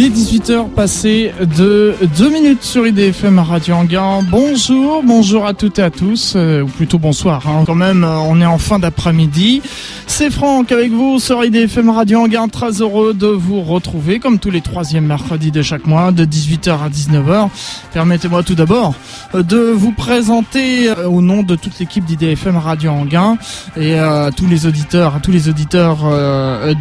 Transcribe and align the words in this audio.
Il 0.00 0.04
est 0.04 0.10
18h 0.10 0.68
passé 0.68 1.32
de 1.56 1.96
2 2.16 2.30
minutes 2.30 2.62
sur 2.62 2.86
IDFM 2.86 3.40
Radio 3.40 3.74
Anguin. 3.74 4.20
Bonjour, 4.30 5.02
bonjour 5.02 5.44
à 5.44 5.54
toutes 5.54 5.80
et 5.80 5.82
à 5.82 5.90
tous, 5.90 6.34
euh, 6.36 6.62
ou 6.62 6.68
plutôt 6.68 7.00
bonsoir. 7.00 7.48
Hein. 7.48 7.64
Quand 7.66 7.74
même, 7.74 8.04
euh, 8.04 8.16
on 8.18 8.40
est 8.40 8.46
en 8.46 8.58
fin 8.58 8.78
d'après-midi. 8.78 9.60
C'est 10.06 10.30
Franck 10.30 10.70
avec 10.70 10.92
vous 10.92 11.18
sur 11.18 11.44
IDFM 11.44 11.90
Radio 11.90 12.20
Anguin. 12.20 12.46
Très 12.46 12.80
heureux 12.80 13.12
de 13.12 13.26
vous 13.26 13.60
retrouver 13.60 14.20
comme 14.20 14.38
tous 14.38 14.52
les 14.52 14.60
troisièmes 14.60 15.04
mercredis 15.04 15.50
de 15.50 15.62
chaque 15.62 15.84
mois 15.84 16.12
de 16.12 16.24
18h 16.24 16.70
à 16.80 16.88
19h. 16.88 17.48
Permettez-moi 17.92 18.44
tout 18.44 18.54
d'abord 18.54 18.94
euh, 19.34 19.42
de 19.42 19.58
vous 19.58 19.90
présenter 19.90 20.92
au 20.92 21.20
nom 21.20 21.42
de 21.42 21.56
toute 21.56 21.76
l'équipe 21.80 22.04
d'IDFM 22.04 22.56
Radio 22.56 22.92
Anguin 22.92 23.36
et 23.76 23.98
à 23.98 24.30
tous 24.30 24.46
les 24.46 24.64
auditeurs, 24.64 25.16
à 25.16 25.18
tous 25.18 25.32
les 25.32 25.48
auditeurs 25.48 25.98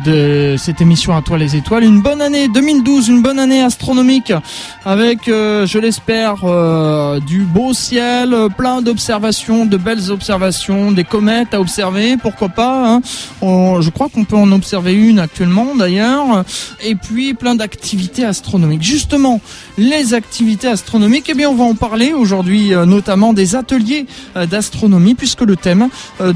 de 0.06 0.56
cette 0.56 0.82
émission 0.82 1.18
à 1.18 1.24
toi 1.24 1.40
les 1.40 1.56
étoiles. 1.56 1.84
Une 1.84 2.02
bonne 2.02 2.22
année 2.22 2.48
2012 2.48 3.07
une 3.08 3.22
bonne 3.22 3.40
année 3.40 3.62
astronomique 3.62 4.34
avec, 4.86 5.28
euh, 5.28 5.66
je 5.66 5.80
l'espère, 5.80 6.44
euh, 6.44 7.20
du 7.20 7.42
beau 7.42 7.74
ciel, 7.74 8.36
plein 8.58 8.82
d'observations, 8.82 9.66
de 9.66 9.78
belles 9.78 10.12
observations, 10.12 10.92
des 10.92 11.04
comètes 11.04 11.54
à 11.54 11.60
observer, 11.60 12.18
pourquoi 12.18 12.50
pas. 12.50 12.96
Hein. 12.96 13.02
je 13.42 13.90
crois 13.90 14.10
qu'on 14.10 14.26
peut 14.26 14.36
en 14.36 14.52
observer 14.52 14.94
une 14.94 15.20
actuellement 15.20 15.76
d'ailleurs, 15.76 16.44
et 16.84 16.96
puis 16.96 17.34
plein 17.34 17.56
d'activités 17.56 18.26
astronomiques. 18.26 18.84
Justement, 18.84 19.42
les 19.78 20.14
activités 20.14 20.68
astronomiques, 20.68 21.28
eh 21.30 21.34
bien 21.34 21.50
on 21.50 21.56
va 21.56 21.64
en 21.64 21.76
parler 21.76 22.14
aujourd'hui, 22.14 22.74
euh, 22.74 22.86
notamment 22.86 23.34
des 23.34 23.56
ateliers 23.56 24.06
d'astronomie, 24.50 25.16
puisque 25.16 25.42
le 25.42 25.56
thème 25.56 25.90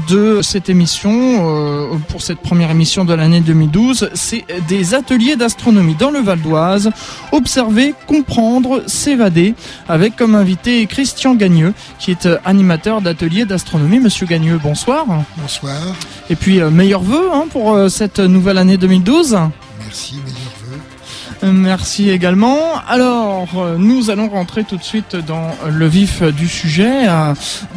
de 0.08 0.40
cette 0.42 0.68
émission, 0.68 2.00
pour 2.08 2.22
cette 2.22 2.38
première 2.38 2.70
émission 2.70 3.04
de 3.04 3.14
l'année 3.14 3.40
2012, 3.40 4.10
c'est 4.14 4.44
des 4.68 4.94
ateliers 4.94 5.36
d'astronomie 5.36 5.94
dans 5.94 6.10
le 6.10 6.20
Val 6.20 6.40
d'Oise 6.40 6.90
observer, 7.32 7.94
comprendre, 8.06 8.82
s'évader, 8.86 9.54
avec 9.88 10.16
comme 10.16 10.34
invité 10.34 10.86
Christian 10.86 11.34
Gagneux, 11.34 11.74
qui 11.98 12.10
est 12.10 12.26
euh, 12.26 12.38
animateur 12.44 13.00
d'atelier 13.00 13.44
d'astronomie. 13.44 14.00
Monsieur 14.00 14.26
Gagneux, 14.26 14.58
bonsoir. 14.62 15.06
Bonsoir. 15.36 15.96
Et 16.30 16.36
puis, 16.36 16.60
euh, 16.60 16.70
meilleurs 16.70 17.02
vœux 17.02 17.28
hein, 17.32 17.46
pour 17.50 17.74
euh, 17.74 17.88
cette 17.88 18.20
nouvelle 18.20 18.58
année 18.58 18.76
2012. 18.76 19.38
Merci, 19.80 20.20
Merci 20.24 20.31
également. 21.98 22.78
Alors, 22.86 23.48
euh, 23.56 23.76
nous 23.76 24.10
allons 24.10 24.28
rentrer 24.28 24.64
tout 24.64 24.76
de 24.76 24.82
suite 24.82 25.16
dans 25.16 25.50
le 25.68 25.88
vif 25.88 26.22
du 26.22 26.48
sujet, 26.48 27.06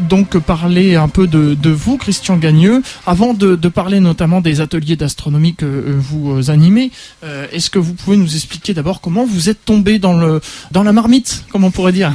donc 0.09 0.37
parler 0.37 0.95
un 0.95 1.07
peu 1.07 1.27
de, 1.27 1.69
vous, 1.69 1.97
Christian 1.97 2.37
Gagneux. 2.37 2.81
Avant 3.05 3.33
de, 3.33 3.55
parler 3.69 3.99
notamment 3.99 4.41
des 4.41 4.61
ateliers 4.61 4.95
d'astronomie 4.95 5.55
que 5.55 5.65
euh, 5.65 5.95
vous 5.97 6.49
animez, 6.49 6.91
euh, 7.23 7.47
est-ce 7.51 7.69
que 7.69 7.79
vous 7.79 7.93
pouvez 7.93 8.17
nous 8.17 8.35
expliquer 8.35 8.73
d'abord 8.73 9.01
comment 9.01 9.25
vous 9.25 9.49
êtes 9.49 9.65
tombé 9.65 9.99
dans 9.99 10.13
le 10.13 10.39
dans 10.71 10.83
la 10.83 10.93
marmite, 10.93 11.43
comme 11.51 11.63
on 11.63 11.71
pourrait 11.71 11.91
dire? 11.91 12.13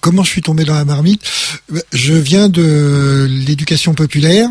Comment 0.00 0.22
je 0.22 0.30
suis 0.30 0.42
tombé 0.42 0.64
dans 0.64 0.74
la 0.74 0.84
marmite? 0.84 1.22
Je 1.92 2.14
viens 2.14 2.48
de 2.48 3.26
l'éducation 3.28 3.92
populaire 3.94 4.48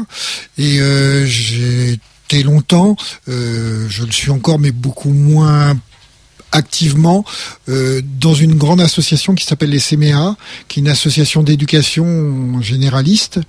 et 0.57 0.79
j'ai 1.25 1.99
longtemps, 2.43 2.95
euh, 3.27 3.87
je 3.89 4.03
le 4.03 4.11
suis 4.11 4.31
encore, 4.31 4.59
mais 4.59 4.71
beaucoup 4.71 5.11
moins 5.11 5.75
activement 6.51 7.25
euh, 7.67 8.01
dans 8.19 8.33
une 8.33 8.55
grande 8.55 8.81
association 8.81 9.35
qui 9.35 9.45
s'appelle 9.45 9.69
les 9.69 9.79
CMEA, 9.79 10.35
qui 10.67 10.79
est 10.79 10.81
une 10.81 10.89
association 10.89 11.43
d'éducation 11.43 12.61
généraliste. 12.61 13.39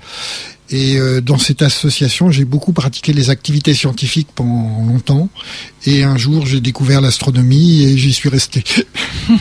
Et 0.72 0.98
euh, 0.98 1.20
dans 1.20 1.38
cette 1.38 1.62
association, 1.62 2.30
j'ai 2.30 2.44
beaucoup 2.44 2.72
pratiqué 2.72 3.12
les 3.12 3.28
activités 3.28 3.74
scientifiques 3.74 4.28
pendant 4.34 4.84
longtemps. 4.86 5.28
Et 5.84 6.04
un 6.04 6.16
jour, 6.16 6.46
j'ai 6.46 6.60
découvert 6.60 7.00
l'astronomie 7.00 7.82
et 7.82 7.98
j'y 7.98 8.12
suis 8.12 8.28
resté. 8.28 8.62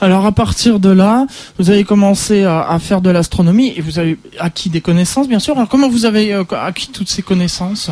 Alors 0.00 0.26
à 0.26 0.32
partir 0.32 0.78
de 0.78 0.90
là, 0.90 1.26
vous 1.58 1.70
avez 1.70 1.84
commencé 1.84 2.44
à, 2.44 2.78
faire 2.80 3.00
de 3.00 3.10
l'astronomie 3.10 3.72
et 3.76 3.80
vous 3.80 3.98
avez 3.98 4.16
acquis 4.38 4.70
des 4.70 4.80
connaissances, 4.80 5.28
bien 5.28 5.40
sûr. 5.40 5.56
Alors 5.56 5.68
comment 5.68 5.88
vous 5.88 6.04
avez 6.04 6.32
acquis 6.52 6.88
toutes 6.92 7.08
ces 7.08 7.22
connaissances? 7.22 7.90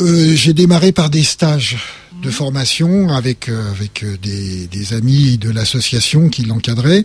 Euh, 0.00 0.32
j'ai 0.34 0.52
démarré 0.52 0.92
par 0.92 1.10
des 1.10 1.24
stages 1.24 1.76
de 2.22 2.30
formation 2.30 3.08
avec 3.10 3.48
euh, 3.48 3.70
avec 3.70 4.02
euh, 4.02 4.16
des, 4.22 4.66
des, 4.66 4.92
amis 4.92 5.38
de 5.38 5.50
l'association 5.50 6.28
qui 6.28 6.44
l'encadraient. 6.44 7.04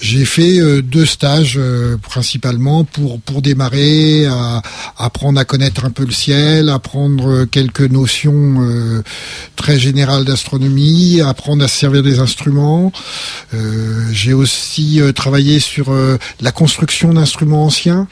j'ai 0.00 0.24
fait 0.24 0.80
deux 0.80 1.04
stages 1.04 1.60
principalement 2.02 2.84
pour 2.84 3.20
pour 3.20 3.42
démarrer 3.42 4.24
à, 4.26 4.62
apprendre 4.96 5.38
à 5.38 5.44
connaître 5.44 5.84
un 5.84 5.90
peu 5.90 6.06
le 6.06 6.12
ciel, 6.12 6.70
apprendre 6.70 7.44
quelques 7.44 7.82
notions 7.82 9.02
très 9.56 9.78
générales 9.78 10.24
d'astronomie, 10.24 11.20
apprendre 11.20 11.62
à 11.64 11.68
se 11.68 11.76
servir 11.76 12.02
des 12.02 12.18
instruments. 12.18 12.92
j'ai 14.10 14.32
aussi 14.32 15.02
travaillé 15.14 15.60
sur 15.60 15.94
la 16.40 16.52
construction 16.52 17.12
d'instruments 17.12 17.66
anciens 17.66 18.08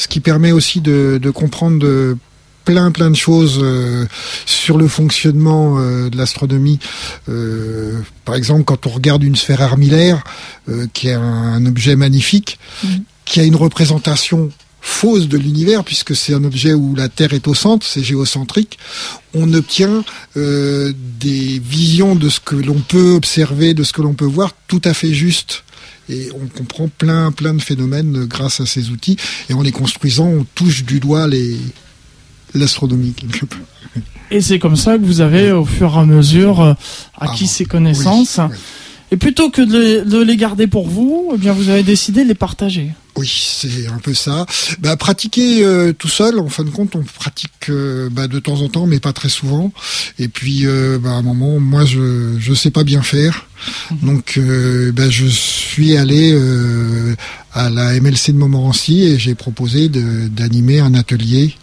ce 0.00 0.08
qui 0.08 0.20
permet 0.20 0.50
aussi 0.50 0.80
de, 0.80 1.20
comprendre 1.34 1.78
de 1.78 2.16
plein 2.64 2.90
plein 2.90 3.10
de 3.10 3.16
choses 3.16 3.58
euh, 3.62 4.06
sur 4.46 4.78
le 4.78 4.88
fonctionnement 4.88 5.76
euh, 5.78 6.08
de 6.08 6.16
l'astronomie. 6.16 6.78
Euh, 7.28 8.00
par 8.24 8.34
exemple, 8.34 8.64
quand 8.64 8.86
on 8.86 8.90
regarde 8.90 9.22
une 9.22 9.36
sphère 9.36 9.60
armillaire, 9.60 10.24
qui 10.94 11.08
est 11.08 11.14
un, 11.14 11.66
objet 11.66 11.96
magnifique, 11.96 12.58
mm. 12.82 12.88
qui 13.26 13.40
a 13.40 13.44
une 13.44 13.56
représentation 13.56 14.50
fausse 14.80 15.28
de 15.28 15.36
l'univers, 15.36 15.84
puisque 15.84 16.16
c'est 16.16 16.32
un 16.32 16.44
objet 16.44 16.72
où 16.72 16.94
la 16.94 17.10
Terre 17.10 17.34
est 17.34 17.46
au 17.46 17.54
centre, 17.54 17.86
c'est 17.86 18.02
géocentrique, 18.02 18.78
on 19.34 19.52
obtient 19.52 20.02
des 20.34 21.60
visions 21.62 22.14
de 22.14 22.30
ce 22.30 22.40
que 22.40 22.56
l'on 22.56 22.80
peut 22.80 23.12
observer, 23.12 23.74
de 23.74 23.82
ce 23.82 23.92
que 23.92 24.00
l'on 24.00 24.14
peut 24.14 24.24
voir, 24.24 24.54
tout 24.68 24.80
à 24.84 24.94
fait 24.94 25.12
justes 25.12 25.64
et 26.10 26.30
on 26.34 26.46
comprend 26.48 26.88
plein 26.88 27.32
plein 27.32 27.54
de 27.54 27.62
phénomènes 27.62 28.26
grâce 28.26 28.60
à 28.60 28.66
ces 28.66 28.90
outils. 28.90 29.16
Et 29.48 29.54
en 29.54 29.62
les 29.62 29.72
construisant 29.72 30.26
on 30.26 30.44
touche 30.54 30.84
du 30.84 31.00
doigt 31.00 31.28
les 31.28 31.56
l'astronomie 32.54 33.14
Et 34.30 34.40
c'est 34.40 34.58
comme 34.58 34.76
ça 34.76 34.98
que 34.98 35.04
vous 35.04 35.20
avez 35.20 35.52
au 35.52 35.64
fur 35.64 35.94
et 35.94 35.98
à 35.98 36.04
mesure 36.04 36.60
euh, 36.60 36.74
acquis 37.16 37.44
ah, 37.46 37.52
ces 37.52 37.64
connaissances. 37.64 38.40
Et 39.12 39.16
plutôt 39.16 39.50
que 39.50 39.62
de 39.62 40.22
les, 40.22 40.36
garder 40.36 40.66
pour 40.66 40.88
vous, 40.88 41.32
eh 41.34 41.38
bien 41.38 41.52
vous 41.52 41.68
avez 41.68 41.82
décidé 41.82 42.22
de 42.22 42.28
les 42.28 42.34
partager. 42.34 42.90
Oui, 43.16 43.28
c'est 43.28 43.88
un 43.88 43.98
peu 43.98 44.14
ça. 44.14 44.46
Bah, 44.78 44.96
pratiquer 44.96 45.64
euh, 45.64 45.92
tout 45.92 46.08
seul, 46.08 46.38
en 46.38 46.48
fin 46.48 46.62
de 46.62 46.70
compte, 46.70 46.94
on 46.94 47.02
pratique 47.02 47.68
euh, 47.68 48.08
bah, 48.08 48.28
de 48.28 48.38
temps 48.38 48.60
en 48.60 48.68
temps, 48.68 48.86
mais 48.86 49.00
pas 49.00 49.12
très 49.12 49.28
souvent. 49.28 49.72
Et 50.20 50.28
puis, 50.28 50.60
euh, 50.64 50.98
bah, 50.98 51.10
à 51.10 51.14
un 51.14 51.22
moment, 51.22 51.58
moi, 51.58 51.84
je 51.84 52.36
je 52.38 52.54
sais 52.54 52.70
pas 52.70 52.84
bien 52.84 53.02
faire, 53.02 53.46
mhm. 53.90 53.98
donc 54.06 54.40
bah, 54.94 55.10
je 55.10 55.26
suis 55.26 55.96
allé 55.96 56.38
à 57.52 57.68
la 57.68 58.00
MLC 58.00 58.32
de 58.32 58.38
Montmorency 58.38 59.02
et 59.02 59.18
j'ai 59.18 59.34
proposé 59.34 59.88
d'animer 59.88 60.78
un 60.80 60.94
atelier 60.94 61.56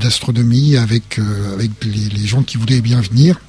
d'astronomie 0.00 0.76
avec 0.76 1.18
avec 1.52 1.70
les, 1.82 2.08
les 2.08 2.26
gens 2.26 2.42
qui 2.42 2.56
voulaient 2.56 2.80
bien 2.80 3.00
venir. 3.00 3.40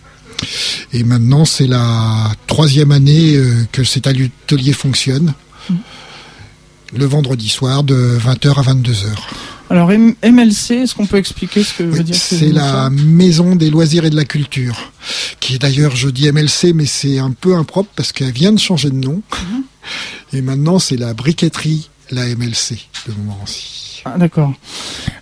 Et 0.94 1.03
maintenant, 1.03 1.46
c'est 1.46 1.68
la 1.68 2.31
troisième 2.47 2.91
année 2.91 3.35
euh, 3.35 3.66
que 3.72 3.84
cet 3.84 4.07
atelier 4.07 4.73
fonctionne. 4.73 5.34
Mm. 5.69 5.75
Le 6.96 7.06
vendredi 7.06 7.50
soir 7.50 7.84
de 7.84 8.18
20h 8.18 8.59
à 8.59 8.73
22h. 8.73 9.07
Alors 9.69 9.90
MLC, 9.90 10.84
est-ce 10.84 10.94
qu'on 10.94 11.07
peut 11.07 11.18
expliquer 11.18 11.63
ce 11.63 11.73
que 11.73 11.84
veut 11.84 12.03
dire 12.03 12.16
C'est 12.16 12.51
la 12.51 12.90
Maison 12.91 13.56
des 13.56 13.69
loisirs 13.72 14.06
et 14.06 14.12
de 14.12 14.16
la 14.16 14.25
culture, 14.25 14.91
qui 15.40 15.56
est 15.56 15.59
d'ailleurs, 15.59 15.96
je 15.96 16.07
dis 16.09 16.31
MLC, 16.31 16.73
mais 16.73 16.85
c'est 16.85 17.17
un 17.17 17.31
peu 17.31 17.56
impropre 17.56 17.90
parce 17.96 18.12
qu'elle 18.12 18.31
vient 18.31 18.53
de 18.53 18.59
changer 18.59 18.91
de 18.91 18.96
nom. 18.96 19.22
Mm-hmm. 19.31 20.38
Et 20.38 20.41
maintenant, 20.41 20.78
c'est 20.78 20.97
la 20.97 21.13
briqueterie, 21.13 21.90
la 22.12 22.25
MLC 22.28 22.78
de 23.07 23.13
Montmorency. 23.13 24.03
Ah, 24.06 24.17
d'accord. 24.17 24.53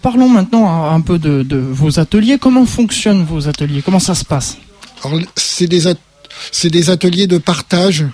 Parlons 0.02 0.28
maintenant 0.28 0.92
un 0.92 1.00
peu 1.00 1.18
de 1.18 1.58
vos 1.58 2.00
ateliers. 2.00 2.38
Comment 2.38 2.66
fonctionnent 2.66 3.24
vos 3.24 3.48
ateliers? 3.48 3.82
Comment 3.82 4.00
ça 4.00 4.14
se 4.14 4.26
passe? 4.26 4.58
C'est 5.36 5.68
des, 5.68 5.94
c'est 6.52 6.70
des 6.70 6.90
ateliers 6.90 7.28
de 7.28 7.38
partage. 7.38 8.06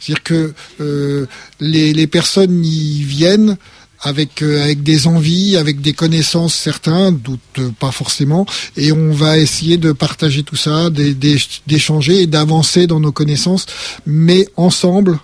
C'est-à-dire 0.00 0.22
que 0.22 0.54
euh, 0.80 1.26
les, 1.58 1.92
les, 1.92 2.06
personnes 2.06 2.64
y 2.64 3.02
viennent 3.02 3.56
avec 4.02 4.42
euh, 4.42 4.62
avec 4.62 4.82
des 4.82 5.06
envies, 5.06 5.56
avec 5.56 5.80
des 5.80 5.94
connaissances 5.94 6.54
certains, 6.54 7.12
d'autres 7.12 7.72
pas 7.80 7.90
forcément, 7.90 8.46
et 8.76 8.92
on 8.92 9.12
va 9.12 9.38
essayer 9.38 9.78
de 9.78 9.92
partager 9.92 10.42
tout 10.42 10.56
ça, 10.56 10.90
d'échanger 10.90 12.22
et 12.22 12.26
d'avancer 12.26 12.86
dans 12.86 13.00
nos 13.00 13.12
connaissances, 13.12 13.66
mais 14.04 14.46
ensemble 14.56 15.18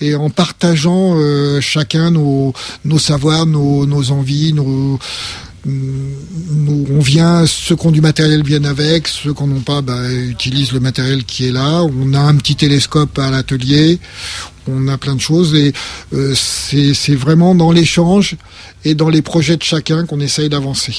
et 0.00 0.14
en 0.14 0.30
partageant 0.30 1.14
euh, 1.16 1.60
chacun 1.60 2.10
nos, 2.10 2.52
nos 2.84 2.98
savoirs, 2.98 3.46
nos, 3.46 3.86
nos 3.86 4.10
envies, 4.10 4.52
nos, 4.52 4.98
on 5.66 7.00
vient, 7.00 7.46
ceux 7.46 7.76
qui 7.76 7.86
ont 7.86 7.90
du 7.90 8.00
matériel 8.00 8.42
viennent 8.42 8.66
avec, 8.66 9.08
ceux 9.08 9.32
qui 9.32 9.42
n'en 9.44 9.56
ont 9.56 9.60
pas 9.60 9.80
bah, 9.80 10.12
utilisent 10.12 10.72
le 10.72 10.80
matériel 10.80 11.24
qui 11.24 11.48
est 11.48 11.52
là. 11.52 11.82
On 11.82 12.12
a 12.12 12.20
un 12.20 12.36
petit 12.36 12.56
télescope 12.56 13.18
à 13.18 13.30
l'atelier, 13.30 13.98
on 14.68 14.88
a 14.88 14.98
plein 14.98 15.14
de 15.14 15.20
choses 15.20 15.54
et 15.54 15.72
euh, 16.12 16.34
c'est 16.34 17.14
vraiment 17.14 17.54
dans 17.54 17.72
l'échange 17.72 18.36
et 18.84 18.94
dans 18.94 19.08
les 19.08 19.22
projets 19.22 19.56
de 19.56 19.62
chacun 19.62 20.04
qu'on 20.04 20.20
essaye 20.20 20.48
d'avancer. 20.48 20.94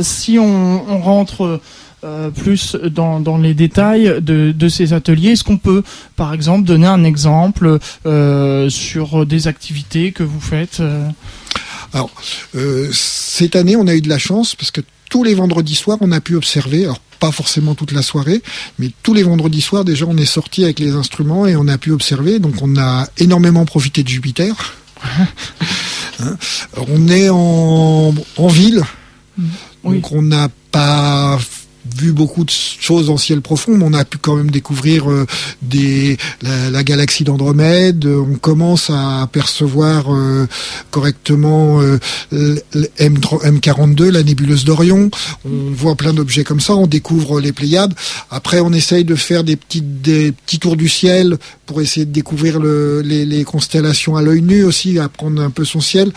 si 0.00 0.38
on, 0.38 1.00
rentre 1.00 1.60
euh, 2.04 2.30
plus 2.30 2.76
dans, 2.76 3.38
les 3.38 3.54
détails 3.54 4.22
de, 4.22 4.68
ces 4.68 4.92
ateliers. 4.92 5.30
Est-ce 5.30 5.44
qu'on 5.44 5.58
peut, 5.58 5.82
par 6.14 6.32
exemple, 6.32 6.64
donner 6.64 6.86
un 6.86 7.02
exemple 7.02 7.78
euh, 8.06 8.70
sur 8.70 9.26
des 9.26 9.48
activités 9.48 10.12
que 10.12 10.22
vous 10.22 10.40
faites 10.40 10.78
euh? 10.80 11.08
Alors, 11.94 12.10
euh, 12.54 12.90
cette 12.92 13.56
année, 13.56 13.76
on 13.76 13.86
a 13.86 13.94
eu 13.94 14.00
de 14.00 14.08
la 14.08 14.18
chance 14.18 14.54
parce 14.54 14.70
que 14.70 14.80
tous 15.10 15.24
les 15.24 15.34
vendredis 15.34 15.74
soirs, 15.74 15.98
on 16.00 16.12
a 16.12 16.20
pu 16.20 16.34
observer. 16.34 16.84
Alors, 16.84 17.00
pas 17.18 17.32
forcément 17.32 17.74
toute 17.74 17.92
la 17.92 18.02
soirée, 18.02 18.42
mais 18.78 18.90
tous 19.02 19.12
les 19.12 19.24
vendredis 19.24 19.60
soirs, 19.60 19.84
déjà, 19.84 20.06
on 20.06 20.16
est 20.16 20.26
sorti 20.26 20.64
avec 20.64 20.78
les 20.78 20.92
instruments 20.92 21.46
et 21.46 21.56
on 21.56 21.66
a 21.66 21.78
pu 21.78 21.90
observer. 21.90 22.38
Donc, 22.38 22.56
on 22.62 22.76
a 22.76 23.08
énormément 23.18 23.64
profité 23.64 24.02
de 24.02 24.08
Jupiter. 24.08 24.54
hein 26.20 26.36
on 26.88 27.08
est 27.08 27.28
en, 27.28 28.14
en 28.36 28.48
ville, 28.48 28.82
oui. 29.84 29.96
donc 29.96 30.12
on 30.12 30.22
n'a 30.22 30.48
pas 30.72 31.38
vu 31.98 32.12
beaucoup 32.12 32.44
de 32.44 32.50
choses 32.50 33.10
en 33.10 33.16
ciel 33.16 33.40
profond, 33.40 33.76
mais 33.76 33.84
on 33.84 33.92
a 33.94 34.04
pu 34.04 34.18
quand 34.18 34.36
même 34.36 34.50
découvrir 34.50 35.10
euh, 35.10 35.26
des, 35.62 36.16
la, 36.42 36.70
la 36.70 36.84
galaxie 36.84 37.24
d'Andromède. 37.24 38.06
On 38.06 38.36
commence 38.36 38.90
à 38.90 39.22
apercevoir 39.22 40.14
euh, 40.14 40.46
correctement 40.90 41.80
euh, 41.80 41.98
M, 42.98 43.18
M42, 43.18 44.10
la 44.10 44.22
nébuleuse 44.22 44.64
d'Orion. 44.64 45.10
On 45.44 45.72
voit 45.72 45.96
plein 45.96 46.14
d'objets 46.14 46.44
comme 46.44 46.60
ça. 46.60 46.74
On 46.74 46.86
découvre 46.86 47.40
les 47.40 47.52
Pléiades. 47.52 47.94
Après, 48.30 48.60
on 48.60 48.72
essaye 48.72 49.04
de 49.04 49.14
faire 49.14 49.44
des 49.44 49.56
petits, 49.56 49.82
des 49.82 50.32
petits 50.32 50.58
tours 50.58 50.76
du 50.76 50.88
ciel 50.88 51.36
pour 51.66 51.80
essayer 51.80 52.06
de 52.06 52.12
découvrir 52.12 52.60
le, 52.60 53.02
les, 53.02 53.24
les 53.24 53.44
constellations 53.44 54.16
à 54.16 54.22
l'œil 54.22 54.42
nu 54.42 54.64
aussi, 54.64 54.98
apprendre 54.98 55.42
un 55.42 55.50
peu 55.50 55.64
son 55.64 55.80
ciel 55.80 56.12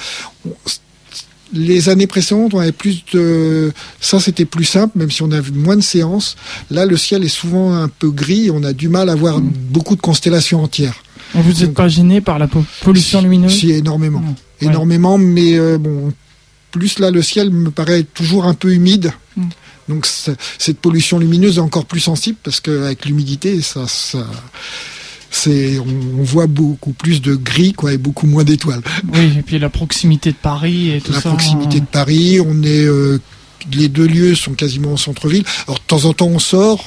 les 1.54 1.90
années 1.90 2.08
précédentes, 2.08 2.54
on 2.54 2.60
avait 2.60 2.72
plus 2.72 3.04
de, 3.14 3.72
ça 4.00 4.20
c'était 4.20 4.46
plus 4.46 4.66
simple, 4.66 4.98
même 4.98 5.12
si 5.12 5.22
on 5.22 5.32
a 5.32 5.40
vu 5.40 5.52
moins 5.52 5.76
de 5.76 5.82
séances. 5.82 6.36
Là, 6.70 6.86
le 6.86 6.98
ciel 6.98 7.24
est 7.24 7.30
souvent 7.30 7.74
un 7.74 7.88
peu 7.88 8.10
gris, 8.10 8.50
on 8.52 8.64
a 8.64 8.74
du 8.74 8.90
mal 8.90 9.10
à 9.10 9.16
voir 9.16 9.40
mmh. 9.40 9.52
beaucoup 9.70 9.96
de 9.96 10.02
constellations 10.02 10.64
entières. 10.64 11.04
vous 11.34 11.54
n'êtes 11.54 11.74
pas 11.74 11.88
gêné 11.88 12.22
par 12.22 12.40
la 12.40 12.48
pollution 12.82 13.22
lumineuse 13.22 13.54
Si, 13.54 13.72
énormément. 13.72 14.24
Énormément, 14.62 15.18
mais 15.18 15.58
euh, 15.58 15.78
bon, 15.78 16.14
plus 16.72 17.00
là, 17.00 17.12
le 17.12 17.22
ciel 17.22 17.50
me 17.50 17.72
paraît 17.72 18.04
toujours 18.04 18.46
un 18.46 18.54
peu 18.54 18.74
humide. 18.74 19.12
Mmh. 19.36 19.44
Donc 19.90 20.06
cette 20.06 20.80
pollution 20.80 21.20
lumineuse 21.20 21.58
est 21.58 21.62
encore 21.62 21.86
plus 21.86 22.00
sensible 22.00 22.38
parce 22.44 22.62
qu'avec 22.62 23.06
l'humidité, 23.06 23.62
ça, 23.62 23.88
ça, 23.88 24.26
c'est 25.32 25.80
on, 25.80 26.20
on, 26.20 26.24
voit 26.24 26.48
beaucoup 26.48 26.92
plus 26.92 27.22
de 27.22 27.36
gris 27.36 27.74
quoi 27.74 27.94
et 27.94 27.98
beaucoup 27.98 28.28
moins 28.28 28.44
d'étoiles. 28.44 28.82
Oui, 29.14 29.32
et 29.40 29.42
puis 29.42 29.58
la 29.58 29.70
proximité 29.70 30.32
de 30.32 30.38
Paris 30.38 30.92
et 30.92 31.02
tout 31.02 31.14
la 31.14 31.22
ça. 31.22 31.30
La 31.30 31.36
proximité 31.36 31.80
de 31.80 31.86
Paris, 31.86 32.40
on 32.46 32.62
est 32.62 32.86
euh, 32.86 33.20
les 33.74 33.88
deux 33.88 34.08
lieux 34.08 34.36
sont 34.36 34.54
quasiment 34.54 34.94
au 34.94 34.98
centre-ville. 34.98 35.44
Alors 35.68 35.80
de 35.80 35.84
temps 35.88 36.06
en 36.06 36.14
temps 36.14 36.28
on 36.28 36.40
sort, 36.40 36.86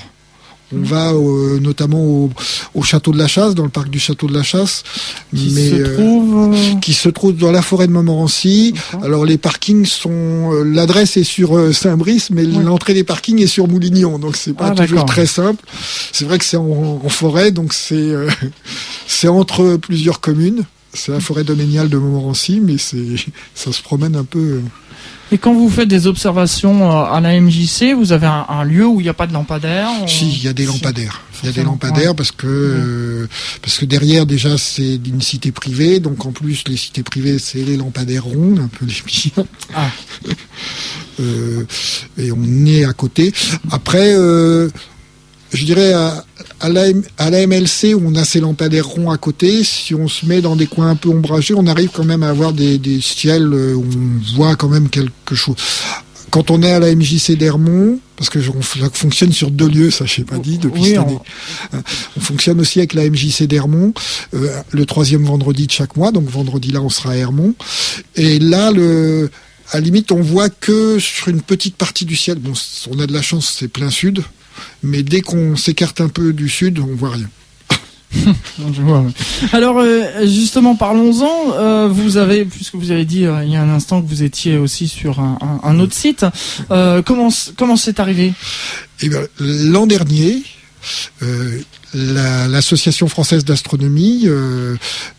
on 0.72 0.82
va 0.82 1.12
euh, 1.12 1.60
notamment 1.60 2.02
au, 2.02 2.30
au, 2.74 2.82
château 2.82 3.12
de 3.12 3.18
la 3.18 3.28
Chasse, 3.28 3.54
dans 3.54 3.64
le 3.64 3.70
parc 3.70 3.88
du 3.88 3.98
château 3.98 4.26
de 4.26 4.34
la 4.34 4.42
Chasse, 4.42 4.82
qui 5.34 5.52
mais 5.54 5.70
se 5.70 5.94
trouve... 5.94 6.54
euh, 6.54 6.74
qui 6.80 6.94
se 6.94 7.08
trouve 7.08 7.36
dans 7.36 7.52
la 7.52 7.62
forêt 7.62 7.86
de 7.86 7.92
Montmorency. 7.92 8.74
Alors 9.02 9.24
les 9.24 9.38
parkings 9.38 9.84
sont, 9.86 10.10
euh, 10.10 10.64
l'adresse 10.64 11.16
est 11.16 11.24
sur 11.24 11.74
Saint-Brice, 11.74 12.30
mais 12.30 12.44
l'entrée 12.44 12.94
des 12.94 13.04
parkings 13.04 13.40
est 13.40 13.46
sur 13.46 13.68
Moulignon, 13.68 14.18
donc 14.18 14.36
c'est 14.36 14.54
pas 14.54 14.74
ah, 14.76 14.86
toujours 14.86 15.04
très 15.04 15.26
simple. 15.26 15.64
C'est 16.12 16.24
vrai 16.24 16.38
que 16.38 16.44
c'est 16.44 16.56
en, 16.56 17.00
en, 17.04 17.08
forêt, 17.08 17.50
donc 17.50 17.72
c'est 17.72 17.94
euh, 17.94 18.30
c'est 19.06 19.28
entre 19.28 19.76
plusieurs 19.76 20.20
communes. 20.20 20.64
C'est 20.92 21.10
la 21.10 21.18
forêt 21.18 21.42
domaniale 21.42 21.88
de 21.88 21.98
Montmorency, 21.98 22.60
mais 22.62 22.78
c'est 22.78 23.16
ça 23.54 23.72
se 23.72 23.82
promène 23.82 24.14
un 24.14 24.24
peu. 24.24 24.60
Et 25.32 25.38
quand 25.38 25.54
vous 25.54 25.70
faites 25.70 25.88
des 25.88 26.06
observations 26.06 26.90
à 26.90 27.20
la 27.20 27.40
MJC, 27.40 27.94
vous 27.96 28.12
avez 28.12 28.26
un, 28.26 28.46
un 28.48 28.64
lieu 28.64 28.86
où 28.86 29.00
il 29.00 29.04
n'y 29.04 29.08
a 29.08 29.14
pas 29.14 29.26
de 29.26 29.32
lampadaire 29.32 29.88
Si, 30.06 30.30
il 30.30 30.44
y 30.44 30.48
a 30.48 30.52
des 30.52 30.66
lampadaires. 30.66 31.22
Il 31.42 31.46
y 31.46 31.48
a 31.50 31.52
des 31.52 31.62
lampadaires 31.62 32.10
ouais. 32.10 32.16
parce 32.16 32.30
que 32.30 32.46
euh, 32.46 33.28
parce 33.60 33.78
que 33.78 33.84
derrière 33.84 34.24
déjà 34.24 34.56
c'est 34.56 34.94
une 34.94 35.20
cité 35.20 35.52
privée, 35.52 36.00
donc 36.00 36.24
en 36.24 36.32
plus 36.32 36.64
les 36.68 36.76
cités 36.76 37.02
privées 37.02 37.38
c'est 37.38 37.62
les 37.64 37.76
lampadaires 37.76 38.24
ronds, 38.24 38.56
un 38.58 38.68
peu 38.68 38.86
les 38.86 38.94
pires. 39.04 39.44
Ah. 39.74 39.88
euh, 41.20 41.64
et 42.16 42.32
on 42.32 42.66
est 42.66 42.84
à 42.84 42.92
côté. 42.92 43.32
Après. 43.70 44.14
Euh, 44.14 44.70
je 45.54 45.64
dirais 45.64 45.92
à, 45.92 46.24
à, 46.60 46.68
la, 46.68 46.84
à 47.16 47.30
la 47.30 47.46
MLC 47.46 47.94
où 47.94 48.02
on 48.04 48.14
a 48.16 48.24
ces 48.24 48.40
lampadaires 48.40 48.86
ronds 48.86 49.10
à 49.10 49.18
côté, 49.18 49.64
si 49.64 49.94
on 49.94 50.08
se 50.08 50.26
met 50.26 50.40
dans 50.40 50.56
des 50.56 50.66
coins 50.66 50.90
un 50.90 50.96
peu 50.96 51.08
ombragés, 51.08 51.54
on 51.54 51.66
arrive 51.66 51.90
quand 51.92 52.04
même 52.04 52.22
à 52.22 52.28
avoir 52.28 52.52
des, 52.52 52.78
des 52.78 53.00
ciels 53.00 53.54
où 53.54 53.84
on 53.84 54.36
voit 54.36 54.56
quand 54.56 54.68
même 54.68 54.88
quelque 54.88 55.34
chose. 55.34 55.56
Quand 56.30 56.50
on 56.50 56.62
est 56.62 56.72
à 56.72 56.80
la 56.80 56.92
MJC 56.92 57.36
d'Hermont, 57.36 58.00
parce 58.16 58.28
que 58.28 58.40
on 58.48 58.60
fonctionne 58.62 59.32
sur 59.32 59.52
deux 59.52 59.68
lieux, 59.68 59.90
ça 59.90 60.04
je 60.04 60.14
sais 60.14 60.24
pas 60.24 60.38
dit 60.38 60.58
depuis 60.58 60.82
oui, 60.82 60.88
cette 60.88 60.98
année. 60.98 61.18
On... 61.72 61.82
on... 62.16 62.20
fonctionne 62.20 62.60
aussi 62.60 62.80
avec 62.80 62.94
la 62.94 63.08
MJC 63.08 63.44
d'Hermont, 63.44 63.94
euh, 64.34 64.48
le 64.72 64.86
troisième 64.86 65.24
vendredi 65.24 65.66
de 65.66 65.72
chaque 65.72 65.96
mois, 65.96 66.10
donc 66.10 66.28
vendredi 66.28 66.72
là 66.72 66.80
on 66.80 66.88
sera 66.88 67.12
à 67.12 67.14
Hermont. 67.14 67.54
Et 68.16 68.40
là 68.40 68.72
le 68.72 69.30
à 69.70 69.76
la 69.76 69.80
limite 69.80 70.10
on 70.10 70.20
voit 70.20 70.48
que 70.48 70.98
sur 70.98 71.28
une 71.28 71.40
petite 71.40 71.76
partie 71.76 72.04
du 72.04 72.16
ciel, 72.16 72.38
bon 72.38 72.52
on 72.90 72.98
a 72.98 73.06
de 73.06 73.12
la 73.12 73.22
chance 73.22 73.54
c'est 73.58 73.68
plein 73.68 73.90
sud, 73.90 74.22
mais 74.82 75.02
dès 75.02 75.20
qu'on 75.20 75.56
s'écarte 75.56 76.00
un 76.00 76.08
peu 76.08 76.32
du 76.32 76.48
sud, 76.48 76.78
on 76.78 76.94
voit 76.94 77.10
rien. 77.10 77.28
vois, 78.58 79.04
Alors 79.52 79.78
euh, 79.78 80.26
justement, 80.26 80.76
parlons-en. 80.76 81.52
Euh, 81.52 81.88
vous 81.88 82.16
avez, 82.16 82.44
puisque 82.44 82.74
vous 82.74 82.90
avez 82.90 83.04
dit 83.04 83.24
euh, 83.24 83.44
il 83.44 83.52
y 83.52 83.56
a 83.56 83.62
un 83.62 83.70
instant 83.70 84.02
que 84.02 84.08
vous 84.08 84.22
étiez 84.22 84.56
aussi 84.56 84.88
sur 84.88 85.20
un, 85.20 85.78
autre 85.78 85.94
site. 85.94 86.26
Comment 86.68 87.28
comment 87.56 87.76
c'est 87.76 88.00
arrivé? 88.00 88.32
Eh 89.00 89.08
bien, 89.08 89.20
l'an 89.38 89.86
dernier. 89.86 90.42
L'association 91.94 93.06
la, 93.06 93.10
française 93.10 93.44
d'astronomie 93.44 94.28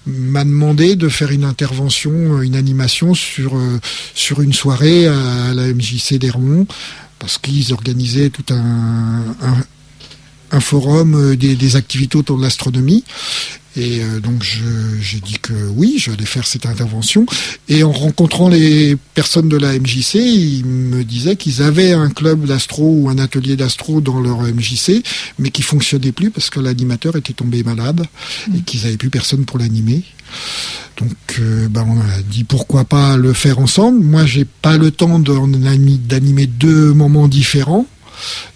m'a 0.05 0.43
demandé 0.43 0.95
de 0.95 1.09
faire 1.09 1.31
une 1.31 1.43
intervention, 1.43 2.41
une 2.41 2.55
animation 2.55 3.15
sur 3.15 3.59
sur 4.13 4.41
une 4.41 4.53
soirée 4.53 5.07
à 5.07 5.53
la 5.55 5.73
MJC 5.73 6.19
d'Hermont 6.19 6.67
parce 7.19 7.37
qu'ils 7.37 7.73
organisaient 7.73 8.29
tout 8.29 8.45
un, 8.53 9.35
un, 9.41 9.65
un 10.51 10.59
forum 10.59 11.15
euh, 11.15 11.35
des, 11.35 11.55
des, 11.55 11.75
activités 11.75 12.17
autour 12.17 12.37
de 12.37 12.43
l'astronomie. 12.43 13.03
Et 13.77 14.01
euh, 14.01 14.19
donc 14.19 14.43
j'ai 15.01 15.19
dit 15.19 15.37
que 15.41 15.53
oui, 15.75 15.95
j'allais 15.97 16.25
faire 16.25 16.47
cette 16.47 16.65
intervention. 16.65 17.25
Et 17.67 17.83
en 17.83 17.91
rencontrant 17.91 18.47
les 18.47 18.95
personnes 19.13 19.49
de 19.49 19.57
la 19.57 19.77
MJC, 19.77 20.15
ils 20.15 20.65
me 20.65 21.03
disaient 21.03 21.35
qu'ils 21.35 21.61
avaient 21.61 21.91
un 21.91 22.09
club 22.09 22.45
d'astro 22.45 22.89
ou 22.89 23.09
un 23.09 23.17
atelier 23.17 23.57
d'astro 23.57 23.99
dans 23.99 24.21
leur 24.21 24.41
MJC, 24.41 25.03
mais 25.39 25.49
qui 25.49 25.61
fonctionnait 25.61 26.13
plus 26.13 26.31
parce 26.31 26.49
que 26.49 26.59
l'animateur 26.59 27.15
était 27.17 27.33
tombé 27.33 27.63
malade 27.63 28.05
et 28.55 28.61
qu'ils 28.61 28.83
n'avaient 28.83 28.97
plus 28.97 29.09
personne 29.09 29.45
pour 29.45 29.59
l'animer. 29.59 30.03
Donc 30.97 31.11
euh, 31.39 31.67
ben 31.69 31.85
on 31.87 31.99
a 31.99 32.21
dit 32.21 32.43
pourquoi 32.43 32.85
pas 32.85 33.17
le 33.17 33.33
faire 33.33 33.59
ensemble. 33.59 34.03
Moi 34.03 34.25
j'ai 34.25 34.45
pas 34.45 34.77
le 34.77 34.91
temps 34.91 35.19
d'animer 35.19 36.47
deux 36.47 36.93
moments 36.93 37.27
différents. 37.27 37.85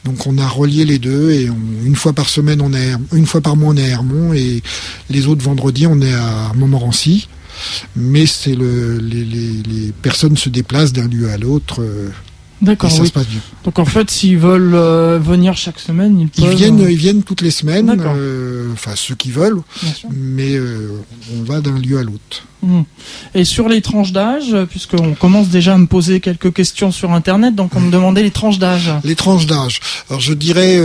Donc 0.06 0.26
on 0.26 0.38
a 0.38 0.48
relié 0.48 0.86
les 0.86 1.00
deux 1.00 1.32
et 1.32 1.50
une 1.86 1.96
fois 1.96 2.14
par 2.14 2.30
semaine 2.30 2.62
on 2.62 2.74
est 2.74 2.94
une 3.14 3.26
fois 3.26 3.42
par 3.42 3.58
mois 3.58 3.74
on 3.74 3.78
est 3.78 3.84
à 3.84 3.90
Hermont 3.90 4.34
et 4.34 4.64
les 5.10 5.28
autres 5.28 5.44
vendredis 5.44 5.86
on 5.86 6.02
est 6.02 6.14
à 6.14 6.52
Montmorency. 6.56 7.28
Mais 7.98 8.26
c'est 8.26 8.56
le 8.56 8.98
les, 9.00 9.26
les, 9.26 9.64
les, 9.64 9.92
personnes 9.92 10.38
se 10.38 10.48
déplacent 10.48 10.94
d'un 10.94 11.10
lieu 11.10 11.30
à 11.30 11.38
l'autre. 11.38 11.82
Euh, 11.82 12.10
D'accord. 12.62 12.92
Oui. 13.00 13.12
Donc 13.64 13.80
en 13.80 13.86
fait, 13.86 14.12
s'ils 14.12 14.38
veulent 14.38 14.76
euh, 14.76 15.18
venir 15.18 15.56
chaque 15.56 15.80
semaine, 15.80 16.20
ils 16.20 16.28
peuvent. 16.28 16.52
Ils 16.52 16.58
viennent, 16.58 16.82
euh... 16.82 16.92
ils 16.92 16.98
viennent 16.98 17.24
toutes 17.24 17.42
les 17.42 17.52
semaines. 17.52 17.96
Euh, 17.98 18.72
enfin, 18.74 18.92
ceux 18.96 19.16
qui 19.16 19.32
veulent. 19.32 19.62
Mais 20.12 20.60
on 20.60 21.44
va 21.44 21.62
d'un 21.62 21.78
lieu 21.78 21.98
à 22.00 22.04
l'autre. 22.04 22.46
Mmh. 22.62 22.82
Et 23.36 23.46
sur 23.46 23.70
les 23.70 23.82
tranches 23.82 24.12
d'âge, 24.12 24.54
puisqu'on 24.70 25.14
commence 25.14 25.48
déjà 25.48 25.76
à 25.76 25.78
me 25.78 25.88
poser 25.88 26.20
quelques 26.20 26.54
questions 26.54 26.92
sur 26.92 27.14
Internet, 27.14 27.56
donc 27.56 27.74
on 27.76 27.80
me 27.80 27.92
demandait 27.92 28.24
les 28.24 28.32
tranches 28.32 28.60
d'âge. 28.60 28.92
Les 29.06 29.16
tranches 29.16 29.46
d'âge. 29.46 29.80
Alors 30.10 30.20
je 30.20 30.34
dirais, 30.34 30.82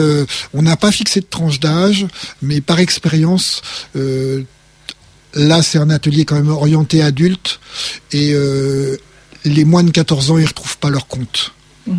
on 0.52 0.62
n'a 0.62 0.76
pas 0.76 0.92
fixé 0.92 1.20
de 1.20 1.26
tranche 1.26 1.58
d'âge, 1.58 2.06
mais 2.42 2.60
par 2.60 2.78
expérience. 2.78 3.62
Là, 5.36 5.62
c'est 5.62 5.78
un 5.78 5.90
atelier 5.90 6.24
quand 6.24 6.36
même 6.36 6.50
orienté 6.50 7.02
adulte 7.02 7.58
et 8.12 8.36
les 9.44 9.64
moins 9.64 9.82
de 9.82 9.90
14 9.90 10.30
ans, 10.30 10.38
ils 10.38 10.46
retrouvent 10.46 10.78
pas 10.78 10.90
leur 10.90 11.06
compte. 11.06 11.52
Mmh. 11.86 11.92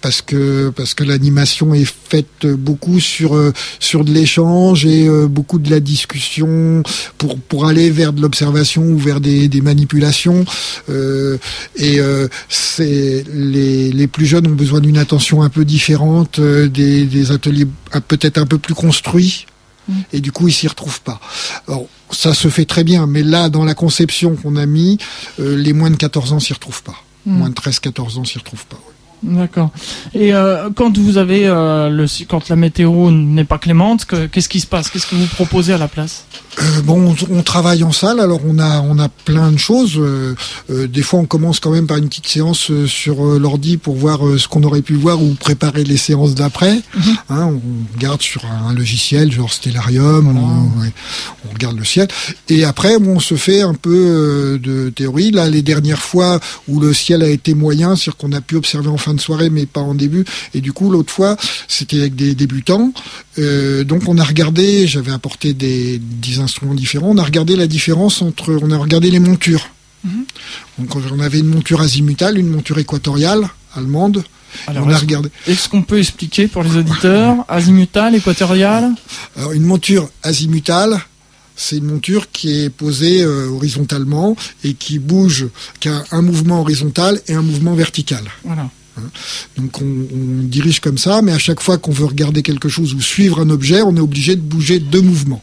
Parce 0.00 0.22
que 0.22 0.70
parce 0.70 0.94
que 0.94 1.04
l'animation 1.04 1.74
est 1.74 1.84
faite 1.84 2.46
beaucoup 2.46 3.00
sur 3.00 3.34
euh, 3.34 3.52
sur 3.80 4.04
de 4.04 4.10
l'échange 4.10 4.86
et 4.86 5.06
euh, 5.06 5.26
beaucoup 5.26 5.58
de 5.58 5.70
la 5.70 5.80
discussion 5.80 6.82
pour 7.18 7.38
pour 7.40 7.66
aller 7.66 7.90
vers 7.90 8.14
de 8.14 8.22
l'observation 8.22 8.82
ou 8.82 8.96
vers 8.96 9.20
des, 9.20 9.48
des 9.48 9.60
manipulations 9.60 10.44
euh, 10.88 11.36
et 11.76 12.00
euh, 12.00 12.28
c'est 12.48 13.24
les 13.34 13.92
les 13.92 14.06
plus 14.06 14.26
jeunes 14.26 14.46
ont 14.46 14.54
besoin 14.54 14.80
d'une 14.80 14.96
attention 14.96 15.42
un 15.42 15.50
peu 15.50 15.64
différente 15.64 16.40
des 16.40 17.04
des 17.04 17.30
ateliers 17.32 17.66
peut-être 18.08 18.38
un 18.38 18.46
peu 18.46 18.58
plus 18.58 18.74
construits 18.74 19.46
mmh. 19.88 19.92
et 20.14 20.20
du 20.20 20.32
coup 20.32 20.48
ils 20.48 20.54
s'y 20.54 20.68
retrouvent 20.68 21.02
pas. 21.02 21.20
Alors 21.68 21.88
ça 22.10 22.32
se 22.32 22.48
fait 22.48 22.64
très 22.64 22.84
bien, 22.84 23.06
mais 23.06 23.22
là 23.22 23.50
dans 23.50 23.64
la 23.64 23.74
conception 23.74 24.36
qu'on 24.36 24.56
a 24.56 24.64
mis, 24.64 24.98
les 25.38 25.72
moins 25.72 25.90
de 25.90 25.96
14 25.96 26.32
ans 26.32 26.40
s'y 26.40 26.52
retrouvent 26.52 26.84
pas. 26.84 27.02
Mmh. 27.26 27.38
Moins 27.38 27.50
de 27.50 27.54
13-14 27.54 28.18
ans 28.18 28.24
s'y 28.24 28.38
retrouvent 28.38 28.66
pas. 28.66 28.76
Ouais. 28.76 28.95
D'accord. 29.22 29.70
Et 30.14 30.34
euh, 30.34 30.68
quand 30.74 30.96
vous 30.98 31.16
avez 31.16 31.46
euh, 31.46 31.88
le 31.88 32.06
quand 32.28 32.48
la 32.48 32.56
météo 32.56 33.10
n'est 33.10 33.44
pas 33.44 33.58
clémente, 33.58 34.04
qu'est-ce 34.04 34.48
qui 34.48 34.60
se 34.60 34.66
passe? 34.66 34.90
Qu'est-ce 34.90 35.06
que 35.06 35.14
vous 35.14 35.26
proposez 35.26 35.72
à 35.72 35.78
la 35.78 35.88
place? 35.88 36.24
Euh, 36.58 36.82
bon, 36.82 37.14
on, 37.30 37.42
travaille 37.42 37.82
en 37.84 37.92
salle, 37.92 38.18
alors 38.20 38.40
on 38.46 38.58
a 38.58 38.80
on 38.80 38.98
a 38.98 39.08
plein 39.08 39.50
de 39.52 39.58
choses. 39.58 40.00
des 40.68 41.02
fois, 41.02 41.20
on 41.20 41.26
commence 41.26 41.60
quand 41.60 41.70
même 41.70 41.86
par 41.86 41.96
une 41.96 42.08
petite 42.08 42.28
séance 42.28 42.70
sur 42.86 43.22
l'ordi 43.38 43.76
pour 43.76 43.96
voir 43.96 44.20
ce 44.38 44.48
qu'on 44.48 44.62
aurait 44.62 44.82
pu 44.82 44.94
voir 44.94 45.22
ou 45.22 45.34
préparer 45.34 45.84
les 45.84 45.96
séances 45.96 46.34
d'après. 46.34 46.74
Mhm. 46.74 47.16
Hein, 47.28 47.50
on 47.52 47.94
regarde 47.96 48.22
sur 48.22 48.42
un, 48.46 48.72
logiciel 48.74 49.32
genre 49.32 49.52
Stellarium, 49.52 50.36
on, 50.36 51.50
regarde 51.52 51.78
le 51.78 51.84
ciel. 51.84 52.08
Et 52.48 52.64
après, 52.64 52.98
bon, 52.98 53.16
on 53.16 53.20
se 53.20 53.36
fait 53.36 53.62
un 53.62 53.74
peu 53.74 54.58
de 54.62 54.90
théorie. 54.90 55.30
Là, 55.30 55.48
les 55.48 55.62
dernières 55.62 56.02
fois 56.02 56.40
où 56.68 56.80
le 56.80 56.92
ciel 56.92 57.22
a 57.22 57.28
été 57.28 57.54
moyen, 57.54 57.96
c'est-à-dire 57.96 58.16
qu'on 58.16 58.32
a 58.32 58.40
pu 58.40 58.56
observer 58.56 58.88
en 58.88 58.98
fin 59.06 59.14
de 59.14 59.20
soirée, 59.20 59.50
mais 59.50 59.66
pas 59.66 59.80
en 59.80 59.94
début. 59.94 60.24
Et 60.52 60.60
du 60.60 60.72
coup, 60.72 60.90
l'autre 60.90 61.12
fois, 61.12 61.36
c'était 61.68 62.00
avec 62.00 62.16
des 62.16 62.34
débutants. 62.34 62.92
Euh, 63.38 63.84
donc, 63.84 64.08
on 64.08 64.18
a 64.18 64.24
regardé, 64.24 64.86
j'avais 64.88 65.12
apporté 65.12 65.54
des, 65.54 66.00
instruments 66.38 66.74
différents. 66.74 67.10
On 67.10 67.18
a 67.18 67.22
regardé 67.22 67.54
la 67.56 67.68
différence 67.68 68.20
entre, 68.20 68.58
on 68.60 68.70
a 68.72 68.76
regardé 68.76 69.10
les 69.10 69.20
montures. 69.20 69.68
Mhm. 70.04 70.24
Donc, 70.78 70.96
on 70.96 71.20
avait 71.20 71.38
une 71.38 71.48
monture 71.48 71.80
azimutale, 71.80 72.36
une 72.38 72.50
monture 72.50 72.78
équatoriale 72.78 73.48
allemande. 73.76 74.24
Alors, 74.66 74.86
on 74.86 74.90
a 74.90 74.98
regardé. 74.98 75.28
Est-ce 75.46 75.68
qu'on 75.68 75.82
peut 75.82 75.98
expliquer 75.98 76.48
pour 76.48 76.62
les 76.64 76.76
auditeurs 76.76 77.44
azimutale, 77.48 78.14
équatoriale 78.16 78.90
Alors, 79.36 79.52
une 79.52 79.64
monture 79.64 80.08
azimutale, 80.22 80.98
c'est 81.54 81.78
une 81.78 81.86
monture 81.86 82.30
qui 82.30 82.64
est 82.64 82.70
posée 82.70 83.22
euh, 83.22 83.48
horizontalement 83.48 84.36
et 84.64 84.74
qui 84.74 84.98
bouge, 84.98 85.46
qui 85.80 85.88
a 85.88 86.04
un 86.10 86.22
mouvement 86.22 86.60
horizontal 86.60 87.20
et 87.28 87.34
un 87.34 87.42
mouvement 87.42 87.74
vertical. 87.74 88.24
Voilà. 88.44 88.68
Hein. 88.98 89.10
Donc 89.56 89.80
on, 89.80 90.42
dirige 90.42 90.80
comme 90.80 90.98
ça, 90.98 91.22
mais 91.22 91.32
à 91.32 91.38
chaque 91.38 91.60
fois 91.60 91.78
qu'on 91.78 91.92
veut 91.92 92.06
regarder 92.06 92.42
quelque 92.42 92.68
chose 92.68 92.94
ou 92.94 93.00
suivre 93.00 93.40
un 93.40 93.50
objet, 93.50 93.82
on 93.82 93.96
est 93.96 94.00
obligé 94.00 94.36
de 94.36 94.40
bouger 94.40 94.78
deux 94.78 95.02
mouvements. 95.02 95.42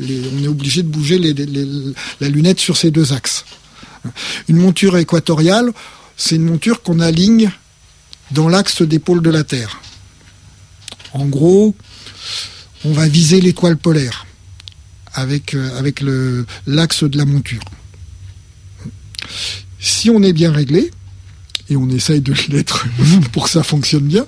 on 0.00 0.42
est 0.42 0.48
obligé 0.48 0.82
de 0.82 0.88
bouger 0.88 1.18
la 1.18 2.28
lunette 2.28 2.60
sur 2.60 2.76
ces 2.76 2.90
deux 2.90 3.12
axes. 3.12 3.44
Une 4.48 4.56
monture 4.56 4.96
équatoriale, 4.98 5.72
c'est 6.16 6.36
une 6.36 6.44
monture 6.44 6.82
qu'on 6.82 7.00
aligne 7.00 7.50
dans 8.30 8.48
l'axe 8.48 8.82
des 8.82 8.98
pôles 8.98 9.22
de 9.22 9.30
la 9.30 9.44
Terre. 9.44 9.80
En 11.12 11.26
gros, 11.26 11.74
on 12.84 12.92
va 12.92 13.08
viser 13.08 13.40
l'étoile 13.40 13.76
polaire 13.76 14.26
avec, 15.14 15.54
euh, 15.54 15.78
avec 15.78 16.02
l'axe 16.66 17.04
de 17.04 17.16
la 17.16 17.24
monture. 17.24 17.62
Si 19.78 20.10
on 20.10 20.22
est 20.22 20.32
bien 20.32 20.52
réglé, 20.52 20.90
et 21.68 21.76
on 21.76 21.88
essaye 21.88 22.20
de 22.20 22.34
l'être 22.48 22.86
pour 23.32 23.44
que 23.44 23.50
ça 23.50 23.62
fonctionne 23.62 24.06
bien. 24.06 24.26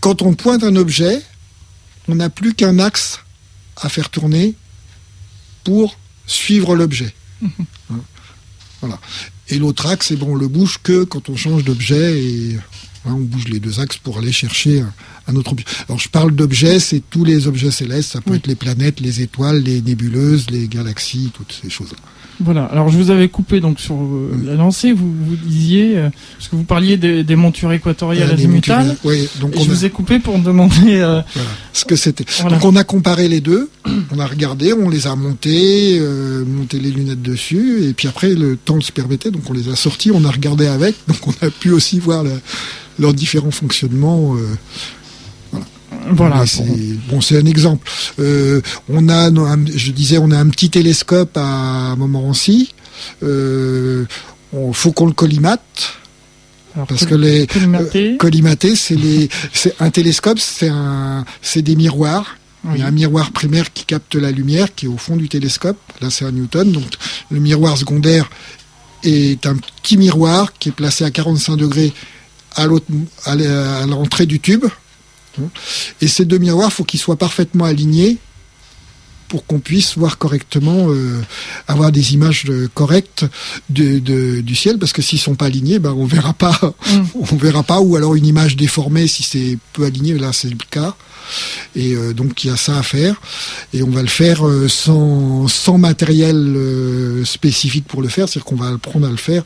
Quand 0.00 0.22
on 0.22 0.34
pointe 0.34 0.64
un 0.64 0.76
objet, 0.76 1.22
on 2.08 2.14
n'a 2.16 2.30
plus 2.30 2.54
qu'un 2.54 2.78
axe 2.78 3.20
à 3.76 3.88
faire 3.88 4.10
tourner 4.10 4.54
pour 5.64 5.96
suivre 6.26 6.74
l'objet. 6.74 7.12
Hein, 7.42 8.00
voilà. 8.80 8.98
Et 9.48 9.58
l'autre 9.58 9.86
axe, 9.86 10.12
bon, 10.12 10.32
on 10.32 10.34
le 10.36 10.48
bouge 10.48 10.78
que 10.82 11.04
quand 11.04 11.28
on 11.28 11.36
change 11.36 11.64
d'objet 11.64 12.22
et 12.22 12.56
hein, 13.04 13.14
on 13.14 13.20
bouge 13.20 13.48
les 13.48 13.58
deux 13.58 13.80
axes 13.80 13.96
pour 13.96 14.18
aller 14.18 14.32
chercher 14.32 14.84
un, 15.26 15.36
autre 15.36 15.52
objet. 15.52 15.64
Alors 15.88 15.98
je 15.98 16.08
parle 16.08 16.32
d'objets, 16.32 16.78
c'est 16.78 17.02
tous 17.10 17.24
les 17.24 17.46
objets 17.46 17.70
célestes, 17.70 18.12
ça 18.12 18.20
peut 18.20 18.34
être 18.34 18.46
les 18.46 18.54
planètes, 18.54 19.00
les 19.00 19.22
étoiles, 19.22 19.62
les 19.62 19.82
nébuleuses, 19.82 20.50
les 20.50 20.68
galaxies, 20.68 21.30
toutes 21.34 21.58
ces 21.62 21.70
choses-là. 21.70 21.98
Voilà. 22.40 22.64
Alors 22.64 22.88
je 22.88 22.96
vous 22.96 23.10
avais 23.10 23.28
coupé 23.28 23.60
donc 23.60 23.78
sur 23.78 23.96
euh, 23.96 24.30
la 24.44 24.54
lancée. 24.54 24.92
Vous, 24.92 25.12
vous 25.12 25.36
disiez 25.36 25.98
euh, 25.98 26.08
parce 26.38 26.48
que 26.48 26.56
vous 26.56 26.64
parliez 26.64 26.96
des, 26.96 27.36
montures 27.36 27.72
équatoriales 27.72 28.30
azimutales. 28.30 28.96
Oui, 29.04 29.28
donc 29.40 29.54
je 29.54 29.64
vous 29.64 29.84
ai 29.84 29.90
coupé 29.90 30.18
pour 30.18 30.38
demander 30.38 31.00
euh, 31.00 31.20
ce 31.72 31.84
que 31.84 31.96
c'était. 31.96 32.24
Donc 32.48 32.64
on 32.64 32.76
a 32.76 32.84
comparé 32.84 33.28
les 33.28 33.40
deux. 33.40 33.68
On 34.10 34.18
a 34.18 34.26
regardé, 34.26 34.72
on 34.72 34.88
les 34.88 35.06
a 35.06 35.14
montés, 35.16 36.00
monté 36.46 36.78
les 36.78 36.90
lunettes 36.90 37.22
dessus, 37.22 37.84
et 37.84 37.92
puis 37.92 38.08
après 38.08 38.34
le 38.34 38.56
temps 38.56 38.80
se 38.80 38.92
permettait, 38.92 39.30
donc 39.30 39.42
on 39.48 39.52
les 39.52 39.68
a 39.68 39.76
sortis, 39.76 40.10
on 40.12 40.24
a 40.24 40.30
regardé 40.30 40.66
avec, 40.66 40.94
donc 41.08 41.26
on 41.26 41.46
a 41.46 41.50
pu 41.50 41.70
aussi 41.70 41.98
voir 41.98 42.24
leurs 42.98 43.14
différents 43.14 43.50
fonctionnements. 43.50 44.36
Voilà. 46.12 46.46
C'est 46.46 46.64
bon, 47.08 47.20
c'est 47.20 47.38
un 47.38 47.46
exemple. 47.46 47.88
Euh, 48.18 48.60
on 48.88 49.08
a, 49.08 49.30
je 49.74 49.92
disais, 49.92 50.18
on 50.18 50.30
a 50.30 50.38
un 50.38 50.48
petit 50.48 50.70
télescope 50.70 51.36
à 51.36 51.94
Montmorency. 51.96 52.72
Euh, 53.22 54.04
on 54.52 54.72
faut 54.72 54.92
qu'on 54.92 55.06
le 55.06 55.12
collimate. 55.12 55.94
parce 56.88 57.04
que 57.04 57.14
les 57.14 57.46
collimater, 58.18 58.72
euh, 58.72 58.76
c'est 58.76 58.96
les, 58.96 59.28
c'est 59.52 59.74
un 59.80 59.90
télescope, 59.90 60.38
c'est 60.38 60.68
un, 60.68 61.24
c'est 61.42 61.62
des 61.62 61.76
miroirs. 61.76 62.36
Il 62.74 62.78
y 62.78 62.82
a 62.82 62.86
un 62.86 62.90
miroir 62.90 63.32
primaire 63.32 63.72
qui 63.72 63.86
capte 63.86 64.14
la 64.16 64.30
lumière, 64.30 64.74
qui 64.74 64.84
est 64.84 64.88
au 64.88 64.98
fond 64.98 65.16
du 65.16 65.30
télescope. 65.30 65.78
Là, 66.02 66.10
c'est 66.10 66.26
un 66.26 66.30
Newton. 66.30 66.70
Donc, 66.70 66.84
le 67.30 67.40
miroir 67.40 67.78
secondaire 67.78 68.28
est 69.02 69.46
un 69.46 69.56
petit 69.56 69.96
miroir 69.96 70.52
qui 70.58 70.68
est 70.68 70.72
placé 70.72 71.04
à 71.04 71.10
45 71.10 71.56
degrés 71.56 71.94
à 72.56 72.66
l'entrée 73.86 74.26
du 74.26 74.40
tube. 74.40 74.66
Et 76.00 76.08
ces 76.08 76.24
deux 76.24 76.38
miroirs, 76.38 76.72
faut 76.72 76.84
qu'ils 76.84 77.00
soient 77.00 77.16
parfaitement 77.16 77.64
alignés 77.64 78.18
pour 79.30 79.46
qu'on 79.46 79.60
puisse 79.60 79.96
voir 79.96 80.18
correctement, 80.18 80.86
euh, 80.88 81.22
avoir 81.68 81.92
des 81.92 82.14
images 82.14 82.46
correctes 82.74 83.24
du 83.68 84.54
ciel, 84.56 84.76
parce 84.76 84.92
que 84.92 85.02
s'ils 85.02 85.20
sont 85.20 85.36
pas 85.36 85.46
alignés, 85.46 85.78
ben 85.78 85.92
on 85.92 86.04
verra 86.04 86.32
pas, 86.32 86.58
mm. 86.62 87.02
on 87.32 87.36
verra 87.36 87.62
pas, 87.62 87.80
ou 87.80 87.94
alors 87.94 88.16
une 88.16 88.26
image 88.26 88.56
déformée 88.56 89.06
si 89.06 89.22
c'est 89.22 89.56
peu 89.72 89.84
aligné, 89.84 90.18
là 90.18 90.32
c'est 90.32 90.50
le 90.50 90.56
cas. 90.68 90.96
Et 91.76 91.94
euh, 91.94 92.12
donc 92.12 92.42
il 92.42 92.48
y 92.48 92.50
a 92.50 92.56
ça 92.56 92.76
à 92.76 92.82
faire, 92.82 93.20
et 93.72 93.84
on 93.84 93.90
va 93.90 94.02
le 94.02 94.08
faire 94.08 94.44
euh, 94.44 94.68
sans, 94.68 95.46
sans 95.46 95.78
matériel 95.78 96.56
spécifique 97.24 97.86
pour 97.86 98.02
le 98.02 98.08
faire, 98.08 98.28
c'est-à-dire 98.28 98.46
qu'on 98.46 98.56
va 98.56 98.70
apprendre 98.70 99.06
à 99.06 99.10
le 99.10 99.16
faire 99.16 99.44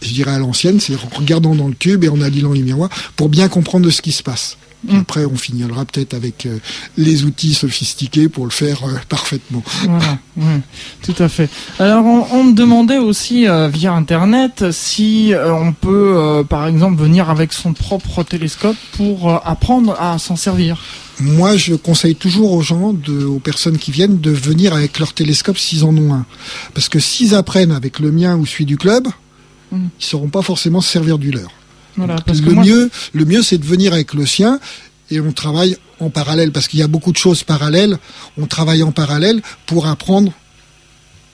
je 0.00 0.12
dirais 0.12 0.32
à 0.32 0.38
l'ancienne, 0.38 0.80
c'est 0.80 0.94
en 0.94 1.18
regardant 1.18 1.54
dans 1.54 1.68
le 1.68 1.74
tube 1.74 2.04
et 2.04 2.08
en 2.08 2.20
alignant 2.20 2.52
les 2.52 2.62
miroirs 2.62 2.90
pour 3.16 3.28
bien 3.28 3.48
comprendre 3.48 3.88
ce 3.90 4.02
qui 4.02 4.12
se 4.12 4.22
passe. 4.22 4.56
Mm. 4.84 5.00
Après, 5.00 5.24
on 5.26 5.36
finira 5.36 5.84
peut-être 5.84 6.14
avec 6.14 6.46
euh, 6.46 6.58
les 6.96 7.24
outils 7.24 7.54
sophistiqués 7.54 8.28
pour 8.28 8.44
le 8.44 8.50
faire 8.50 8.84
euh, 8.84 8.92
parfaitement. 9.08 9.62
Voilà, 9.84 10.18
tout 11.02 11.22
à 11.22 11.28
fait. 11.28 11.50
Alors, 11.78 12.04
on, 12.04 12.44
me 12.44 12.54
demandait 12.54 12.98
aussi 12.98 13.46
euh, 13.46 13.68
via 13.68 13.92
Internet 13.92 14.70
si 14.70 15.34
on 15.36 15.72
peut, 15.72 16.42
par 16.48 16.66
exemple, 16.66 17.00
venir 17.00 17.28
avec 17.28 17.52
son 17.52 17.74
propre 17.74 18.22
télescope 18.22 18.76
pour 18.92 19.46
apprendre 19.46 19.96
à 20.00 20.18
s'en 20.18 20.36
servir. 20.36 20.82
Moi, 21.20 21.56
je 21.58 21.74
conseille 21.74 22.14
toujours 22.14 22.52
aux 22.52 22.62
gens, 22.62 22.94
de, 22.94 23.24
aux 23.24 23.40
personnes 23.40 23.76
qui 23.76 23.90
viennent, 23.90 24.18
de 24.18 24.30
venir 24.30 24.74
avec 24.74 24.98
leur 24.98 25.12
télescope 25.12 25.58
s'ils 25.58 25.84
en 25.84 25.94
ont 25.96 26.14
un. 26.14 26.24
Parce 26.72 26.88
que 26.88 26.98
s'ils 26.98 27.34
apprennent 27.34 27.72
avec 27.72 27.98
le 27.98 28.10
mien 28.10 28.36
ou 28.36 28.46
celui 28.46 28.64
du 28.64 28.78
club, 28.78 29.06
ils 29.72 29.78
ne 29.78 29.88
sauront 29.98 30.28
pas 30.28 30.42
forcément 30.42 30.80
se 30.80 30.90
servir 30.90 31.18
du 31.18 31.30
leur. 31.30 31.50
le, 31.96 32.54
mieux, 32.54 32.90
le 33.12 33.24
mieux, 33.24 33.42
c'est 33.42 33.58
de 33.58 33.64
venir 33.64 33.92
avec 33.92 34.14
le 34.14 34.26
sien 34.26 34.60
et 35.10 35.20
on 35.20 35.32
travaille 35.32 35.76
en 35.98 36.10
parallèle 36.10 36.52
parce 36.52 36.68
qu'il 36.68 36.78
y 36.78 36.82
a 36.82 36.88
beaucoup 36.88 37.12
de 37.12 37.16
choses 37.16 37.42
parallèles. 37.42 37.98
On 38.38 38.46
travaille 38.46 38.82
en 38.82 38.92
parallèle 38.92 39.42
pour 39.66 39.86
apprendre 39.86 40.32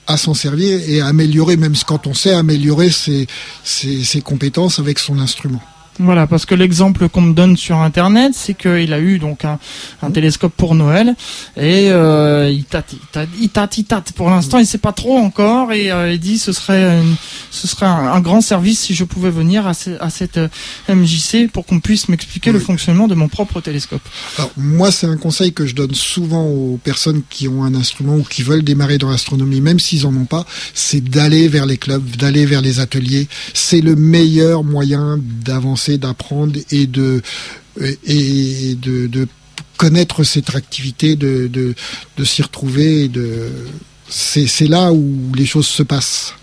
à 0.07 0.17
s'en 0.17 0.33
servir 0.33 0.79
et 0.87 1.01
à 1.01 1.07
améliorer, 1.07 1.57
même 1.57 1.75
quand 1.85 2.07
on 2.07 2.13
sait 2.13 2.33
améliorer 2.33 2.89
ses 2.91 4.21
compétences 4.23 4.79
avec 4.79 4.99
son 4.99 5.19
instrument. 5.19 5.61
Voilà, 5.99 6.27
parce 6.27 6.45
que 6.45 6.53
l'exemple 6.53 7.09
qu'on 7.09 7.21
me 7.21 7.33
donne 7.33 7.57
sur 7.57 7.77
Internet, 7.77 8.33
c'est 8.35 8.53
qu'il 8.53 8.93
a 8.93 8.99
eu 8.99 9.17
donc 9.17 9.45
un, 9.45 9.57
un, 10.03 10.11
télescope 10.11 10.53
pour 10.55 10.75
Noël 10.75 11.15
et 11.55 11.89
euh, 11.89 12.51
il 12.51 12.65
tâte, 12.65 12.93
il 13.39 13.49
tâte, 13.49 13.77
il 13.77 13.85
tâte, 13.85 14.11
Pour 14.11 14.29
l'instant, 14.29 14.59
il 14.59 14.67
sait 14.67 14.77
pas 14.77 14.91
trop 14.91 15.17
encore 15.17 15.71
et 15.73 15.91
euh, 15.91 16.13
il 16.13 16.19
dit 16.19 16.37
ce 16.37 16.51
serait, 16.51 17.01
ce 17.49 17.67
serait 17.67 17.87
un, 17.87 18.19
grand 18.21 18.41
service 18.41 18.79
si 18.79 18.93
je 18.93 19.05
pouvais 19.05 19.31
venir 19.31 19.65
à, 19.65 19.71
à 19.99 20.09
cette 20.09 20.37
euh, 20.37 20.49
MJC 20.87 21.49
pour 21.51 21.65
qu'on 21.65 21.79
puisse 21.79 22.09
m'expliquer 22.09 22.51
le 22.51 22.59
fonctionnement 22.59 23.07
de 23.07 23.15
mon 23.15 23.27
propre 23.27 23.59
télescope. 23.59 24.01
Alors 24.37 24.51
moi, 24.55 24.91
c'est 24.91 25.07
un 25.07 25.17
conseil 25.17 25.51
que 25.51 25.65
je 25.65 25.73
donne 25.73 25.95
souvent 25.95 26.45
aux 26.45 26.79
personnes 26.83 27.23
qui 27.29 27.47
ont 27.47 27.63
un 27.63 27.73
instrument 27.73 28.17
ou 28.17 28.23
qui 28.23 28.43
veulent 28.43 28.63
démarrer 28.63 28.99
dans 28.99 29.09
l'astronomie, 29.09 29.61
même 29.61 29.79
s'ils 29.79 30.05
en 30.05 30.15
ont 30.15 30.25
pas, 30.25 30.45
c'est 30.75 31.03
d'aller 31.03 31.47
vers 31.47 31.65
les 31.65 31.77
clubs, 31.77 32.15
d'aller 32.17 32.45
vers 32.45 32.61
les 32.61 32.79
ateliers. 32.79 33.27
C'est 33.53 33.81
le 33.81 33.95
meilleur 33.95 34.63
moyen 34.63 35.19
d'avancer 35.21 35.86
d'apprendre 35.95 36.59
et 36.71 36.87
de 36.87 37.21
et 38.05 38.75
de, 38.75 39.27
connaître 39.77 40.23
cette 40.23 40.55
activité, 40.55 41.15
de, 41.15 41.75
s'y 42.23 42.41
retrouver. 42.41 43.07
de 43.07 43.49
c'est 44.09 44.67
là 44.67 44.91
où 44.91 45.31
les 45.35 45.45
choses 45.45 45.67
se 45.67 45.83
passent. 45.83 46.33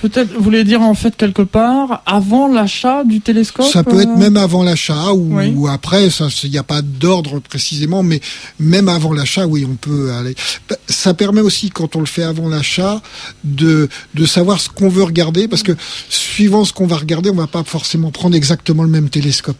Peut-être, 0.00 0.32
vous 0.32 0.42
voulez 0.42 0.64
dire 0.64 0.80
en 0.80 0.94
fait 0.94 1.16
quelque 1.16 1.42
part 1.42 2.02
avant 2.06 2.48
l'achat 2.48 3.04
du 3.04 3.20
télescope 3.20 3.66
Ça 3.66 3.84
peut 3.84 4.00
être 4.00 4.08
euh 4.10 4.16
même 4.16 4.36
avant 4.36 4.62
l'achat 4.62 5.12
ou, 5.12 5.36
Oui. 5.36 5.52
ou 5.54 5.68
après, 5.68 6.08
ça, 6.10 6.28
il 6.44 6.50
n'y 6.50 6.58
a 6.58 6.62
pas 6.62 6.82
d'ordre 6.82 7.38
précisément, 7.40 8.02
mais 8.02 8.20
même 8.58 8.88
avant 8.88 9.12
l'achat, 9.12 9.46
oui, 9.46 9.66
on 9.70 9.74
peut 9.74 10.12
aller. 10.12 10.34
Bah, 10.68 10.76
Ça 10.88 11.14
permet 11.14 11.40
aussi, 11.40 11.70
quand 11.70 11.96
on 11.96 12.00
le 12.00 12.06
fait 12.06 12.22
avant 12.22 12.48
l'achat, 12.48 13.02
de, 13.44 13.88
de 14.14 14.26
savoir 14.26 14.60
ce 14.60 14.68
qu'on 14.68 14.88
veut 14.88 15.02
regarder, 15.04 15.48
parce 15.48 15.62
que 15.62 15.72
suivant 16.08 16.64
ce 16.64 16.72
qu'on 16.72 16.86
va 16.86 16.96
regarder, 16.96 17.30
on 17.30 17.34
va 17.34 17.46
pas 17.46 17.64
forcément 17.64 18.10
prendre 18.10 18.36
exactement 18.36 18.82
le 18.82 18.88
même 18.88 19.08
télescope. 19.10 19.56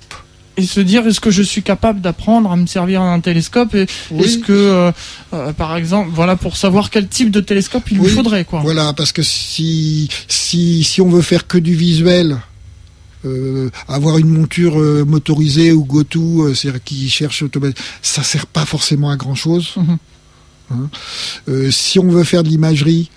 Et 0.61 0.67
se 0.67 0.81
dire 0.81 1.07
est-ce 1.07 1.21
que 1.21 1.31
je 1.31 1.43
suis 1.43 1.63
capable 1.63 2.01
d'apprendre 2.01 2.51
à 2.53 2.57
me 2.57 2.67
servir 2.67 3.01
d'un 3.03 3.21
télescope 3.21 3.75
et 3.75 3.87
Oui. 4.11 4.25
est-ce 4.25 4.39
que 4.39 4.53
euh, 4.53 4.93
euh, 5.33 5.53
par 5.53 5.77
exemple 5.77 6.11
voilà 6.13 6.37
pour 6.37 6.57
savoir 6.57 6.91
quel 6.91 7.09
type 7.09 7.31
de 7.31 7.41
télescope 7.41 7.91
il 7.91 7.99
lui 7.99 8.05
Oui. 8.07 8.11
faudrait 8.13 8.45
quoi. 8.45 8.61
Voilà, 8.61 8.93
parce 8.93 9.13
que 9.13 9.23
si, 9.23 10.09
si, 10.29 10.85
si 10.85 11.01
on 11.01 11.09
veut 11.09 11.23
faire 11.23 11.47
que 11.47 11.59
du 11.59 11.75
visuel, 11.75 12.39
euh, 13.25 13.71
avoir 13.89 14.19
une 14.19 14.29
monture 14.31 14.81
euh, 14.81 15.05
motorisée 15.05 15.73
ou 15.73 15.85
GoTo, 15.85 16.43
euh, 16.45 16.55
c'est-à-dire 16.55 16.83
qui 16.83 17.11
cherche 17.11 17.45
ça 18.03 18.23
sert 18.23 18.47
pas 18.47 18.65
forcément 18.65 19.11
à 19.11 19.17
grand 19.17 19.35
chose. 19.35 19.75
Mhm. 19.77 19.99
Euh, 21.49 21.71
si 21.71 21.99
on 21.99 22.09
veut 22.09 22.25
faire 22.25 22.43
de 22.43 22.49
l'imagerie, 22.49 23.11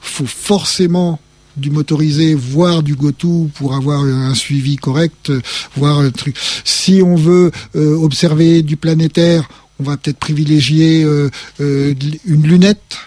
faut 0.00 0.26
forcément 0.26 1.20
du 1.56 1.70
motorisé, 1.70 2.34
voire 2.34 2.82
du 2.82 2.94
GoTo 2.94 3.50
pour 3.54 3.74
avoir 3.74 4.02
un 4.02 4.34
suivi 4.34 4.76
correct, 4.76 5.30
euh, 5.30 5.40
voir 5.76 5.98
un 5.98 6.10
truc. 6.10 6.36
Si 6.64 7.02
on 7.02 7.16
veut 7.16 7.50
euh, 7.74 7.96
observer 7.96 8.62
du 8.62 8.76
planétaire, 8.76 9.48
on 9.80 9.84
va 9.84 9.96
peut-être 9.96 10.18
privilégier 10.18 11.04
euh, 11.04 11.30
euh, 11.60 11.94
une 12.26 12.46
lunette. 12.46 12.98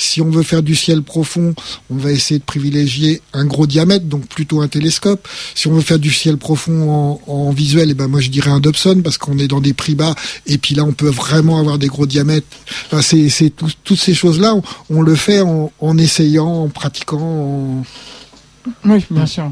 Si 0.00 0.22
on 0.22 0.30
veut 0.30 0.44
faire 0.44 0.62
du 0.62 0.76
ciel 0.76 1.02
profond, 1.02 1.54
on 1.90 1.96
va 1.96 2.12
essayer 2.12 2.38
de 2.38 2.44
privilégier 2.44 3.20
un 3.32 3.44
gros 3.44 3.66
diamètre, 3.66 4.04
donc 4.06 4.26
plutôt 4.28 4.60
un 4.60 4.68
télescope. 4.68 5.26
Si 5.56 5.66
on 5.66 5.72
veut 5.72 5.80
faire 5.82 5.98
du 5.98 6.10
ciel 6.12 6.36
profond 6.36 6.88
en, 6.88 7.20
en 7.26 7.50
visuel, 7.50 7.90
eh 7.90 7.94
ben 7.94 8.06
moi 8.06 8.20
je 8.20 8.30
dirais 8.30 8.50
un 8.50 8.60
Dobson 8.60 9.00
parce 9.02 9.18
qu'on 9.18 9.38
est 9.38 9.48
dans 9.48 9.60
des 9.60 9.72
prix 9.74 9.96
bas 9.96 10.14
et 10.46 10.56
puis 10.56 10.76
là 10.76 10.84
on 10.84 10.92
peut 10.92 11.08
vraiment 11.10 11.58
avoir 11.58 11.78
des 11.78 11.88
gros 11.88 12.06
diamètres. 12.06 12.46
Enfin, 12.86 13.02
c'est 13.02 13.28
c'est 13.28 13.50
tout- 13.50 13.66
toutes 13.82 13.98
ces 13.98 14.14
choses-là, 14.14 14.54
on, 14.54 14.62
on 14.90 15.02
le 15.02 15.16
fait 15.16 15.40
en, 15.40 15.72
en 15.80 15.98
essayant, 15.98 16.46
en 16.46 16.68
pratiquant. 16.68 17.18
en- 17.20 17.82
Oui, 18.84 19.04
bien 19.10 19.26
sûr. 19.26 19.50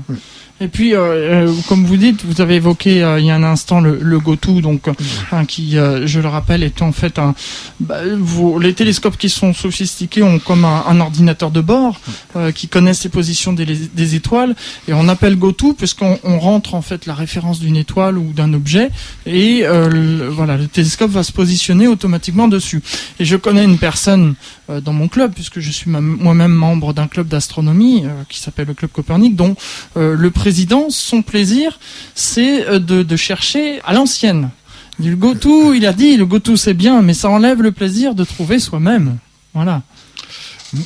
Et 0.58 0.68
puis, 0.68 0.94
euh, 0.94 1.46
euh, 1.48 1.52
comme 1.68 1.84
vous 1.84 1.98
dites, 1.98 2.24
vous 2.24 2.40
avez 2.40 2.54
évoqué 2.54 3.02
euh, 3.02 3.20
il 3.20 3.26
y 3.26 3.30
a 3.30 3.34
un 3.34 3.42
instant 3.42 3.80
le, 3.82 3.98
le 4.00 4.18
GoTo, 4.18 4.62
donc 4.62 4.88
hein, 5.30 5.44
qui, 5.44 5.76
euh, 5.76 6.06
je 6.06 6.18
le 6.18 6.28
rappelle, 6.28 6.62
est 6.62 6.80
en 6.80 6.92
fait 6.92 7.18
un. 7.18 7.34
bah, 7.78 7.98
vos- 8.18 8.58
les 8.58 8.72
télescopes 8.72 9.18
qui 9.18 9.28
sont 9.28 9.52
sophistiqués 9.52 10.22
ont 10.22 10.38
comme 10.38 10.64
un, 10.64 10.84
un 10.88 10.98
ordinateur 11.00 11.50
de 11.50 11.60
bord 11.60 12.00
euh, 12.36 12.52
qui 12.52 12.68
connaît 12.68 12.92
les 13.04 13.10
positions 13.10 13.52
des, 13.52 13.66
des 13.66 14.14
étoiles, 14.14 14.54
et 14.88 14.94
on 14.94 15.08
appelle 15.08 15.36
GoTo 15.36 15.74
puisqu'on 15.74 16.18
on 16.24 16.38
rentre 16.38 16.74
en 16.74 16.80
fait 16.80 17.04
la 17.04 17.12
référence 17.14 17.60
d'une 17.60 17.76
étoile 17.76 18.16
ou 18.16 18.32
d'un 18.32 18.54
objet, 18.54 18.90
et 19.26 19.64
le, 19.66 20.28
voilà, 20.28 20.56
le 20.56 20.68
télescope 20.68 21.10
va 21.10 21.22
se 21.22 21.32
positionner 21.32 21.86
automatiquement 21.86 22.48
dessus. 22.48 22.82
Et 23.20 23.26
je 23.26 23.36
connais 23.36 23.64
une 23.64 23.76
personne 23.78 24.34
dans 24.68 24.92
mon 24.92 25.08
club, 25.08 25.32
puisque 25.32 25.60
je 25.60 25.70
suis 25.70 25.88
moi-même 25.90 26.52
membre 26.52 26.92
d'un 26.92 27.06
club 27.06 27.28
d'astronomie 27.28 28.02
euh, 28.04 28.24
qui 28.28 28.40
s'appelle 28.40 28.66
le 28.66 28.74
Club 28.74 28.90
Copernic, 28.90 29.36
dont 29.36 29.54
euh, 29.96 30.16
le 30.16 30.30
président, 30.30 30.90
son 30.90 31.22
plaisir, 31.22 31.78
c'est 32.14 32.66
euh, 32.66 32.78
de, 32.78 33.02
de 33.02 33.16
chercher 33.16 33.80
à 33.84 33.92
l'ancienne. 33.92 34.50
Le 34.98 35.14
GoTo, 35.14 35.72
il 35.74 35.84
a 35.86 35.92
dit, 35.92 36.16
le 36.16 36.26
GoTo 36.26 36.56
c'est 36.56 36.74
bien, 36.74 37.02
mais 37.02 37.14
ça 37.14 37.28
enlève 37.30 37.62
le 37.62 37.70
plaisir 37.70 38.14
de 38.14 38.24
trouver 38.24 38.58
soi-même. 38.58 39.18
Voilà. 39.54 39.82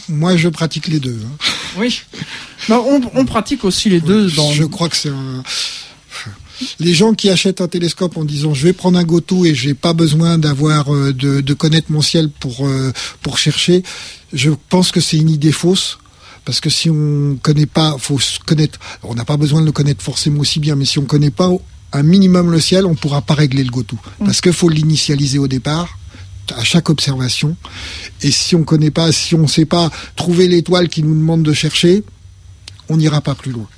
Moi, 0.09 0.37
je 0.37 0.49
pratique 0.49 0.89
les 0.89 1.01
deux. 1.01 1.19
hein. 1.25 1.37
Oui. 1.79 2.03
On, 2.69 3.01
on 3.15 3.25
pratique 3.25 3.65
aussi 3.65 3.89
les 3.89 4.01
deux 4.01 4.31
dans. 4.33 4.51
Je 4.53 4.65
crois 4.65 4.89
que 4.89 4.97
c'est 4.97 5.09
un. 5.09 5.43
Les 6.79 6.95
gens 6.95 7.15
qui 7.15 7.31
achètent 7.31 7.61
un 7.61 7.69
télescope 7.69 8.17
en 8.17 8.25
disant 8.25 8.55
je 8.55 8.65
vais 8.65 8.73
prendre 8.73 8.99
un 8.99 9.05
GoTo 9.05 9.45
et 9.45 9.55
j'ai 9.55 9.75
pas 9.75 9.93
besoin 9.93 10.39
d'avoir 10.39 10.95
euh, 10.95 11.13
de, 11.13 11.41
de 11.41 11.55
connaître 11.55 11.91
mon 11.91 12.03
ciel 12.03 12.31
pour 12.31 12.67
euh, 12.67 12.93
pour 13.23 13.39
chercher, 13.39 13.83
je 14.33 14.51
pense 14.69 14.93
que 14.93 15.01
c'est 15.01 15.17
une 15.17 15.31
idée 15.31 15.53
fausse. 15.53 15.99
Parce 16.45 16.61
que 16.61 16.71
si 16.71 16.89
on 16.89 17.39
connaît 17.43 17.67
pas, 17.67 17.97
faut 17.99 18.19
se 18.19 18.39
connaître. 18.41 18.79
On 19.03 19.15
n'a 19.15 19.25
pas 19.25 19.37
besoin 19.37 19.61
de 19.61 19.67
le 19.67 19.73
connaître 19.73 20.03
forcément 20.03 20.41
aussi 20.41 20.59
bien, 20.59 20.75
mais 20.75 20.87
si 20.87 20.99
on 20.99 21.05
connaît 21.05 21.31
pas 21.31 21.51
un 21.93 22.03
minimum 22.03 22.51
le 22.51 22.61
ciel, 22.61 22.87
on 22.87 22.95
pourra 22.95 23.21
pas 23.21 23.35
régler 23.35 23.63
le 23.63 23.71
GoTo. 23.71 23.97
Parce 24.25 24.41
qu'il 24.41 24.53
faut 24.53 24.69
l'initialiser 24.69 25.39
au 25.39 25.49
départ 25.49 25.99
à 26.57 26.65
chaque 26.65 26.91
observation. 26.91 27.57
Et 28.23 28.31
si 28.31 28.57
on 28.57 28.65
connaît 28.65 28.91
pas, 28.91 29.13
si 29.13 29.35
on 29.35 29.47
sait 29.47 29.65
pas 29.67 29.91
trouver 30.17 30.49
l'étoile 30.49 30.89
qui 30.89 31.03
nous 31.03 31.15
demande 31.15 31.43
de 31.43 31.53
chercher, 31.53 32.03
on 32.89 32.97
n'ira 32.97 33.21
pas 33.21 33.35
plus 33.35 33.53
loin. 33.53 33.69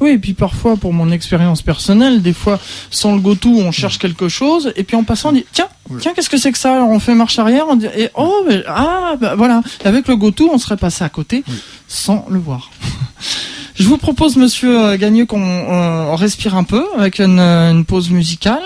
Oui, 0.00 0.10
et 0.10 0.18
puis 0.18 0.34
parfois, 0.34 0.76
pour 0.76 0.92
mon 0.92 1.10
expérience 1.12 1.62
personnelle, 1.62 2.20
des 2.20 2.32
fois, 2.32 2.58
sans 2.90 3.14
le 3.14 3.20
go-to, 3.20 3.48
on 3.50 3.70
cherche 3.72 3.98
quelque 3.98 4.28
chose, 4.28 4.72
et 4.76 4.82
puis 4.82 4.96
en 4.96 5.04
passant, 5.04 5.28
on 5.30 5.32
dit 5.32 5.46
tiens, 5.52 5.68
tiens, 6.00 6.12
qu'est-ce 6.14 6.28
que 6.28 6.36
c'est 6.36 6.50
que 6.52 6.58
ça? 6.58 6.74
Alors 6.74 6.90
on 6.90 6.98
fait 6.98 7.14
marche 7.14 7.38
arrière, 7.38 7.66
on 7.68 7.76
dit 7.76 7.86
et 7.96 8.08
oh, 8.14 8.44
mais- 8.48 8.62
ah, 8.66 9.14
bah, 9.20 9.34
voilà. 9.36 9.62
Avec 9.84 10.08
le 10.08 10.16
go-to, 10.16 10.50
on 10.52 10.58
serait 10.58 10.76
passé 10.76 11.04
à 11.04 11.08
côté 11.08 11.44
Oui. 11.48 11.54
sans 11.86 12.26
le 12.28 12.38
voir. 12.40 12.70
Je 13.76 13.88
vous 13.88 13.98
propose, 13.98 14.36
Monsieur 14.36 14.78
euh, 14.78 14.96
Gagneux, 14.96 15.26
qu'on 15.26 15.42
euh, 15.42 16.14
respire 16.14 16.54
un 16.54 16.62
peu 16.62 16.84
avec 16.96 17.18
une, 17.18 17.40
euh, 17.40 17.72
une 17.72 17.84
pause 17.84 18.08
musicale, 18.10 18.62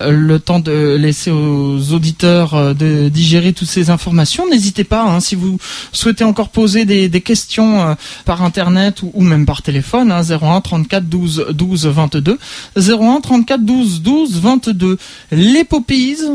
le 0.00 0.38
temps 0.38 0.60
de 0.60 0.96
laisser 0.98 1.30
aux 1.30 1.92
auditeurs 1.92 2.74
de 2.74 3.10
digérer 3.10 3.52
toutes 3.52 3.68
ces 3.68 3.90
informations. 3.90 4.48
N'hésitez 4.48 4.84
pas, 4.84 5.02
hein, 5.02 5.20
si 5.20 5.34
vous 5.34 5.58
souhaitez 5.92 6.24
encore 6.24 6.48
poser 6.48 6.86
des, 6.86 7.10
des 7.10 7.20
questions 7.20 7.96
par 8.24 8.42
internet 8.42 9.02
ou, 9.02 9.10
ou 9.12 9.22
même 9.22 9.44
par 9.44 9.60
téléphone, 9.60 10.10
hein, 10.10 10.22
01 10.22 10.62
34 10.62 11.04
12 11.04 11.46
12 11.52 11.86
22, 11.86 12.38
01 12.76 13.20
34 13.20 13.62
12 13.62 14.02
12 14.02 14.40
22. 14.40 14.98
Les 15.32 15.64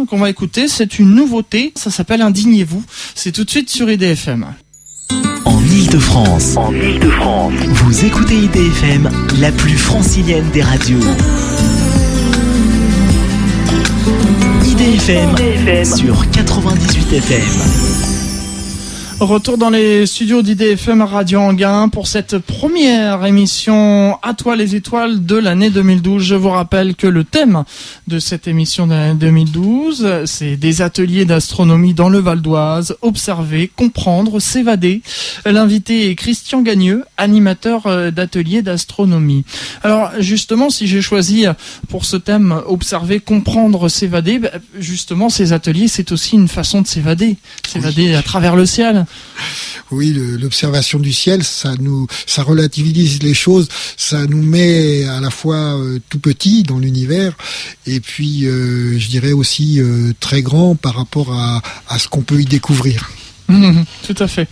qu'on 0.07 0.17
va 0.17 0.29
écouter, 0.29 0.67
c'est 0.67 0.99
une 0.99 1.15
nouveauté, 1.15 1.73
ça 1.75 1.89
s'appelle 1.89 2.21
Indignez-vous. 2.21 2.83
C'est 3.15 3.31
tout 3.31 3.45
de 3.45 3.49
suite 3.49 3.71
sur 3.71 3.89
IDFM. 3.89 4.45
En 5.45 5.59
Ile-de-France, 5.61 6.57
En 6.57 6.73
Ile-de-France, 6.73 7.53
vous 7.69 8.05
écoutez 8.05 8.35
IDFM, 8.35 9.09
la 9.39 9.51
plus 9.51 9.77
francilienne 9.77 10.49
des 10.53 10.61
radios. 10.61 10.99
IDFM 14.65 15.29
IDFM. 15.31 15.85
sur 15.85 16.29
98 16.31 17.13
FM. 17.13 18.30
Retour 19.21 19.59
dans 19.59 19.69
les 19.69 20.07
studios 20.07 20.41
d'IDFM 20.41 21.03
Radio 21.03 21.41
Anguin 21.41 21.89
pour 21.89 22.07
cette 22.07 22.39
première 22.39 23.23
émission 23.23 24.17
À 24.23 24.33
toi 24.33 24.55
les 24.55 24.75
étoiles 24.75 25.23
de 25.23 25.35
l'année 25.35 25.69
2012. 25.69 26.23
Je 26.23 26.33
vous 26.33 26.49
rappelle 26.49 26.95
que 26.95 27.05
le 27.05 27.23
thème 27.23 27.63
de 28.07 28.17
cette 28.17 28.47
émission 28.47 28.87
de 28.87 28.93
l'année 28.93 29.19
2012, 29.19 30.25
c'est 30.25 30.57
des 30.57 30.81
ateliers 30.81 31.25
d'astronomie 31.25 31.93
dans 31.93 32.09
le 32.09 32.17
Val 32.17 32.41
d'Oise, 32.41 32.95
observer, 33.03 33.69
comprendre, 33.75 34.39
s'évader. 34.39 35.03
L'invité 35.45 36.09
est 36.09 36.15
Christian 36.15 36.63
Gagneux, 36.63 37.05
animateur 37.17 37.85
euh, 37.85 38.09
d'ateliers 38.09 38.63
d'astronomie. 38.63 39.45
Alors 39.83 40.09
justement, 40.17 40.71
si 40.71 40.87
j'ai 40.87 41.03
choisi 41.03 41.45
pour 41.89 42.05
ce 42.05 42.17
thème 42.17 42.59
observer, 42.65 43.19
comprendre, 43.19 43.87
s'évader, 43.87 44.39
bah, 44.39 44.49
justement 44.79 45.29
ces 45.29 45.53
ateliers, 45.53 45.87
c'est 45.87 46.11
aussi 46.11 46.37
une 46.37 46.47
façon 46.47 46.81
de 46.81 46.87
s'évader, 46.87 47.37
s'évader 47.67 48.15
à 48.15 48.23
travers 48.23 48.55
le 48.55 48.65
ciel. 48.65 49.05
Oui, 49.91 50.13
l'observation 50.39 50.99
du 50.99 51.11
ciel, 51.11 51.43
ça 51.43 51.73
nous, 51.79 52.07
ça 52.25 52.43
relativise 52.43 53.21
les 53.23 53.33
choses, 53.33 53.67
ça 53.97 54.25
nous 54.25 54.41
met 54.41 55.03
à 55.03 55.19
la 55.19 55.29
fois 55.29 55.77
euh, 55.77 55.99
tout 56.09 56.19
petit 56.19 56.63
dans 56.63 56.79
l'univers, 56.79 57.33
et 57.85 57.99
puis, 57.99 58.45
euh, 58.45 58.97
je 58.97 59.07
dirais 59.09 59.33
aussi 59.33 59.81
euh, 59.81 60.13
très 60.19 60.41
grand 60.41 60.75
par 60.75 60.95
rapport 60.95 61.33
à 61.33 61.99
ce 61.99 62.07
qu'on 62.07 62.21
peut 62.21 62.39
y 62.39 62.45
découvrir. 62.45 63.09
Tout 64.07 64.15
à 64.23 64.27
fait. 64.27 64.47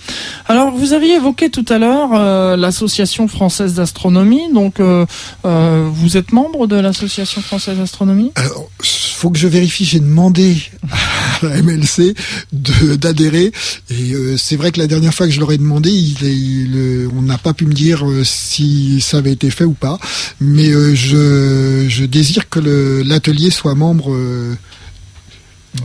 Alors, 0.48 0.72
vous 0.72 0.94
aviez 0.94 1.16
évoqué 1.16 1.50
tout 1.50 1.66
à 1.70 1.78
l'heure 1.78 2.10
euh, 2.14 2.56
l'association 2.56 3.28
française 3.28 3.74
d'astronomie. 3.76 4.52
Donc, 4.54 4.80
euh, 4.80 5.06
euh, 5.46 5.88
vous 5.92 6.18
êtes 6.18 6.32
membre 6.32 6.68
de 6.68 6.76
l'association 6.76 7.42
française 7.42 7.78
d'astronomie? 7.78 8.32
Alors, 8.36 8.70
faut 8.82 9.30
que 9.30 9.38
je 9.38 9.48
vérifie. 9.48 9.86
J'ai 9.86 10.00
demandé 10.00 10.58
à 11.42 11.46
la 11.46 11.62
MLC 11.62 12.14
d'adhérer, 12.52 13.52
et 13.90 14.14
c'est 14.38 14.56
vrai 14.56 14.72
que 14.72 14.80
la 14.80 14.88
dernière 14.88 15.14
fois 15.14 15.28
que 15.28 15.34
je 15.34 15.40
leur 15.40 15.52
ai 15.52 15.58
demandé, 15.58 15.90
il, 15.90 16.24
il, 16.24 17.10
on 17.16 17.22
n'a 17.22 17.38
pas 17.38 17.54
pu 17.54 17.66
me 17.66 17.74
dire 17.74 18.06
si 18.24 19.02
ça 19.02 19.18
avait 19.18 19.34
été 19.34 19.50
fait 19.50 19.66
ou 19.66 19.74
pas. 19.74 20.00
Mais 20.40 20.72
je, 20.96 21.86
je 21.88 22.06
désire 22.06 22.50
que 22.50 23.04
l'atelier 23.06 23.52
soit 23.52 23.76
membre 23.76 24.16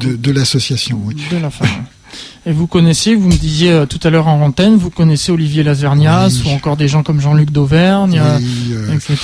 de, 0.01 0.17
de 0.17 0.31
l'association. 0.31 1.01
Oui. 1.05 1.17
de 1.31 1.39
la 1.39 1.51
femme. 1.51 1.69
Et 2.47 2.53
vous 2.53 2.67
connaissez, 2.67 3.15
vous 3.15 3.29
me 3.29 3.37
disiez 3.37 3.71
euh, 3.73 3.87
tout 3.87 3.99
à 4.03 4.11
l'heure 4.11 4.27
en 4.29 4.39
antenne, 4.43 4.77
vous 4.77 4.91
connaissez 4.91 5.33
Olivier 5.33 5.63
Lazernias 5.63 6.29
Oui. 6.45 6.51
ou 6.51 6.55
encore 6.55 6.77
des 6.77 6.89
gens 6.89 7.03
comme 7.03 7.19
Jean-Luc 7.19 7.51
d'Auvergne, 7.51 8.21
euh, 8.23 8.37
Oui, 8.39 8.73
euh, 8.73 8.93
etc. 8.93 9.17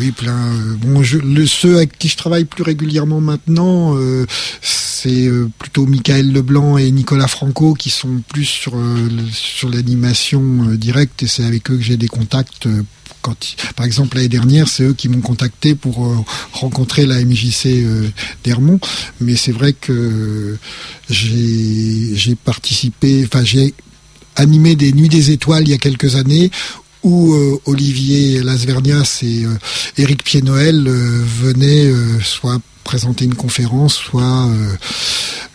Oui, 0.00 0.10
plein. 0.10 0.32
euh, 0.36 0.74
bon, 0.80 1.00
je, 1.02 1.18
le, 1.18 1.46
ceux 1.46 1.76
avec 1.76 1.96
qui 1.96 2.08
je 2.08 2.16
travaille 2.16 2.44
plus 2.46 2.64
régulièrement 2.64 3.20
maintenant, 3.20 3.94
c'est 4.60 5.30
plutôt 5.58 5.86
Michael 5.86 6.32
Leblanc 6.32 6.76
et 6.76 6.90
Nicolas 6.90 7.28
Franco 7.28 7.74
qui 7.74 7.90
sont 7.90 8.20
plus 8.28 8.44
sur, 8.46 8.72
sur 9.32 9.68
l'animation 9.68 10.40
directe 10.74 11.22
et 11.22 11.26
c'est 11.28 11.44
avec 11.44 11.70
eux 11.70 11.76
que 11.76 11.82
j'ai 11.82 11.96
des 11.96 12.08
contacts 12.08 12.66
par 13.76 13.86
exemple 13.86 14.16
l'année 14.16 14.28
dernière, 14.28 14.68
c'est 14.68 14.84
eux 14.84 14.94
qui 14.94 15.08
m'ont 15.08 15.20
contacté 15.20 15.74
pour 15.74 16.06
euh, 16.06 16.16
rencontrer 16.52 17.06
la 17.06 17.22
MJC 17.24 17.66
euh, 17.66 18.08
d'Hermont. 18.44 18.80
Mais 19.20 19.36
c'est 19.36 19.52
vrai 19.52 19.72
que 19.72 20.56
j'ai 21.08 22.34
participé, 22.34 23.22
enfin 23.24 23.44
j'ai 23.44 23.74
animé 24.36 24.76
des 24.76 24.92
Nuits 24.92 25.08
des 25.08 25.30
Étoiles 25.30 25.64
il 25.64 25.70
y 25.70 25.74
a 25.74 25.78
quelques 25.78 26.16
années 26.16 26.50
où 27.02 27.34
euh, 27.34 27.58
Olivier 27.66 28.42
Lasvernias 28.42 29.20
et 29.22 29.44
Éric 29.96 30.22
Pied-Noël 30.22 30.86
venaient 30.86 31.90
soit 32.22 32.60
présenter 32.84 33.24
une 33.24 33.34
conférence, 33.34 33.94
soit 33.94 34.48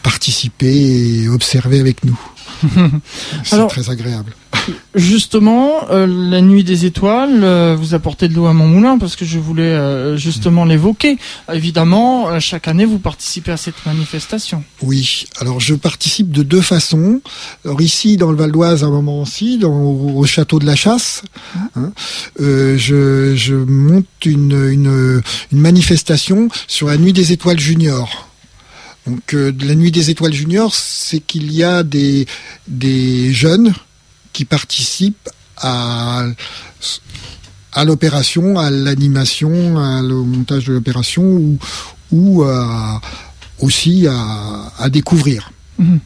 participer 0.03 1.23
et 1.23 1.29
observer 1.29 1.79
avec 1.79 2.03
nous. 2.03 2.19
c'est 3.43 3.67
très 3.67 3.89
agréable. 3.89 4.33
Justement, 4.95 5.89
euh, 5.91 6.07
la 6.07 6.41
nuit 6.41 6.63
des 6.63 6.85
étoiles, 6.85 7.43
euh, 7.43 7.75
vous 7.77 7.93
apportez 7.93 8.27
de 8.27 8.33
l'eau 8.33 8.45
à 8.47 8.53
mon 8.53 8.67
moulin 8.67 8.97
parce 8.97 9.15
que 9.15 9.25
je 9.25 9.37
voulais 9.37 9.63
euh, 9.63 10.17
justement 10.17 10.65
l'évoquer. 10.65 11.17
Évidemment, 11.53 12.39
chaque 12.39 12.67
année, 12.67 12.85
vous 12.85 12.99
participez 12.99 13.51
à 13.51 13.57
cette 13.57 13.85
manifestation. 13.85 14.63
Oui, 14.81 15.25
alors 15.39 15.59
je 15.59 15.75
participe 15.75 16.31
de 16.31 16.43
deux 16.43 16.61
façons. 16.61 17.21
Alors 17.63 17.81
ici, 17.81 18.17
dans 18.17 18.31
le 18.31 18.37
Val 18.37 18.51
d'Oise, 18.51 18.83
à 18.83 18.87
un 18.87 18.91
moment 18.91 19.21
aussi, 19.21 19.57
dans, 19.57 19.73
au 19.73 20.25
château 20.25 20.59
de 20.59 20.65
la 20.65 20.75
Chasse, 20.75 21.23
hein, 21.75 21.91
je, 22.39 23.33
je, 23.35 23.55
monte 23.55 24.05
une, 24.25 24.69
une, 24.71 25.21
une 25.51 25.59
manifestation 25.59 26.47
sur 26.67 26.87
la 26.87 26.97
nuit 26.97 27.13
des 27.13 27.31
étoiles 27.31 27.59
juniors. 27.59 28.29
Donc 29.05 29.33
la 29.33 29.75
nuit 29.75 29.91
des 29.91 30.09
étoiles 30.09 30.33
juniors, 30.33 30.73
c'est 30.73 31.19
qu'il 31.19 31.51
y 31.51 31.63
a 31.63 31.83
des, 31.83 32.25
des 32.67 33.33
jeunes 33.33 33.73
qui 34.33 34.45
participent 34.45 35.29
à, 35.57 36.25
à 37.71 37.85
l'opération, 37.85 38.57
à 38.57 38.71
l'animation, 38.71 39.77
à 39.77 40.01
le 40.01 40.15
montage 40.15 40.65
de 40.65 40.73
l'opération 40.73 41.23
ou, 41.23 41.59
ou 42.11 42.43
aussi 43.59 44.07
à, 44.07 44.89
découvrir. 44.89 45.51
Mhm. 45.77 45.99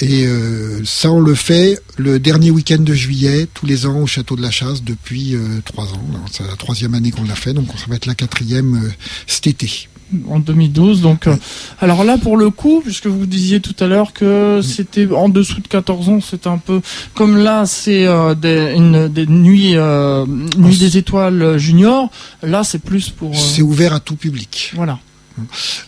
Et 0.00 0.26
euh, 0.26 0.84
ça, 0.84 1.12
on 1.12 1.20
le 1.20 1.34
fait 1.34 1.78
le 1.96 2.18
dernier 2.18 2.50
week-end 2.50 2.78
de 2.78 2.94
juillet, 2.94 3.46
tous 3.54 3.66
les 3.66 3.86
ans 3.86 4.00
au 4.00 4.06
Château 4.06 4.34
de 4.34 4.42
la 4.42 4.50
Chasse, 4.50 4.82
depuis 4.82 5.36
euh, 5.36 5.60
trois 5.64 5.84
ans. 5.84 6.02
C'est 6.32 6.44
la 6.44 6.56
troisième 6.56 6.94
année 6.94 7.12
qu'on 7.12 7.24
l'a 7.24 7.36
fait, 7.36 7.52
donc 7.52 7.68
ça 7.78 7.84
va 7.88 7.96
être 7.96 8.06
la 8.06 8.16
quatrième 8.16 8.82
euh, 8.84 8.90
cet 9.28 9.46
été 9.46 9.88
en 10.28 10.38
2012. 10.38 11.02
Donc, 11.02 11.26
euh, 11.26 11.36
alors 11.80 12.04
là, 12.04 12.18
pour 12.18 12.36
le 12.36 12.50
coup, 12.50 12.80
puisque 12.84 13.06
vous 13.06 13.26
disiez 13.26 13.60
tout 13.60 13.74
à 13.82 13.86
l'heure 13.86 14.12
que 14.12 14.60
c'était 14.62 15.06
en 15.12 15.28
dessous 15.28 15.60
de 15.60 15.68
14 15.68 16.08
ans, 16.08 16.20
c'est 16.20 16.46
un 16.46 16.58
peu 16.58 16.80
comme 17.14 17.36
là, 17.36 17.66
c'est 17.66 18.06
euh, 18.06 18.34
des, 18.34 18.74
une, 18.74 19.08
des 19.08 19.26
nuits, 19.26 19.76
euh, 19.76 20.26
nuits 20.56 20.78
des 20.78 20.98
étoiles 20.98 21.58
junior. 21.58 22.10
Là, 22.42 22.64
c'est 22.64 22.80
plus 22.80 23.10
pour. 23.10 23.36
C'est 23.36 23.62
ouvert 23.62 23.94
à 23.94 24.00
tout 24.00 24.16
public. 24.16 24.72
Voilà. 24.74 24.98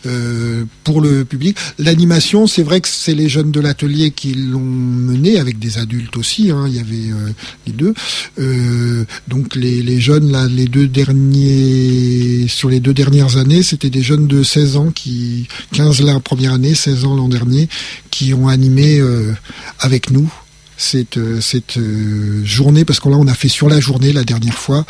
Euh, 0.05 0.65
pour 0.83 1.01
le 1.01 1.25
public. 1.25 1.57
L'animation, 1.79 2.47
c'est 2.47 2.63
vrai 2.63 2.81
que 2.81 2.87
c'est 2.87 3.15
les 3.15 3.27
jeunes 3.27 3.51
de 3.51 3.59
l'atelier 3.59 4.11
qui 4.11 4.33
l'ont 4.33 4.59
mené 4.59 5.39
avec 5.39 5.57
des 5.57 5.77
adultes 5.77 6.15
aussi. 6.17 6.51
Hein, 6.51 6.65
il 6.67 6.75
y 6.75 6.79
avait 6.79 7.11
euh, 7.11 7.31
les 7.65 7.73
deux. 7.73 7.93
Euh, 8.39 9.05
donc 9.27 9.55
les, 9.55 9.99
jeunes 9.99 10.31
là, 10.31 10.47
les 10.47 10.67
deux 10.67 10.87
derniers 10.87 12.47
sur 12.47 12.69
les 12.69 12.79
deux 12.79 12.93
dernières 12.93 13.37
années, 13.37 13.63
c'était 13.63 13.89
des 13.89 14.03
jeunes 14.03 14.27
de 14.27 14.43
16 14.43 14.77
ans 14.77 14.91
qui 14.91 15.47
15 15.73 16.01
la 16.01 16.19
première 16.19 16.53
année, 16.53 16.75
16 16.75 17.05
ans 17.05 17.15
l'an 17.15 17.29
dernier, 17.29 17.67
qui 18.11 18.33
ont 18.33 18.47
animé 18.47 19.01
avec 19.79 20.11
nous 20.11 20.31
cette, 20.77 21.19
journée, 22.43 22.85
parce 22.85 22.99
que 22.99 23.09
là 23.09 23.15
on 23.17 23.27
a 23.27 23.33
fait 23.33 23.49
sur 23.49 23.69
la 23.69 23.79
journée 23.79 24.13
la 24.13 24.23
dernière 24.23 24.57
fois. 24.57 24.85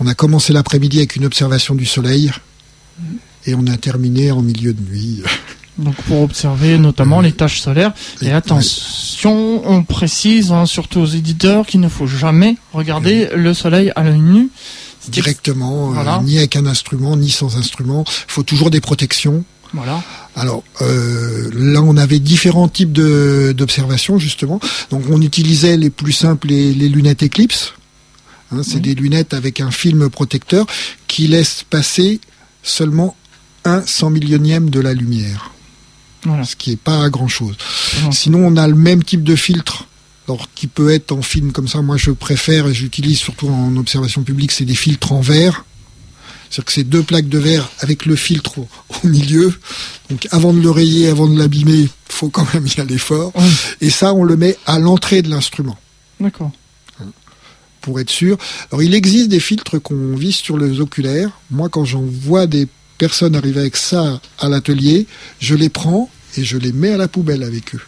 On 0.00 0.06
a 0.06 0.14
commencé 0.14 0.52
l'après-midi 0.52 0.98
avec 0.98 1.16
une 1.16 1.24
observation 1.24 1.74
du 1.74 1.86
soleil 1.86 2.30
et 3.46 3.54
on 3.54 3.66
a 3.66 3.76
terminé 3.76 4.30
en 4.30 4.42
milieu 4.42 4.72
de 4.72 4.82
nuit. 4.82 5.22
Donc 5.78 5.94
pour 6.02 6.22
observer 6.22 6.78
notamment 6.78 7.20
les 7.20 7.32
tâches 7.32 7.60
solaires. 7.60 7.92
Et, 8.22 8.32
attention, 8.32 9.62
on 9.68 9.82
précise, 9.82 10.50
hein, 10.50 10.64
surtout 10.64 11.00
aux 11.00 11.06
éditeurs, 11.06 11.66
qu'il 11.66 11.80
ne 11.80 11.88
faut 11.88 12.06
jamais 12.06 12.56
regarder 12.72 13.28
le 13.34 13.52
soleil 13.52 13.92
à 13.94 14.02
l'œil 14.02 14.20
nu. 14.20 14.48
Directement, 15.08 15.94
euh, 15.94 16.22
ni 16.22 16.38
avec 16.38 16.56
un 16.56 16.66
instrument, 16.66 17.16
ni 17.16 17.30
sans 17.30 17.56
instrument. 17.56 18.04
Il 18.06 18.32
faut 18.32 18.42
toujours 18.42 18.70
des 18.70 18.80
protections. 18.80 19.44
Voilà. 19.74 20.02
Alors 20.34 20.64
euh, 20.80 21.50
là, 21.54 21.82
on 21.82 21.96
avait 21.96 22.18
différents 22.20 22.68
types 22.68 22.92
d'observations 22.92 24.18
justement. 24.18 24.60
Donc 24.90 25.04
on 25.10 25.20
utilisait 25.20 25.76
les 25.76 25.90
plus 25.90 26.12
simples, 26.12 26.48
les, 26.48 26.72
les 26.72 26.88
lunettes 26.88 27.22
Eclipse. 27.22 27.74
Hein, 28.50 28.62
c'est 28.62 28.80
des 28.80 28.94
lunettes 28.94 29.34
avec 29.34 29.60
un 29.60 29.70
film 29.70 30.08
protecteur 30.08 30.66
qui 31.06 31.28
laisse 31.28 31.64
passer 31.68 32.20
seulement 32.62 33.14
un 33.66 33.84
cent 33.84 34.10
millionième 34.10 34.70
de 34.70 34.80
la 34.80 34.94
lumière. 34.94 35.50
Ce 36.44 36.56
qui 36.56 36.70
n'est 36.70 36.76
pas 36.76 37.08
grand-chose. 37.08 37.56
Sinon, 38.10 38.44
on 38.44 38.56
a 38.56 38.66
le 38.66 38.74
même 38.74 39.04
type 39.04 39.22
de 39.22 39.36
filtre 39.36 39.86
alors, 40.28 40.48
qui 40.54 40.66
peut 40.66 40.90
être 40.90 41.12
en 41.12 41.22
film 41.22 41.52
comme 41.52 41.68
ça. 41.68 41.82
Moi, 41.82 41.96
je 41.96 42.10
préfère 42.10 42.66
et 42.66 42.74
j'utilise 42.74 43.18
surtout 43.18 43.48
en 43.48 43.76
observation 43.76 44.22
publique, 44.22 44.50
c'est 44.50 44.64
des 44.64 44.74
filtres 44.74 45.12
en 45.12 45.20
verre. 45.20 45.64
C'est-à-dire 46.50 46.64
que 46.64 46.72
c'est 46.72 46.84
deux 46.84 47.02
plaques 47.02 47.28
de 47.28 47.38
verre 47.38 47.68
avec 47.80 48.06
le 48.06 48.16
filtre 48.16 48.58
au, 48.58 48.68
milieu. 49.04 49.54
Donc, 50.10 50.26
avant 50.30 50.52
de 50.52 50.60
le 50.60 50.70
rayer, 50.70 51.08
avant 51.08 51.28
de 51.28 51.38
l'abîmer, 51.38 51.88
faut 52.08 52.28
quand 52.28 52.46
même 52.54 52.66
y 52.66 52.80
aller 52.80 52.98
fort. 52.98 53.32
Et 53.80 53.90
ça, 53.90 54.14
on 54.14 54.24
le 54.24 54.36
met 54.36 54.56
à 54.66 54.78
l'entrée 54.78 55.22
de 55.22 55.28
l'instrument. 55.28 55.76
D'accord. 56.18 56.50
Pour 57.80 58.00
être 58.00 58.10
sûr. 58.10 58.36
Alors, 58.70 58.82
il 58.82 58.94
existe 58.94 59.28
des 59.28 59.38
filtres 59.38 59.80
qu'on 59.80 60.16
vise 60.16 60.36
sur 60.36 60.58
les 60.58 60.80
oculaires. 60.80 61.30
Moi, 61.52 61.68
quand 61.68 61.84
j'en 61.84 62.02
vois 62.02 62.48
des 62.48 62.66
personne 62.98 63.34
arrive 63.36 63.58
avec 63.58 63.76
ça 63.76 64.20
à 64.38 64.48
l'atelier, 64.48 65.06
je 65.40 65.54
les 65.54 65.68
prends 65.68 66.10
et 66.36 66.44
je 66.44 66.56
les 66.56 66.72
mets 66.72 66.92
à 66.92 66.96
la 66.96 67.08
poubelle 67.08 67.42
avec 67.42 67.74
eux. 67.74 67.82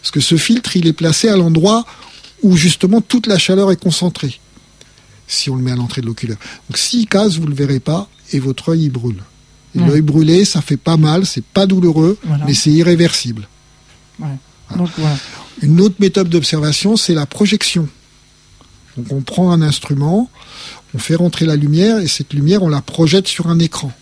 Parce 0.00 0.10
que 0.10 0.20
ce 0.20 0.36
filtre, 0.36 0.76
il 0.76 0.86
est 0.86 0.92
placé 0.92 1.28
à 1.28 1.36
l'endroit 1.36 1.84
où 2.42 2.56
justement 2.56 3.00
toute 3.00 3.26
la 3.26 3.38
chaleur 3.38 3.70
est 3.70 3.76
concentrée. 3.80 4.40
Si 5.28 5.48
on 5.48 5.56
le 5.56 5.62
met 5.62 5.70
à 5.70 5.76
l'entrée 5.76 6.00
de 6.00 6.06
l'oculaire. 6.06 6.36
Donc 6.68 6.76
s'il 6.76 7.06
casse, 7.06 7.36
vous 7.36 7.44
ne 7.44 7.50
le 7.50 7.54
verrez 7.54 7.80
pas 7.80 8.08
et 8.32 8.40
votre 8.40 8.70
œil 8.70 8.84
il 8.84 8.90
brûle. 8.90 9.22
L'œil 9.74 10.02
brûlé, 10.02 10.44
ça 10.44 10.60
fait 10.60 10.76
pas 10.76 10.98
mal, 10.98 11.24
c'est 11.24 11.44
pas 11.44 11.66
douloureux, 11.66 12.18
mais 12.46 12.52
c'est 12.52 12.70
irréversible. 12.70 13.48
Une 15.62 15.80
autre 15.80 15.96
méthode 15.98 16.28
d'observation, 16.28 16.96
c'est 16.96 17.14
la 17.14 17.26
projection. 17.26 17.88
Donc 18.96 19.12
on 19.12 19.22
prend 19.22 19.50
un 19.50 19.62
instrument, 19.62 20.28
on 20.94 20.98
fait 20.98 21.14
rentrer 21.14 21.46
la 21.46 21.56
lumière 21.56 21.98
et 21.98 22.06
cette 22.06 22.32
lumière, 22.32 22.62
on 22.62 22.68
la 22.68 22.82
projette 22.82 23.26
sur 23.26 23.48
un 23.48 23.58
écran. 23.58 23.92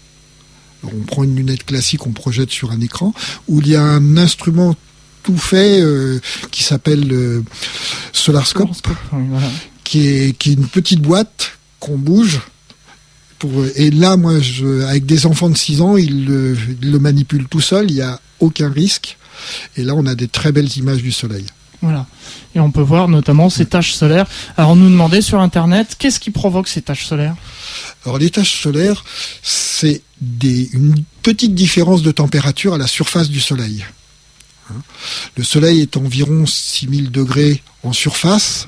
on 0.85 1.05
prend 1.07 1.25
une 1.25 1.37
lunette 1.37 1.65
classique, 1.65 2.07
on 2.07 2.13
projette 2.13 2.51
sur 2.51 2.71
un 2.71 2.81
écran 2.81 3.15
où 3.49 3.61
il 3.61 3.69
y 3.69 3.77
a 3.77 3.83
un 3.83 4.17
instrument 4.17 4.75
tout 5.23 5.37
fait 5.37 5.81
euh, 5.81 6.19
qui 6.51 6.63
s'appelle 6.63 7.07
le 7.07 7.45
Solarscope, 8.13 8.71
qui, 9.85 10.07
est, 10.07 10.39
qui 10.39 10.51
est 10.51 10.55
une 10.55 10.67
petite 10.67 11.01
boîte 11.01 11.59
qu'on 11.79 11.99
bouge. 11.99 12.41
Pour, 13.39 13.65
et 13.77 13.91
là, 13.91 14.17
moi, 14.17 14.39
je, 14.41 14.83
avec 14.83 15.07
des 15.07 15.27
enfants 15.27 15.49
de 15.49 15.57
6 15.57 15.81
ans, 15.81 15.97
ils 15.97 16.27
le, 16.27 16.57
ils 16.83 16.91
le 16.91 16.99
manipulent 16.99 17.49
tout 17.49 17.61
seul, 17.61 17.91
il 17.91 17.97
n'y 17.97 18.03
a 18.03 18.21
aucun 18.39 18.71
risque. 18.71 19.17
Et 19.77 19.85
là, 19.85 19.95
on 19.95 20.05
a 20.07 20.15
des 20.15 20.29
très 20.29 20.53
belles 20.53 20.77
images 20.77 21.03
du 21.03 21.13
soleil. 21.13 21.47
Voilà. 21.83 22.07
Et 22.55 22.61
on 22.61 22.71
peut 22.71 22.83
voir 22.83 23.09
notamment 23.09 23.49
ces 23.49 23.65
taches 23.67 23.93
solaires. 23.93 24.27
Alors 24.57 24.71
on 24.71 24.77
nous 24.77 24.91
demandait 24.91 25.23
sur 25.23 25.41
Internet, 25.41 25.97
qu'est-ce 25.99 26.21
qui 26.21 26.31
provoque 26.31 26.69
ces 26.69 26.83
taches 26.83 27.07
solaires? 27.07 27.37
Alors 28.05 28.19
les 28.19 28.31
taches 28.31 28.61
solaires, 28.61 29.05
c'est 29.43 30.03
une 30.21 31.03
petite 31.23 31.55
différence 31.55 32.03
de 32.03 32.11
température 32.11 32.75
à 32.75 32.79
la 32.79 32.87
surface 32.87 33.31
du 33.31 33.41
Soleil. 33.41 33.85
Hein? 34.71 34.83
Le 35.37 35.45
Soleil 35.45 35.81
est 35.81 35.97
environ 35.97 36.45
6000 36.45 37.11
degrés 37.11 37.63
en 37.83 37.93
surface, 37.93 38.67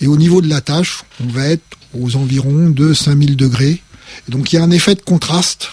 et 0.00 0.06
au 0.06 0.16
niveau 0.16 0.42
de 0.42 0.48
la 0.48 0.60
tache, 0.60 1.04
on 1.24 1.28
va 1.28 1.46
être 1.46 1.64
aux 1.98 2.16
environs 2.16 2.68
de 2.68 2.92
5000 2.92 3.36
degrés. 3.36 3.82
Et 4.28 4.30
donc 4.30 4.52
il 4.52 4.56
y 4.56 4.58
a 4.58 4.62
un 4.62 4.70
effet 4.70 4.94
de 4.94 5.00
contraste. 5.00 5.70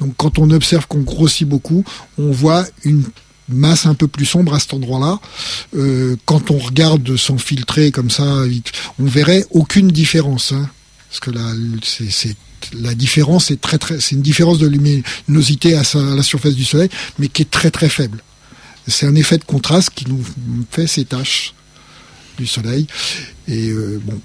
Donc 0.00 0.14
quand 0.16 0.38
on 0.38 0.50
observe 0.50 0.86
qu'on 0.86 1.00
grossit 1.00 1.48
beaucoup, 1.48 1.84
on 2.18 2.30
voit 2.30 2.66
une 2.84 3.04
masse 3.52 3.86
un 3.86 3.94
peu 3.94 4.08
plus 4.08 4.26
sombre 4.26 4.54
à 4.54 4.60
cet 4.60 4.74
endroit-là. 4.74 5.20
Euh, 5.76 6.16
quand 6.24 6.50
on 6.50 6.58
regarde 6.58 7.16
sans 7.16 7.38
filtrer 7.38 7.90
comme 7.90 8.10
ça, 8.10 8.44
on 8.98 9.04
verrait 9.04 9.46
aucune 9.50 9.88
différence. 9.88 10.52
Hein. 10.52 10.68
parce 11.08 11.20
que 11.20 11.30
c'est, 11.82 12.36
la 12.80 12.94
différence 12.94 13.50
est 13.50 13.60
très 13.60 13.78
très, 13.78 14.00
c'est 14.00 14.14
une 14.14 14.22
différence 14.22 14.58
de 14.58 14.66
luminosité 14.66 15.76
à, 15.76 15.82
la 15.94 16.22
surface 16.22 16.54
du 16.54 16.64
Soleil, 16.64 16.88
mais 17.18 17.28
qui 17.28 17.42
est 17.42 17.50
très 17.50 17.70
très 17.70 17.88
faible. 17.88 18.22
C'est 18.88 19.06
un 19.06 19.14
effet 19.14 19.38
de 19.38 19.44
contraste 19.44 19.90
qui 19.94 20.06
nous 20.08 20.24
fait 20.70 20.86
ces 20.86 21.04
taches 21.04 21.54
du 22.38 22.46
Soleil. 22.46 22.86
Et 23.46 23.70
euh, 23.70 24.00
bon, 24.04 24.20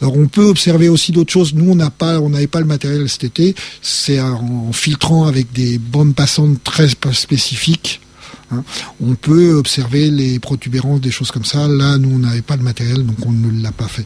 Alors 0.00 0.16
on 0.16 0.26
peut 0.26 0.44
observer 0.44 0.88
aussi 0.88 1.12
d'autres 1.12 1.32
choses. 1.32 1.54
Nous 1.54 1.70
on 1.70 1.74
n'a 1.74 1.90
pas, 1.90 2.20
on 2.20 2.30
n'avait 2.30 2.46
pas 2.46 2.60
le 2.60 2.66
matériel 2.66 3.08
cet 3.08 3.24
été. 3.24 3.54
C'est 3.82 4.20
en 4.20 4.72
filtrant 4.72 5.26
avec 5.26 5.52
des 5.52 5.78
bandes 5.78 6.14
passantes 6.14 6.62
très 6.64 6.88
spécifiques. 6.88 8.00
Hein. 8.50 8.64
On 9.00 9.14
peut 9.14 9.54
observer 9.54 10.10
les 10.10 10.38
protubérances, 10.38 11.00
des 11.00 11.10
choses 11.10 11.30
comme 11.30 11.44
ça. 11.44 11.68
Là, 11.68 11.98
nous, 11.98 12.10
on 12.14 12.18
n'avait 12.18 12.42
pas 12.42 12.56
le 12.56 12.62
matériel, 12.62 13.04
donc 13.04 13.16
on 13.26 13.32
ne 13.32 13.62
l'a 13.62 13.72
pas 13.72 13.88
fait. 13.88 14.04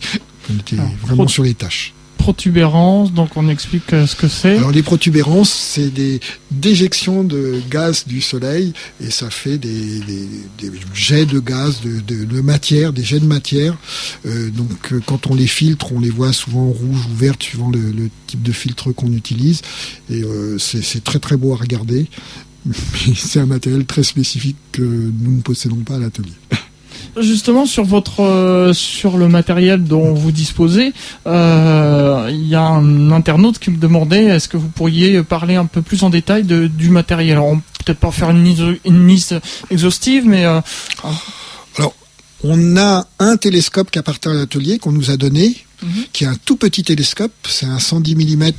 On 0.53 0.59
était 0.59 0.77
Alors, 0.79 0.91
vraiment 1.03 1.29
sur 1.29 1.45
les 1.45 1.55
tâches. 1.55 1.95
Protubérance, 2.19 3.13
donc 3.13 3.37
on 3.37 3.49
explique 3.49 3.93
euh, 3.93 4.07
ce 4.07 4.15
que 4.15 4.29
c'est. 4.29 4.57
Alors 4.57 4.71
les 4.71 4.85
protubérances, 4.85 5.51
c'est 5.53 5.91
des 5.93 6.21
déjections 6.53 7.25
de 7.25 7.61
gaz 7.69 8.05
du 8.07 8.21
soleil 8.21 8.73
et 9.05 9.11
ça 9.11 9.29
fait 9.29 9.59
des, 9.59 9.99
des- 9.99 10.29
des 10.61 10.71
jets 10.95 11.27
de 11.27 11.41
gaz, 11.41 11.81
de, 11.81 11.99
de- 12.01 12.25
de 12.25 12.41
matière, 12.41 12.93
des 12.93 13.03
jets 13.03 13.19
de 13.19 13.27
matière. 13.27 13.77
Euh, 14.25 14.51
donc 14.51 14.93
euh, 14.93 15.01
quand 15.05 15.27
on 15.27 15.35
les 15.35 15.49
filtre, 15.49 15.93
on 15.93 15.99
les 15.99 16.11
voit 16.11 16.33
souvent 16.33 16.67
rouge 16.67 17.07
ou 17.11 17.15
verte 17.17 17.43
suivant 17.43 17.71
le, 17.71 17.91
le 17.91 18.09
type 18.29 18.43
de 18.45 18.53
filtre 18.53 18.93
qu'on 18.93 19.13
utilise. 19.13 19.63
Et 20.09 20.23
euh, 20.23 20.59
c'est 20.59 21.03
très 21.03 21.19
très 21.19 21.37
beau 21.37 21.53
à 21.53 21.57
regarder. 21.57 22.07
C'est 23.17 23.41
un 23.41 23.47
matériel 23.47 23.85
très 23.87 24.03
spécifique 24.03 24.57
que 24.73 24.83
nous 24.83 25.37
ne 25.37 25.41
possédons 25.43 25.77
pas 25.85 25.97
à 25.97 25.99
l'atelier. 25.99 26.33
Justement 27.21 27.67
sur 27.67 27.85
votre 27.85 28.21
euh, 28.23 28.73
sur 28.73 29.19
le 29.19 29.29
matériel 29.29 29.85
dont 29.85 30.15
vous 30.15 30.33
disposez, 30.33 30.93
euh, 31.27 32.29
il 32.31 32.47
y 32.47 32.55
a 32.55 32.63
un 32.63 33.11
internaute 33.11 33.59
qui 33.59 33.71
me 33.71 33.77
demandait 33.77 34.25
est-ce 34.25 34.49
que 34.49 34.57
vous 34.57 34.69
pourriez 34.69 35.23
parler 35.23 35.57
un 35.57 35.67
peu 35.67 35.83
plus 35.83 36.05
en 36.05 36.11
détail 36.11 36.45
de, 36.45 36.69
du 36.69 36.89
matériel? 36.89 37.33
Alors 37.33 37.55
peut-être 37.85 37.99
pas 37.99 38.11
faire 38.13 38.31
une, 38.31 38.45
liste- 38.45 38.81
une 38.87 39.07
liste 39.09 39.35
exhaustive, 39.71 40.25
mais 40.27 40.47
euh, 40.47 40.61
On 42.45 42.77
a 42.77 43.07
un 43.19 43.37
télescope 43.37 43.91
qui 43.91 43.99
appartient 43.99 44.29
à 44.29 44.33
l'atelier 44.35 44.79
qu'on 44.79 44.93
nous 44.93 45.11
a 45.11 45.17
donné, 45.17 45.57
Mhm. 45.83 46.05
qui 46.13 46.25
est 46.25 46.29
un 46.29 46.37
tout 46.45 46.57
petit 46.57 46.83
télescope, 46.85 47.33
c'est 47.49 47.67
un 47.67 47.79
110 47.81 48.15
mm 48.15 48.53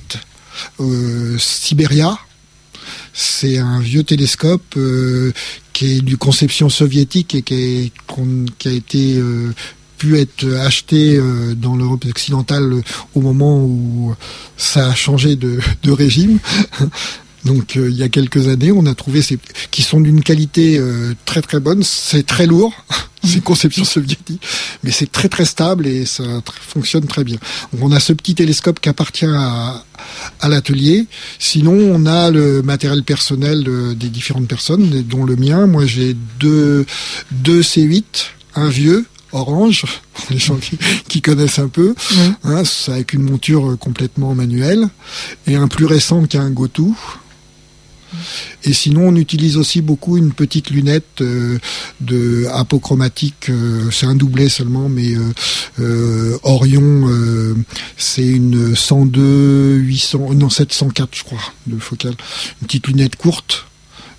Siberia. 1.39 2.17
C'est 3.13 3.59
un 3.59 3.79
vieux 3.79 4.03
télescope 4.03 4.75
euh, 4.75 5.31
qui 5.71 5.97
est 5.97 6.01
du 6.01 6.17
conception 6.17 6.69
soviétique 6.69 7.35
et 7.35 7.43
qui, 7.43 7.91
a 8.65 8.71
été 8.71 9.17
euh, 9.17 9.53
pu 9.99 10.17
être 10.17 10.51
acheté 10.55 11.15
euh, 11.15 11.53
dans 11.53 11.75
l'Europe 11.75 12.05
occidentale 12.05 12.81
au 13.13 13.21
moment 13.21 13.63
où 13.63 14.15
ça 14.57 14.89
a 14.89 14.95
changé 14.95 15.35
de 15.35 15.61
régime. 15.85 16.39
Donc 17.45 17.75
euh, 17.77 17.89
il 17.89 17.95
y 17.97 18.03
a 18.03 18.09
quelques 18.09 18.47
années, 18.47 18.71
on 18.71 18.85
a 18.85 18.95
trouvé 18.95 19.21
ces 19.21 19.37
qui 19.71 19.81
sont 19.81 19.99
d'une 19.99 20.21
qualité 20.23 20.77
euh, 20.77 21.13
très 21.25 21.41
très 21.41 21.59
bonne. 21.59 21.83
C'est 21.83 22.25
très 22.25 22.45
lourd, 22.47 22.73
c'est 23.23 23.43
conception 23.43 23.83
soviétique, 23.83 24.41
mais 24.83 24.91
c'est 24.91 25.11
très 25.11 25.27
très 25.27 25.45
stable 25.45 25.85
et 25.87 26.05
ça 26.05 26.23
tr- 26.23 26.41
fonctionne 26.61 27.05
très 27.05 27.23
bien. 27.23 27.37
Donc 27.73 27.83
on 27.83 27.91
a 27.91 27.99
ce 27.99 28.13
petit 28.13 28.33
télescope 28.35 28.79
qui 28.79 28.87
appartient 28.89 29.25
à, 29.25 29.83
à 30.39 30.49
l'atelier. 30.49 31.05
Sinon, 31.37 31.73
on 31.73 32.05
a 32.05 32.31
le 32.31 32.61
matériel 32.61 33.03
personnel 33.03 33.63
de- 33.63 33.93
des 33.93 34.07
différentes 34.09 34.47
personnes, 34.47 35.03
dont 35.03 35.25
le 35.25 35.35
mien. 35.35 35.67
Moi, 35.67 35.85
j'ai 35.85 36.15
deux 36.39 36.85
deux 37.31 37.61
C8, 37.61 38.03
un 38.55 38.69
vieux 38.69 39.05
orange, 39.33 39.83
pour 40.13 40.25
les 40.29 40.37
gens 40.37 40.55
qui, 40.57 40.77
qui 41.09 41.21
connaissent 41.21 41.59
un 41.59 41.67
peu, 41.67 41.95
hein, 42.43 42.63
avec 42.87 43.13
une 43.13 43.23
monture 43.23 43.71
euh, 43.71 43.75
complètement 43.75 44.33
manuelle, 44.35 44.87
et 45.47 45.55
un 45.55 45.67
plus 45.67 45.85
récent 45.85 46.23
qui 46.25 46.37
a 46.37 46.41
un 46.41 46.51
Gotou. 46.51 46.95
Et 48.63 48.73
sinon, 48.73 49.09
on 49.09 49.15
utilise 49.15 49.57
aussi 49.57 49.81
beaucoup 49.81 50.17
une 50.17 50.31
petite 50.31 50.69
lunette 50.69 51.21
euh, 51.21 51.57
de 52.01 52.47
apochromatique. 52.53 53.49
euh, 53.49 53.89
c'est 53.91 54.05
un 54.05 54.15
doublet 54.15 54.49
seulement, 54.49 54.89
mais 54.89 55.13
euh, 55.79 56.37
Orion, 56.43 57.09
c'est 57.97 58.25
une 58.25 58.75
102 58.75 59.75
800, 59.75 60.33
non 60.35 60.49
704, 60.49 61.09
je 61.13 61.23
crois, 61.23 61.39
de 61.67 61.77
focale. 61.77 62.15
Une 62.61 62.67
petite 62.67 62.87
lunette 62.87 63.15
courte, 63.15 63.65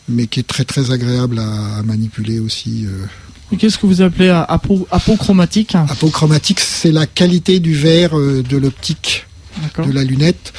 mais 0.09 0.27
qui 0.27 0.41
est 0.41 0.45
très 0.45 0.65
très 0.65 0.91
agréable 0.91 1.39
à, 1.39 1.79
à 1.79 1.83
manipuler 1.83 2.39
aussi. 2.39 2.87
qu'est-ce 3.59 3.79
que 3.79 3.87
vous 3.87 4.03
appelez 4.03 4.29
apo, 4.29 4.87
apochromatique? 4.91 5.75
Apochromatique, 5.75 6.61
c'est 6.61 6.93
la 6.93 7.07
qualité 7.07 7.61
du 7.61 7.75
verre 7.75 8.17
de 8.17 8.57
l'optique. 8.57 9.27
De 9.87 9.93
la 9.93 10.03
lunette 10.05 10.53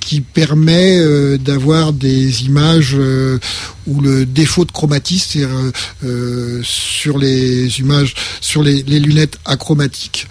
qui 0.00 0.20
permet 0.20 0.98
euh, 0.98 1.38
d'avoir 1.38 1.92
des 1.92 2.44
images 2.44 2.94
euh, 2.94 3.38
où 3.86 4.00
le 4.00 4.26
défaut 4.26 4.64
de 4.64 4.72
chromatisme 4.72 5.72
euh, 6.04 6.60
sur 6.62 7.18
les 7.18 7.78
images 7.80 8.14
sur 8.40 8.62
les, 8.62 8.82
lunettes 8.82 9.38
achromatiques 9.44 10.26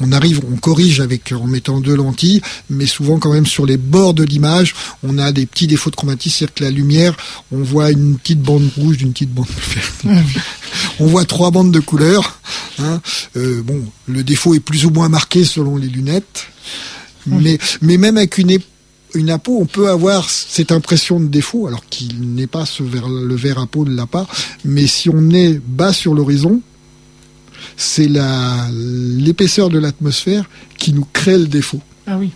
on 0.00 0.12
arrive, 0.12 0.40
on 0.52 0.56
corrige 0.56 1.00
avec 1.00 1.32
en 1.32 1.46
mettant 1.46 1.80
deux 1.80 1.94
lentilles, 1.94 2.40
mais 2.70 2.86
souvent 2.86 3.18
quand 3.18 3.32
même 3.32 3.46
sur 3.46 3.66
les 3.66 3.76
bords 3.76 4.14
de 4.14 4.24
l'image, 4.24 4.74
on 5.02 5.18
a 5.18 5.32
des 5.32 5.46
petits 5.46 5.66
défauts 5.66 5.90
de 5.90 5.96
chromatisme, 5.96 6.36
c'est-à-dire 6.38 6.54
que 6.54 6.64
la 6.64 6.70
lumière, 6.70 7.16
on 7.52 7.62
voit 7.62 7.90
une 7.90 8.16
petite 8.18 8.40
bande 8.42 8.68
rouge 8.76 8.98
d'une 8.98 9.12
petite 9.12 9.32
bande 9.32 9.46
verte. 9.74 10.04
on 11.00 11.06
voit 11.06 11.24
trois 11.24 11.50
bandes 11.50 11.72
de 11.72 11.80
couleurs. 11.80 12.40
hein. 12.78 13.00
Euh, 13.36 13.62
bon, 13.62 13.84
le 14.06 14.22
défaut 14.24 14.54
est 14.54 14.60
plus 14.60 14.84
ou 14.86 14.90
moins 14.90 15.08
marqué 15.08 15.44
selon 15.44 15.76
les 15.76 15.88
lunettes, 15.88 16.46
mais, 17.26 17.58
mais 17.80 17.96
même 17.96 18.16
avec 18.18 18.36
une, 18.38 18.58
une 19.14 19.30
apo, 19.30 19.58
on 19.60 19.66
peut 19.66 19.88
avoir 19.88 20.28
cette 20.28 20.72
impression 20.72 21.20
de 21.20 21.26
défaut, 21.26 21.66
alors 21.68 21.84
qu'il 21.88 22.34
n'est 22.34 22.46
pas 22.46 22.66
ce 22.66 22.82
verre, 22.82 23.08
le 23.08 23.34
verre 23.34 23.58
à 23.58 23.66
peau 23.66 23.84
ne 23.84 23.94
l'a 23.94 24.06
pas, 24.06 24.26
mais 24.64 24.86
si 24.86 25.08
on 25.08 25.30
est 25.30 25.60
bas 25.64 25.92
sur 25.92 26.14
l'horizon, 26.14 26.60
c'est 27.76 28.08
la 28.08 28.66
l'épaisseur 28.72 29.68
de 29.70 29.78
l'atmosphère 29.78 30.44
qui 30.78 30.92
nous 30.92 31.06
crée 31.12 31.38
le 31.38 31.46
défaut. 31.46 31.80
Ah 32.06 32.16
oui. 32.18 32.30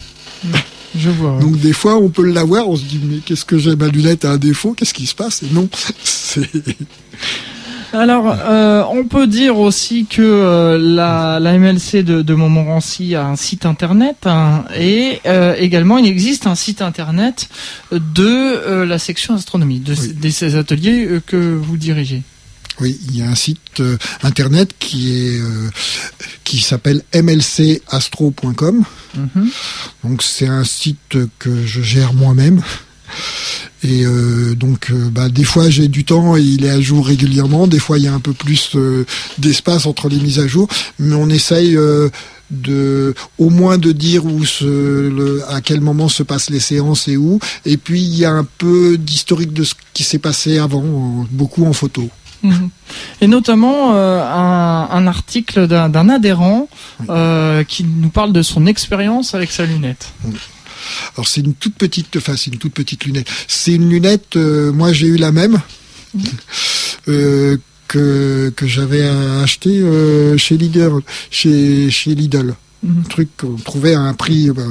Je 0.97 1.11
vois. 1.11 1.35
ouais. 1.35 1.41
Donc 1.41 1.59
des 1.61 1.73
fois, 1.75 1.97
on 1.99 2.09
peut 2.09 2.25
l'avoir, 2.25 2.69
on 2.69 2.77
se 2.77 2.85
dit 2.85 3.01
mais 3.03 3.19
qu'est-ce 3.19 3.45
que 3.45 3.59
j'ai 3.59 3.77
ma 3.77 3.89
lunette 3.89 4.25
a 4.25 4.33
un 4.33 4.39
défaut, 4.39 4.73
qu'est-ce 4.73 4.95
qui 4.95 5.07
se 5.07 5.15
passe? 5.15 5.43
Et 5.43 5.47
non, 5.53 5.69
c'est 6.05 6.49
Alors, 7.95 8.37
euh, 8.39 8.83
on 8.93 9.05
peut 9.05 9.27
dire 9.27 9.59
aussi 9.59 10.05
que 10.05 10.21
euh, 10.21 10.77
la, 10.79 11.41
la 11.41 11.59
MLC 11.59 12.03
de, 12.03 12.21
de 12.21 12.35
Montmorency 12.35 13.15
a 13.15 13.27
un 13.27 13.37
site 13.37 13.65
internet 13.65 14.17
hein, 14.27 14.65
et 14.79 15.21
euh, 15.25 15.55
également 15.59 15.97
il 15.97 16.07
existe 16.07 16.47
un 16.47 16.55
site 16.55 16.83
internet 16.83 17.49
de 17.91 18.83
la 18.85 18.99
section 18.99 19.35
astronomie, 19.37 19.81
de, 19.81 19.95
Oui. 19.95 20.13
de 20.21 20.29
ces 20.29 20.57
ateliers 20.57 21.09
que 21.27 21.37
vous 21.37 21.79
dirigez. 21.79 22.23
Oui, 22.81 22.99
il 23.11 23.17
y 23.17 23.23
a 23.23 23.29
un 23.31 23.35
site 23.35 23.81
euh, 23.81 23.97
internet 24.23 24.71
qui 24.79 25.13
est 25.13 25.41
euh, 25.41 25.69
qui 26.45 26.59
s'appelle 26.61 27.03
mlcastro.com. 27.13 28.85
Mhm. 29.17 29.51
Donc 30.05 30.23
c'est 30.23 30.47
un 30.47 30.65
site 30.65 31.17
que 31.39 31.67
je 31.67 31.83
gère 31.83 32.13
moi-même. 32.15 32.63
Et 33.85 34.05
euh, 34.05 34.55
donc 34.55 34.91
euh, 34.91 35.09
bah, 35.11 35.29
des 35.29 35.45
fois 35.45 35.71
j'ai 35.71 35.89
du 35.89 36.05
temps 36.05 36.37
et 36.37 36.43
il 36.43 36.65
est 36.65 36.71
à 36.71 36.81
jour 36.81 37.07
régulièrement. 37.07 37.67
Des 37.67 37.79
fois 37.79 37.99
il 37.99 38.05
y 38.05 38.09
a 38.09 38.13
un 38.15 38.21
peu 38.21 38.33
plus 38.33 38.71
euh, 38.75 39.05
d'espace 39.39 39.87
entre 39.87 40.09
les 40.09 40.17
mises 40.19 40.39
à 40.41 40.47
jour, 40.47 40.69
mais 40.99 41.15
on 41.15 41.29
essaye 41.29 41.77
de 42.51 43.15
au 43.39 43.51
moins 43.51 43.79
de 43.79 43.93
dire 43.93 44.25
où 44.25 44.45
se, 44.45 44.65
le, 44.65 45.43
à 45.49 45.61
quel 45.61 45.81
moment 45.81 46.09
se 46.09 46.23
passent 46.23 46.51
les 46.51 46.61
séances 46.61 47.09
et 47.09 47.17
où. 47.17 47.39
Et 47.67 47.77
puis 47.77 48.03
il 48.03 48.15
y 48.17 48.25
a 48.25 48.33
un 48.33 48.45
peu 48.45 48.97
d'historique 48.99 49.53
de 49.53 49.65
ce 49.65 49.75
qui 49.95 50.03
s'est 50.05 50.19
passé 50.19 50.59
avant, 50.59 50.83
en- 50.83 51.27
beaucoup 51.31 51.65
en 51.67 51.73
photo. 51.73 52.09
Mhm. 52.43 52.71
Et 53.21 53.27
notamment 53.27 53.95
euh, 53.95 54.23
un, 54.23 54.89
un 54.91 55.07
article 55.07 55.67
d'un 55.67 56.09
adhérent 56.09 56.69
euh, 57.09 57.65
qui 57.65 57.85
nous 57.85 58.11
parle 58.11 58.33
de 58.33 58.43
son 58.43 58.67
expérience 58.67 59.35
avec 59.35 59.51
sa 59.51 59.65
lunette. 59.67 60.13
Alors 61.17 61.27
c'est 61.27 61.41
une 61.41 61.55
toute 61.55 61.75
petite, 61.75 62.17
enfin 62.17 62.35
c'est 62.37 62.51
une 62.53 62.59
toute 62.59 62.73
petite 62.75 63.05
lunette. 63.05 63.29
C'est 63.49 63.73
une 63.75 63.89
lunette. 63.91 64.37
euh, 64.37 64.73
moi 64.73 64.93
j'ai 64.93 65.09
eu 65.09 65.17
la 65.17 65.33
même 65.33 65.61
euh, 67.09 67.57
que 67.89 68.53
que 68.57 68.67
j'avais 68.67 69.07
acheté 69.43 69.71
euh, 69.81 70.37
chez 70.37 70.57
Lidl, 70.57 71.01
chez 71.31 71.91
chez 71.91 72.15
Lidl. 72.15 72.55
Un 72.87 73.03
truc 73.09 73.29
qu'on 73.37 73.57
trouvait 73.57 73.95
à 73.95 74.01
un 74.01 74.15
prix 74.15 74.51
bah, 74.51 74.63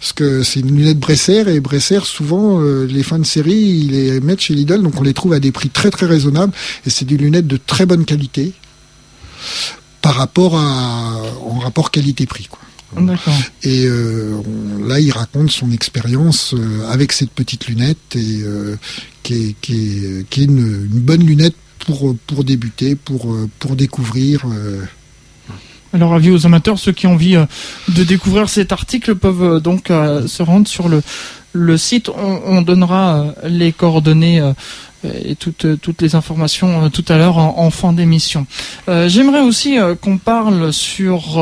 parce 0.00 0.12
que 0.12 0.42
c'est 0.42 0.60
une 0.60 0.76
lunette 0.76 0.98
Bresser 0.98 1.44
et 1.46 1.60
Bresser 1.60 2.00
souvent 2.04 2.60
euh, 2.60 2.86
les 2.86 3.04
fins 3.04 3.20
de 3.20 3.24
série 3.26 3.54
ils 3.54 3.90
les 3.92 4.20
mettent 4.20 4.40
chez 4.40 4.54
Lidl 4.54 4.82
donc 4.82 4.98
on 4.98 5.02
les 5.02 5.14
trouve 5.14 5.32
à 5.32 5.38
des 5.38 5.52
prix 5.52 5.68
très 5.68 5.90
très 5.92 6.06
raisonnables 6.06 6.52
et 6.86 6.90
c'est 6.90 7.04
des 7.04 7.16
lunettes 7.16 7.46
de 7.46 7.56
très 7.56 7.86
bonne 7.86 8.04
qualité 8.04 8.52
par 10.00 10.14
rapport 10.16 10.56
à 10.56 11.20
en 11.44 11.58
rapport 11.60 11.90
qualité-prix 11.90 12.46
quoi. 12.50 12.58
Et 13.62 13.86
euh, 13.86 14.34
on- 14.44 14.84
là, 14.86 15.00
il 15.00 15.10
raconte 15.12 15.50
son 15.50 15.70
expérience 15.72 16.54
euh, 16.54 16.86
avec 16.90 17.12
cette 17.12 17.30
petite 17.30 17.66
lunette 17.68 18.16
et 18.16 18.40
euh, 18.42 18.76
qui 19.22 19.34
est, 19.34 19.56
qui 19.62 19.74
est, 19.74 20.28
qui 20.28 20.42
est 20.42 20.44
une, 20.44 20.58
une 20.92 21.00
bonne 21.00 21.24
lunette 21.24 21.54
pour 21.86 22.14
pour 22.26 22.44
débuter, 22.44 22.94
pour 22.96 23.32
euh, 23.32 23.48
pour 23.60 23.76
découvrir. 23.76 24.44
Euh. 25.92 25.96
Alors 25.96 26.14
avis 26.14 26.30
aux 26.30 26.46
amateurs, 26.46 26.78
ceux 26.78 26.92
qui 26.92 27.06
ont 27.06 27.12
envie 27.12 27.36
de 27.88 28.04
découvrir 28.04 28.48
cet 28.48 28.72
article 28.72 29.14
peuvent 29.14 29.60
donc 29.60 29.88
se 29.88 30.42
rendre 30.42 30.68
sur 30.68 30.88
le, 30.88 31.76
site. 31.76 32.08
On, 32.08 32.62
donnera 32.62 33.26
les 33.44 33.72
coordonnées 33.72 34.42
et 35.04 35.34
toutes, 35.36 36.00
les 36.00 36.14
informations 36.14 36.88
tout 36.90 37.04
à 37.08 37.18
l'heure 37.18 37.36
en, 37.36 37.70
fin 37.70 37.92
d'émission. 37.92 38.46
J'aimerais 38.88 39.40
aussi 39.40 39.76
qu'on 40.00 40.18
parle 40.18 40.72
sur 40.72 41.38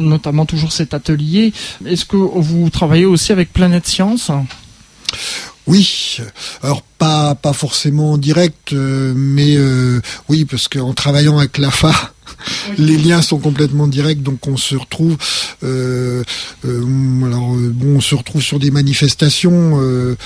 notamment 0.00 0.44
toujours 0.44 0.72
cet 0.72 0.92
atelier. 0.92 1.52
Est-ce 1.86 2.04
que 2.04 2.16
vous 2.16 2.68
travaillez 2.70 3.06
aussi 3.06 3.32
avec 3.32 3.52
Planète 3.52 3.86
Science? 3.86 4.30
Oui, 5.66 6.18
alors 6.62 6.82
pas 6.98 7.36
pas 7.36 7.52
forcément 7.52 8.12
en 8.12 8.18
direct, 8.18 8.72
euh, 8.72 9.12
mais 9.16 9.54
euh, 9.56 10.00
oui, 10.28 10.44
parce 10.44 10.66
qu'en 10.66 10.92
travaillant 10.92 11.38
avec 11.38 11.58
l'AFA, 11.58 11.92
les 12.78 12.96
liens 12.96 13.22
sont 13.22 13.38
complètement 13.38 13.86
directs, 13.86 14.22
donc 14.22 14.46
on 14.46 14.56
se 14.56 14.76
retrouve. 14.76 15.16
Euh, 15.62 16.22
euh, 16.64 17.26
alors 17.26 17.54
euh, 17.54 17.70
bon, 17.74 17.96
on 17.96 18.00
se 18.00 18.14
retrouve 18.14 18.42
sur 18.42 18.58
des 18.58 18.70
manifestations. 18.70 19.80
Euh, 19.80 20.16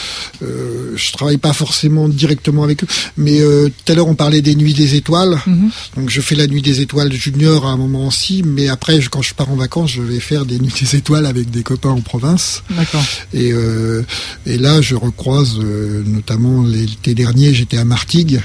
je 0.41 1.13
travaille 1.13 1.39
pas 1.39 1.53
forcément 1.53 2.09
directement 2.09 2.65
avec 2.65 2.85
eux, 2.85 2.87
mais 3.17 3.41
tout 3.41 3.93
à 3.93 3.95
l'heure 3.95 4.09
on 4.09 4.15
parlait 4.15 4.43
des 4.43 4.55
nuits 4.55 4.75
des 4.75 4.95
étoiles. 4.95 5.39
Mhm. 5.47 5.71
Donc 5.97 6.11
je 6.11 6.21
fais 6.21 6.35
la 6.35 6.47
nuit 6.47 6.63
des 6.63 6.81
étoiles 6.81 7.13
junior 7.13 7.67
à 7.67 7.71
un 7.71 7.77
moment 7.77 8.07
aussi, 8.07 8.43
mais 8.45 8.69
après 8.69 8.99
quand 9.11 9.23
je 9.23 9.35
pars 9.35 9.51
en 9.51 9.57
vacances, 9.57 9.91
je 9.91 10.03
vais 10.03 10.21
faire 10.21 10.47
des 10.47 10.59
nuits 10.59 10.73
des 10.81 10.97
étoiles 10.97 11.27
avec 11.27 11.51
des 11.51 11.63
copains 11.63 11.91
en 11.91 12.01
province. 12.01 12.63
D'accord. 12.71 13.05
Et 13.33 13.53
et 14.47 14.59
là 14.59 14.81
je 14.81 14.95
recroise 14.95 15.59
notamment 15.59 16.63
l'été 16.63 17.15
dernier, 17.15 17.55
j'étais 17.55 17.79
à 17.79 17.85
Martigues. 17.85 18.41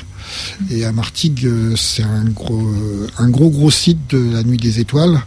Et 0.69 0.85
à 0.85 0.91
Martigues, 0.91 1.45
euh, 1.45 1.75
c'est 1.75 2.03
un 2.03 2.25
gros, 2.25 2.61
euh, 2.61 3.07
un 3.17 3.29
gros 3.29 3.49
gros 3.49 3.71
site 3.71 3.99
de 4.09 4.33
la 4.33 4.43
Nuit 4.43 4.57
des 4.57 4.79
Étoiles. 4.79 5.21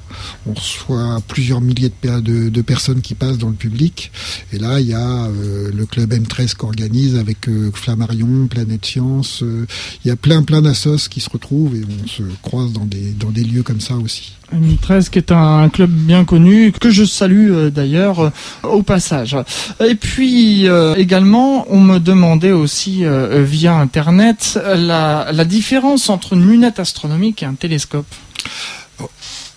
On 0.47 0.55
reçoit 0.55 1.21
plusieurs 1.29 1.61
milliers 1.61 1.93
de, 2.03 2.63
personnes 2.63 3.03
qui 3.03 3.15
passent 3.15 3.39
dans 3.39 3.49
le 3.49 3.55
public. 3.55 4.11
Et 4.53 4.59
là, 4.59 4.81
il 4.81 4.87
y 4.89 4.95
a 4.95 5.25
euh, 5.27 5.71
le 5.75 5.87
club 5.87 6.13
M13 6.13 6.55
qu'organise 6.55 7.17
avec 7.17 7.49
Flammarion, 7.75 8.47
Planète 8.49 8.87
Science. 8.87 9.43
il 9.43 10.09
y 10.09 10.11
a 10.11 10.17
plein 10.17 10.43
plein 10.43 10.63
d'assos 10.63 11.09
qui 11.11 11.21
se 11.21 11.29
retrouvent 11.29 11.75
et 11.75 11.83
on 11.85 12.07
se 12.07 12.23
croise 12.43 12.73
dans 12.73 12.87
des, 12.87 13.11
dans 13.13 13.31
des 13.31 13.45
lieux 13.45 13.63
comme 13.63 13.81
ça 13.81 13.97
aussi. 13.97 14.33
M13 14.53 15.11
qui 15.11 15.19
est 15.19 15.33
un 15.33 15.69
club 15.69 15.91
bien 15.91 16.25
connu 16.25 16.73
que 16.73 16.91
je 16.91 17.05
salue 17.05 17.51
euh, 17.51 17.71
d'ailleurs 17.71 18.21
euh, 18.21 18.31
au 18.63 18.83
passage. 18.83 19.37
Et 19.85 19.95
puis 19.95 20.69
euh, 20.69 20.95
également 20.97 21.67
on 21.71 21.81
me 21.81 21.99
demandait 21.99 22.53
aussi 22.53 23.05
via 23.05 23.75
internet 23.75 24.59
la, 24.65 25.29
la, 25.33 25.45
différence 25.45 26.09
entre 26.11 26.35
une 26.35 26.49
lunette 26.49 26.81
astronomique 26.81 27.43
et 27.43 27.47
un 27.47 27.55
télescope. 27.55 28.07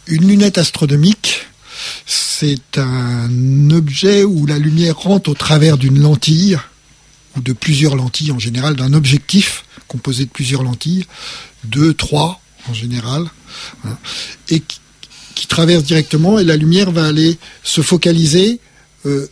Une 0.08 0.28
lunette 0.28 0.58
astronomique 0.58 1.48
c'est 2.06 2.78
un 2.78 3.70
objet 3.72 4.24
où 4.24 4.46
la 4.46 4.60
lumière 4.60 4.98
rentre 4.98 5.30
au 5.30 5.34
travers 5.34 5.78
d'une 5.78 6.00
lentille 6.00 6.58
ou 7.36 7.42
de 7.42 7.54
plusieurs 7.54 7.96
lentilles 7.96 8.32
en 8.32 8.40
général 8.40 8.76
d'un 8.76 8.94
objectif 8.94 9.64
composé 9.88 10.26
de 10.26 10.30
plusieurs 10.30 10.64
lentilles, 10.64 11.06
deux, 11.64 11.94
trois 11.94 12.42
en 12.70 12.74
général, 12.74 13.26
hein, 13.86 13.98
et 14.50 14.62
qui 15.36 15.48
traverse 15.48 15.84
directement 15.84 16.40
et 16.40 16.44
la 16.44 16.58
lumière 16.58 16.92
va 16.92 17.06
aller 17.06 17.38
se 17.64 17.82
focaliser 17.82 18.60
euh, 19.06 19.28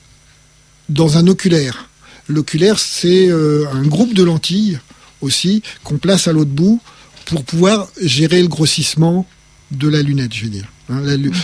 dans 0.88 1.18
un 1.18 1.28
oculaire. 1.28 1.90
L'oculaire, 2.28 2.80
c'est 2.80 3.28
euh, 3.28 3.66
un 3.74 3.84
groupe 3.84 4.14
de 4.14 4.24
lentilles 4.24 4.80
aussi 5.22 5.64
qu'on 5.84 5.98
place 5.98 6.28
à 6.28 6.34
l'autre 6.34 6.52
bout 6.52 6.80
pour 7.26 7.44
pouvoir 7.44 7.88
gérer 8.02 8.42
le 8.42 8.48
grossissement 8.48 9.26
de 9.72 9.88
la 9.88 10.02
lunette, 10.04 10.34
je 10.34 10.44
veux 10.44 10.50
dire. 10.52 10.72
Hein, 10.90 11.02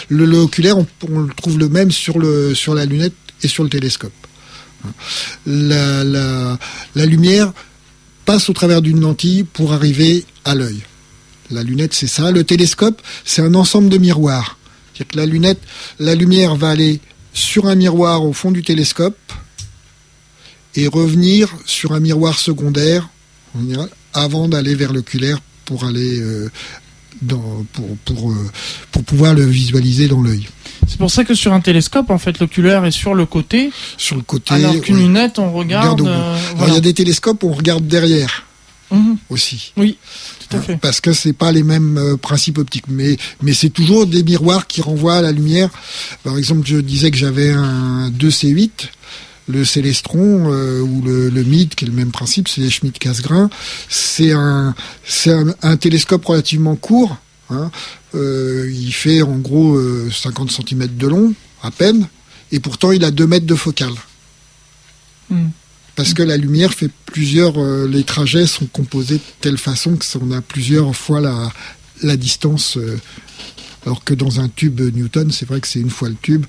l'oculaire, 0.09 0.77
on, 0.77 0.85
le 1.19 1.33
trouve 1.33 1.57
le 1.57 1.69
même 1.69 1.91
sur, 1.91 2.19
le, 2.19 2.53
sur 2.53 2.75
la 2.75 2.85
lunette 2.85 3.15
et 3.41 3.47
sur 3.47 3.63
le 3.63 3.69
télescope. 3.69 4.13
Hein. 4.85 4.91
La, 5.47 6.03
la 6.03 7.05
lumière 7.05 7.51
passe 8.25 8.49
au 8.49 8.53
travers 8.53 8.83
d'une 8.83 9.01
lentille 9.01 9.43
pour 9.43 9.73
arriver 9.73 10.23
à 10.45 10.53
l'œil. 10.53 10.83
La 11.51 11.63
lunette, 11.63 11.93
c'est 11.93 12.07
ça. 12.07 12.31
Le 12.31 12.43
télescope, 12.43 13.01
c'est 13.25 13.41
un 13.41 13.53
ensemble 13.55 13.89
de 13.89 13.97
miroirs. 13.97 14.57
C'est-à-dire 14.93 15.11
que 15.11 15.17
la 15.17 15.25
lunette, 15.25 15.61
la 15.99 16.15
lumière 16.15 16.55
va 16.55 16.69
aller 16.69 16.99
sur 17.33 17.67
un 17.67 17.75
miroir 17.75 18.23
au 18.25 18.33
fond 18.33 18.51
du 18.51 18.61
télescope 18.61 19.17
et 20.75 20.87
revenir 20.87 21.49
sur 21.65 21.93
un 21.93 21.99
miroir 21.99 22.39
secondaire 22.39 23.09
avant 24.13 24.47
d'aller 24.47 24.75
vers 24.75 24.93
l'oculaire 24.93 25.39
pour 25.65 25.85
aller 25.85 26.19
euh, 26.19 26.49
dans, 27.21 27.65
pour, 27.73 27.97
pour, 28.05 28.31
euh, 28.31 28.51
pour 28.91 29.03
pouvoir 29.03 29.33
le 29.33 29.45
visualiser 29.45 30.07
dans 30.07 30.21
l'œil. 30.21 30.47
C'est 30.87 30.97
pour 30.97 31.11
ça 31.11 31.23
que 31.23 31.35
sur 31.35 31.53
un 31.53 31.61
télescope, 31.61 32.09
en 32.09 32.17
fait, 32.17 32.39
l'oculaire 32.39 32.85
est 32.85 32.91
sur 32.91 33.13
le 33.13 33.25
côté. 33.25 33.71
Sur 33.97 34.15
le 34.15 34.23
côté. 34.23 34.53
Alors 34.53 34.79
qu'une 34.81 34.97
lunette, 34.97 35.39
on 35.39 35.51
regarde. 35.51 36.01
Euh, 36.01 36.37
il 36.67 36.73
y 36.73 36.77
a 36.77 36.81
des 36.81 36.93
télescopes 36.93 37.43
où 37.43 37.49
on 37.49 37.53
regarde 37.53 37.87
derrière. 37.87 38.45
Mhm. 38.91 39.17
aussi. 39.29 39.71
Oui, 39.77 39.97
tout 40.51 40.57
à 40.57 40.61
fait. 40.61 40.77
Parce 40.77 41.01
que 41.01 41.13
c'est 41.13 41.33
pas 41.33 41.51
les 41.51 41.63
mêmes 41.63 41.97
euh, 41.97 42.17
principes 42.17 42.57
optiques, 42.57 42.85
mais 42.87 43.17
mais 43.41 43.53
c'est 43.53 43.69
toujours 43.69 44.05
des 44.05 44.23
miroirs 44.23 44.67
qui 44.67 44.81
renvoient 44.81 45.17
à 45.17 45.21
la 45.21 45.31
lumière. 45.31 45.69
Par 46.23 46.37
exemple, 46.37 46.61
je 46.65 46.77
disais 46.77 47.11
que 47.11 47.17
j'avais 47.17 47.51
un 47.51 48.09
2C8 48.09 48.69
le 49.47 49.65
Célestron 49.65 50.53
euh, 50.53 50.79
ou 50.81 51.01
le, 51.01 51.29
le 51.29 51.43
MID, 51.43 51.75
qui 51.75 51.83
est 51.83 51.87
le 51.87 51.93
même 51.93 52.11
principe, 52.11 52.47
c'est 52.47 52.61
les 52.61 52.69
Schmidt-Cassegrain. 52.69 53.49
C'est 53.89 54.31
un, 54.31 54.73
c'est 55.03 55.33
un, 55.61 55.77
télescope 55.77 56.23
relativement 56.23 56.75
court. 56.75 57.17
Hein. 57.49 57.69
Euh, 58.15 58.71
il 58.71 58.93
fait 58.93 59.21
en 59.23 59.37
gros 59.39 59.77
50 60.09 60.51
cm 60.51 60.87
de 60.95 61.07
long, 61.07 61.33
à 61.63 61.71
peine, 61.71 62.07
et 62.53 62.61
pourtant 62.61 62.91
il 62.91 63.03
a 63.03 63.11
2 63.11 63.27
mètres 63.27 63.47
de 63.47 63.55
focale. 63.55 63.93
Hmm 65.29 65.49
parce 65.95 66.13
que 66.13 66.23
la 66.23 66.37
lumière 66.37 66.73
fait 66.73 66.89
plusieurs, 67.05 67.57
euh, 67.57 67.87
les 67.87 68.03
trajets 68.03 68.47
sont 68.47 68.65
composés 68.65 69.15
de 69.15 69.21
telle 69.41 69.57
façon 69.57 69.95
que 69.97 70.05
on 70.21 70.31
a 70.31 70.41
plusieurs 70.41 70.95
fois 70.95 71.21
la, 71.21 71.51
la 72.01 72.17
distance. 72.17 72.77
Euh, 72.77 72.97
alors 73.85 74.03
que 74.03 74.13
dans 74.13 74.39
un 74.39 74.47
tube 74.47 74.79
Newton, 74.79 75.31
c'est 75.31 75.47
vrai 75.47 75.59
que 75.59 75.67
c'est 75.67 75.79
une 75.79 75.89
fois 75.89 76.09
le 76.09 76.15
tube. 76.21 76.45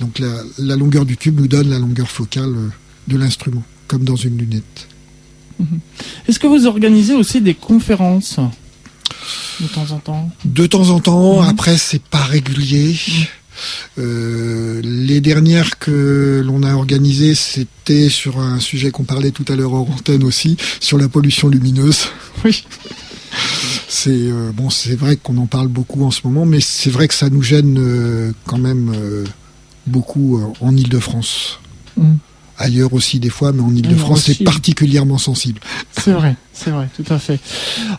Donc 0.00 0.18
la, 0.18 0.42
la, 0.58 0.76
longueur 0.76 1.06
du 1.06 1.16
tube 1.16 1.40
nous 1.40 1.48
donne 1.48 1.70
la 1.70 1.78
longueur 1.78 2.10
focale 2.10 2.54
euh, 2.54 2.68
de 3.08 3.16
l'instrument, 3.16 3.62
comme 3.88 4.04
dans 4.04 4.16
une 4.16 4.36
lunette. 4.36 4.88
Mhm. 5.58 5.80
Est-ce 6.28 6.38
que 6.38 6.46
vous 6.46 6.66
organisez 6.66 7.14
aussi 7.14 7.40
des 7.40 7.54
conférences 7.54 8.38
de 9.60 9.66
temps 9.68 9.90
en 9.92 9.98
temps? 9.98 10.30
De 10.44 10.66
temps 10.66 10.90
en 10.90 11.00
temps. 11.00 11.42
Mhm. 11.42 11.48
Après, 11.48 11.78
c'est 11.78 12.02
pas 12.02 12.24
régulier. 12.24 12.96
Mhm. 13.08 13.24
Euh, 13.98 14.80
les 14.82 15.20
dernières 15.20 15.78
que 15.78 16.42
l'on 16.44 16.62
a 16.62 16.74
organisées, 16.74 17.34
c'était 17.34 18.08
sur 18.08 18.38
un 18.40 18.60
sujet 18.60 18.90
qu'on 18.90 19.04
parlait 19.04 19.30
tout 19.30 19.44
à 19.48 19.56
l'heure 19.56 19.74
en 19.74 19.82
antenne 19.82 20.24
aussi, 20.24 20.56
sur 20.80 20.98
la 20.98 21.08
pollution 21.08 21.48
lumineuse. 21.48 22.06
Oui. 22.44 22.62
C'est 23.88 24.10
euh, 24.10 24.52
bon, 24.52 24.68
c'est 24.70 24.96
vrai 24.96 25.16
qu'on 25.16 25.38
en 25.38 25.46
parle 25.46 25.68
beaucoup 25.68 26.04
en 26.04 26.10
ce 26.10 26.20
moment, 26.24 26.44
mais 26.44 26.60
c'est 26.60 26.90
vrai 26.90 27.08
que 27.08 27.14
ça 27.14 27.30
nous 27.30 27.42
gêne 27.42 27.78
euh, 27.78 28.32
quand 28.44 28.58
même 28.58 28.92
beaucoup 29.86 30.40
en 30.60 30.76
Île-de-France. 30.76 31.58
Mm 31.96 32.14
ailleurs 32.58 32.92
aussi 32.92 33.20
des 33.20 33.30
fois, 33.30 33.52
mais 33.52 33.62
en 33.62 33.74
Ile-de-France, 33.74 34.24
c'est 34.26 34.44
particulièrement 34.44 35.18
sensible. 35.18 35.60
C'est 35.92 36.12
vrai, 36.12 36.36
c'est 36.54 36.70
vrai, 36.70 36.88
tout 36.96 37.12
à 37.12 37.18
fait. 37.18 37.40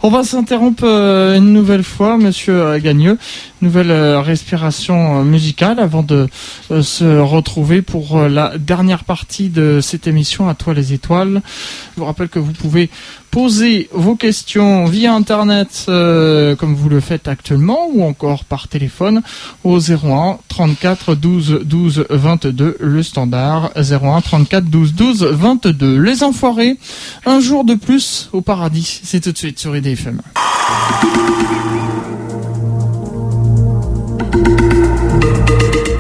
On 0.01 0.09
va 0.09 0.23
s'interrompre 0.23 0.85
euh, 0.85 1.35
une 1.35 1.51
nouvelle 1.51 1.83
fois, 1.83 2.17
monsieur 2.17 2.61
euh, 2.61 2.79
Gagneux. 2.79 3.17
Nouvelle 3.61 3.91
euh, 3.91 4.21
respiration 4.21 5.23
musicale 5.25 5.79
avant 5.79 6.03
de 6.03 6.27
se 6.69 7.19
retrouver 7.19 7.81
pour 7.81 8.21
la 8.21 8.57
dernière 8.57 9.03
partie 9.03 9.49
de 9.49 9.79
cette 9.81 10.07
émission 10.07 10.47
à 10.47 10.55
toi 10.55 10.73
les 10.73 10.93
étoiles. 10.93 11.41
Je 11.95 11.99
vous 11.99 12.05
rappelle 12.05 12.29
que 12.29 12.39
vous 12.39 12.53
pouvez 12.53 12.89
poser 13.31 13.89
vos 13.91 14.15
questions 14.15 14.85
via 14.85 15.13
internet 15.13 15.83
comme 15.87 16.73
vous 16.75 16.87
le 16.87 17.01
faites 17.01 17.27
actuellement 17.27 17.89
ou 17.91 18.03
encore 18.03 18.45
par 18.45 18.69
téléphone 18.69 19.21
au 19.65 19.79
01 19.79 20.37
34 20.47 21.15
12 21.15 21.59
12 21.65 22.05
22 22.09 22.77
le 22.79 23.03
standard 23.03 23.71
01 23.75 24.21
34 24.21 24.65
12 24.65 24.93
12 24.93 25.23
22 25.31 25.99
les 25.99 26.23
enfoirés 26.23 26.77
un 27.25 27.41
jour 27.41 27.65
de 27.65 27.75
plus 27.75 28.29
paradis. 28.45 29.01
C'est 29.03 29.19
tout 29.19 29.31
de 29.31 29.38
suite 29.38 29.60
sur 29.60 29.75
IDFM 29.75 30.21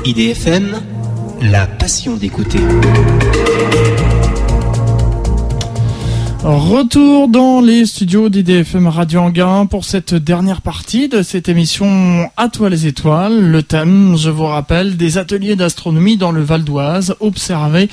IDFM 0.05 0.79
la 1.41 1.65
passion 1.65 2.15
d'écouter. 2.15 2.59
Retour 6.43 7.27
dans 7.27 7.59
les 7.59 7.87
studios 7.87 8.29
d'IDFM 8.29 8.85
Radio 8.85 9.21
Anguin 9.21 9.65
pour 9.65 9.83
cette 9.83 10.13
dernière 10.13 10.61
partie 10.61 11.09
de 11.09 11.23
cette 11.23 11.49
émission 11.49 12.29
À 12.37 12.49
toi 12.49 12.69
les 12.69 12.85
étoiles. 12.85 13.49
Le 13.49 13.63
thème, 13.63 14.15
je 14.15 14.29
vous 14.29 14.45
rappelle, 14.45 14.95
des 14.95 15.17
ateliers 15.17 15.55
d'astronomie 15.55 16.17
dans 16.17 16.31
le 16.31 16.43
Val 16.43 16.63
d'Oise, 16.63 17.15
observer 17.19 17.89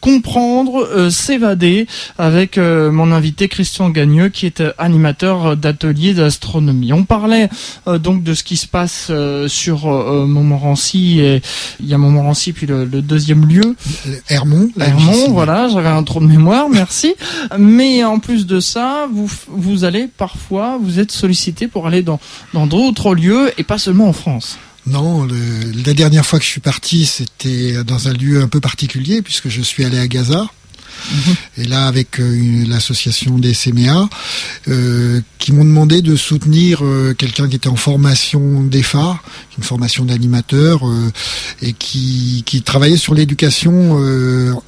comprendre, 0.00 1.10
s'évader 1.10 1.86
avec 2.18 2.58
mon 2.58 3.12
invité 3.12 3.48
Christian 3.48 3.90
Gagneux 3.90 4.28
qui 4.28 4.46
est 4.46 4.62
animateur 4.78 5.56
d'atelier 5.56 6.14
d'astronomie. 6.14 6.92
On 6.92 7.04
parlait 7.04 7.48
donc 7.86 8.22
de 8.22 8.34
ce 8.34 8.44
qui 8.44 8.56
se 8.56 8.66
passe 8.66 9.10
sur 9.48 9.86
Montmorency 9.86 11.20
et 11.20 11.42
il 11.80 11.86
y 11.86 11.94
a 11.94 11.98
Montmorency 11.98 12.52
puis 12.52 12.66
le, 12.66 12.86
deuxième 12.86 13.46
lieu 13.46 13.76
Hermont. 14.28 14.70
Hermont, 14.78 15.30
voilà, 15.30 15.68
j'avais 15.68 15.88
un 15.88 16.02
trou 16.02 16.20
de 16.20 16.26
mémoire, 16.26 16.68
merci. 16.68 17.14
Mais 17.58 18.04
en 18.04 18.18
plus 18.18 18.46
de 18.46 18.60
ça, 18.60 19.06
vous 19.12 19.30
vous 19.48 19.84
allez 19.84 20.08
parfois 20.08 20.78
vous 20.80 20.98
êtes 20.98 21.12
sollicité 21.12 21.68
pour 21.68 21.86
aller 21.86 22.02
dans 22.02 22.20
dans 22.52 22.66
d'autres 22.66 23.14
lieux 23.14 23.52
et 23.58 23.64
pas 23.64 23.78
seulement 23.78 24.08
en 24.08 24.12
France. 24.12 24.58
Non, 24.86 25.26
la 25.26 25.94
dernière 25.94 26.24
fois 26.24 26.38
que 26.38 26.44
je 26.44 26.50
suis 26.50 26.60
parti, 26.60 27.06
c'était 27.06 27.82
dans 27.84 28.08
un 28.08 28.12
lieu 28.12 28.40
un 28.40 28.48
peu 28.48 28.60
particulier 28.60 29.20
puisque 29.20 29.48
je 29.48 29.60
suis 29.62 29.84
allé 29.84 29.98
à 29.98 30.06
Gaza. 30.06 30.48
Mhm. 31.10 31.34
Et 31.58 31.64
là, 31.64 31.86
avec 31.86 32.20
euh, 32.20 32.64
l'association 32.66 33.38
des 33.38 33.52
CMA, 33.52 34.08
euh, 34.68 35.20
qui 35.38 35.52
m'ont 35.52 35.64
demandé 35.64 36.02
de 36.02 36.16
soutenir 36.16 36.84
euh, 36.84 37.14
quelqu'un 37.16 37.48
qui 37.48 37.56
était 37.56 37.68
en 37.68 37.76
formation 37.76 38.62
d'EFA, 38.62 39.20
une 39.58 39.64
formation 39.64 40.04
d'animateur, 40.04 40.82
et 41.62 41.72
qui, 41.72 42.42
qui 42.46 42.62
travaillait 42.62 42.96
sur 42.96 43.14
l'éducation 43.14 43.98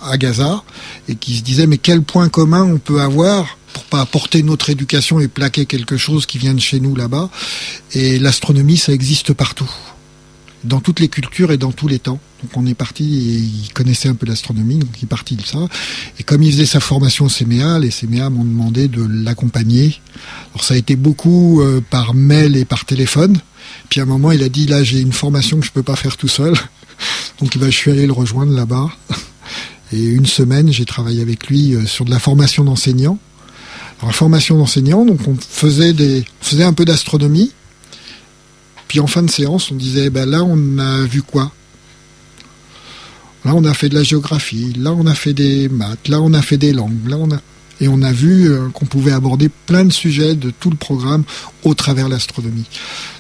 à 0.03 0.17
Gaza, 0.17 0.63
et 1.09 1.15
qui 1.15 1.37
se 1.37 1.43
disait 1.43 1.67
mais 1.67 1.79
quel 1.79 2.03
point 2.03 2.29
commun 2.29 2.63
on 2.63 2.79
peut 2.79 3.01
avoir 3.01 3.59
pour 3.73 3.85
pas 3.85 4.01
apporter 4.01 4.43
notre 4.43 4.71
éducation 4.71 5.21
et 5.21 5.29
plaquer 5.29 5.67
quelque 5.67 5.97
chose 5.97 6.27
qui 6.27 6.39
vient 6.39 6.55
de 6.55 6.61
chez 6.61 6.81
nous 6.81 6.95
là-bas? 6.95 7.31
Et 7.93 8.19
l'astronomie, 8.19 8.77
ça 8.77 8.93
existe 8.93 9.33
partout 9.33 9.71
dans 10.65 10.81
toutes 10.81 11.01
les 11.01 11.09
cultures 11.09 11.53
et 11.53 11.59
dans 11.59 11.73
tous 11.73 11.89
les 11.89 11.99
temps. 11.99 12.21
Donc 12.43 12.57
on 12.57 12.67
est 12.67 12.75
parti, 12.75 13.05
et 13.05 13.67
il 13.67 13.73
connaissait 13.73 14.09
un 14.09 14.15
peu 14.15 14.27
l'astronomie, 14.27 14.79
donc 14.79 14.91
il 14.99 15.05
est 15.05 15.09
parti 15.09 15.35
de 15.37 15.45
ça. 15.45 15.59
Et 16.19 16.23
comme 16.23 16.43
il 16.43 16.53
faisait 16.53 16.67
sa 16.67 16.81
formation 16.81 17.27
au 17.27 17.29
CMA, 17.29 17.79
les 17.79 17.91
CMA 17.91 18.31
m'ont 18.31 18.45
demandé 18.45 18.89
de 18.89 19.05
l'accompagner. 19.09 20.01
Alors 20.53 20.65
ça 20.65 20.75
a 20.75 20.77
été 20.77 20.97
beaucoup 20.97 21.61
euh, 21.61 21.81
par 21.91 22.15
mail 22.15 22.57
et 22.57 22.65
par 22.65 22.85
téléphone. 22.85 23.39
Puis 23.89 24.01
à 24.01 24.05
un 24.05 24.07
moment, 24.07 24.33
il 24.33 24.43
a 24.43 24.49
dit, 24.49 24.67
là 24.67 24.85
j'ai 24.85 25.01
une 25.01 25.13
formation 25.13 25.59
que 25.59 25.67
je 25.67 25.73
peux 25.73 25.83
pas 25.83 25.97
faire 25.97 26.17
tout 26.17 26.29
seul. 26.29 26.55
Donc 27.41 27.57
bah, 27.59 27.67
je 27.67 27.77
suis 27.77 27.91
allé 27.91 28.07
le 28.07 28.13
rejoindre 28.13 28.53
là-bas. 28.53 28.89
Et 29.93 30.05
une 30.05 30.27
semaine, 30.27 30.71
j'ai 30.71 30.85
travaillé 30.85 31.23
avec 31.23 31.47
lui 31.47 31.75
euh, 31.75 31.87
sur 31.87 32.05
de 32.05 32.11
la 32.11 32.19
formation 32.19 32.63
d'enseignants. 32.63 33.19
Alors 33.99 34.11
la 34.11 34.15
formation 34.17 34.57
d'enseignants, 34.57 35.05
donc 35.05 35.21
on 35.27 35.35
faisait, 35.37 35.93
des, 35.93 36.25
on 36.41 36.45
faisait 36.45 36.65
un 36.65 36.73
peu 36.73 36.85
d'astronomie, 36.85 37.53
puis 38.89 39.01
en 39.01 39.07
fin 39.07 39.23
de 39.23 39.31
séance, 39.31 39.71
on 39.71 39.77
disait, 39.77 40.11
ben 40.11 40.29
là, 40.29 40.43
on 40.43 40.79
a 40.79 41.03
vu 41.03 41.23
quoi? 41.23 41.53
Là, 43.45 43.55
on 43.55 43.65
a 43.65 43.75
fait 43.75 43.89
de 43.89 43.95
la 43.95 44.03
géographie, 44.03 44.73
là, 44.77 44.93
on 44.93 45.07
a 45.07 45.15
fait 45.15 45.35
des 45.35 45.69
maths, 45.69 46.09
là, 46.09 46.21
on 46.21 46.33
a 46.33 46.43
fait 46.43 46.57
des 46.57 46.73
langues. 46.73 46.99
Et 47.81 47.87
on 47.87 48.03
a 48.03 48.13
vu 48.13 48.51
euh, 48.51 48.69
qu'on 48.71 48.87
pouvait 48.87 49.13
aborder 49.13 49.49
plein 49.67 49.85
de 49.85 49.93
sujets 49.93 50.35
de 50.35 50.51
tout 50.51 50.71
le 50.71 50.77
programme 50.77 51.23
au 51.63 51.75
travers 51.75 52.09
l'astronomie. 52.09 52.67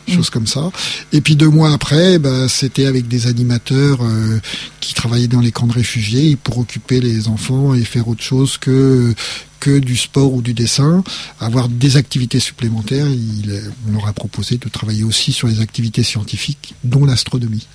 Mm. 0.08 0.14
Choses 0.14 0.30
comme 0.30 0.46
ça. 0.46 0.70
Et 1.12 1.20
puis 1.20 1.36
deux 1.36 1.48
mois 1.48 1.72
après, 1.72 2.18
ben, 2.18 2.48
c'était 2.48 2.86
avec 2.86 3.06
des 3.06 3.28
animateurs 3.28 4.00
euh, 4.02 4.40
qui 4.80 4.94
travaillaient 4.94 5.28
dans 5.28 5.40
les 5.40 5.52
camps 5.52 5.66
de 5.66 5.72
réfugiés 5.72 6.36
pour 6.42 6.58
occuper 6.58 7.00
les 7.00 7.28
enfants 7.28 7.74
et 7.74 7.84
faire 7.84 8.08
autre 8.08 8.22
chose 8.22 8.58
que 8.58 9.14
que 9.60 9.78
du 9.78 9.96
sport 9.96 10.32
ou 10.32 10.42
du 10.42 10.54
dessin, 10.54 11.02
avoir 11.40 11.68
des 11.68 11.96
activités 11.96 12.40
supplémentaires. 12.40 13.06
Il, 13.08 13.72
on 13.88 13.92
leur 13.92 14.06
a 14.06 14.12
proposé 14.12 14.58
de 14.58 14.68
travailler 14.68 15.04
aussi 15.04 15.32
sur 15.32 15.48
les 15.48 15.60
activités 15.60 16.02
scientifiques, 16.02 16.74
dont 16.84 17.04
l'astronomie. 17.04 17.66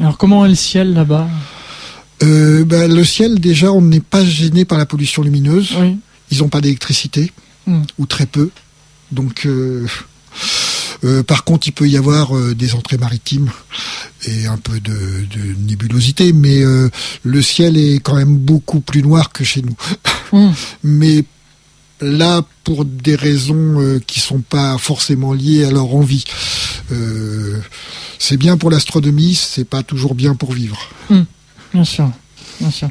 Alors 0.00 0.18
comment 0.18 0.44
est 0.44 0.50
le 0.50 0.54
ciel 0.54 0.94
là-bas? 0.94 1.28
Euh, 2.22 2.64
ben, 2.64 2.92
Le 2.92 3.04
ciel, 3.04 3.38
déjà, 3.38 3.72
on 3.72 3.82
n'est 3.82 4.00
pas 4.00 4.24
gêné 4.24 4.64
par 4.64 4.78
la 4.78 4.86
pollution 4.86 5.22
lumineuse. 5.22 5.74
Ils 6.30 6.38
n'ont 6.38 6.48
pas 6.48 6.60
d'électricité, 6.60 7.32
hmm. 7.66 7.82
ou 7.98 8.06
très 8.06 8.26
peu. 8.26 8.50
Donc... 9.12 9.46
Euh, 9.46 9.86
euh, 11.04 11.22
par 11.22 11.44
contre, 11.44 11.68
il 11.68 11.72
peut 11.72 11.88
y 11.88 11.96
avoir 11.96 12.36
euh, 12.36 12.54
des 12.54 12.74
entrées 12.74 12.98
maritimes 12.98 13.50
et 14.26 14.46
un 14.46 14.56
peu 14.56 14.80
de, 14.80 14.90
de 14.90 15.54
nébulosité, 15.66 16.32
mais 16.32 16.62
euh, 16.62 16.90
le 17.22 17.42
ciel 17.42 17.76
est 17.76 18.00
quand 18.00 18.16
même 18.16 18.36
beaucoup 18.36 18.80
plus 18.80 19.02
noir 19.02 19.30
que 19.32 19.44
chez 19.44 19.62
nous. 19.62 19.76
Hmm. 20.30 20.50
mais 20.84 21.24
là, 22.02 22.42
pour 22.62 22.84
des 22.84 23.14
raisons 23.16 23.98
qui 24.06 24.20
sont 24.20 24.42
pas 24.42 24.76
forcément 24.76 25.32
liées 25.32 25.64
à 25.64 25.70
leur 25.70 25.94
envie. 25.94 26.24
c'est 28.18 28.36
bien 28.36 28.58
pour 28.58 28.70
l'astronomie, 28.70 29.34
c'est 29.34 29.64
pas 29.64 29.82
toujours 29.82 30.14
bien 30.14 30.34
pour 30.34 30.52
vivre. 30.52 30.78
Hmm. 31.08 31.22
Bien 31.72 31.84
sûr. 31.84 32.12
Bien 32.60 32.70
sûr. 32.70 32.88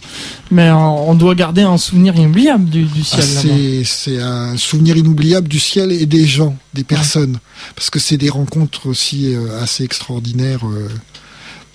Mais 0.51 0.72
on 0.72 1.13
doit 1.15 1.36
garder 1.36 1.61
un 1.61 1.78
souvenir 1.78 2.15
inoubliable 2.15 2.70
du, 2.70 2.88
ciel. 3.03 3.22
Ah, 3.22 3.84
c'est 3.86 4.22
un 4.22 4.57
souvenir 4.57 4.97
inoubliable 4.97 5.47
du 5.47 5.59
ciel 5.59 5.91
et 5.91 6.05
des 6.05 6.26
gens, 6.26 6.55
des 6.74 6.84
personnes. 6.84 7.39
Parce 7.76 7.89
que 7.89 7.99
c'est 7.99 8.18
des 8.18 8.30
rencontres 8.30 8.88
aussi 8.88 9.34
euh, 9.36 9.61
assez 9.61 9.84
extraordinaires. 9.84 10.65
Euh, 10.65 10.89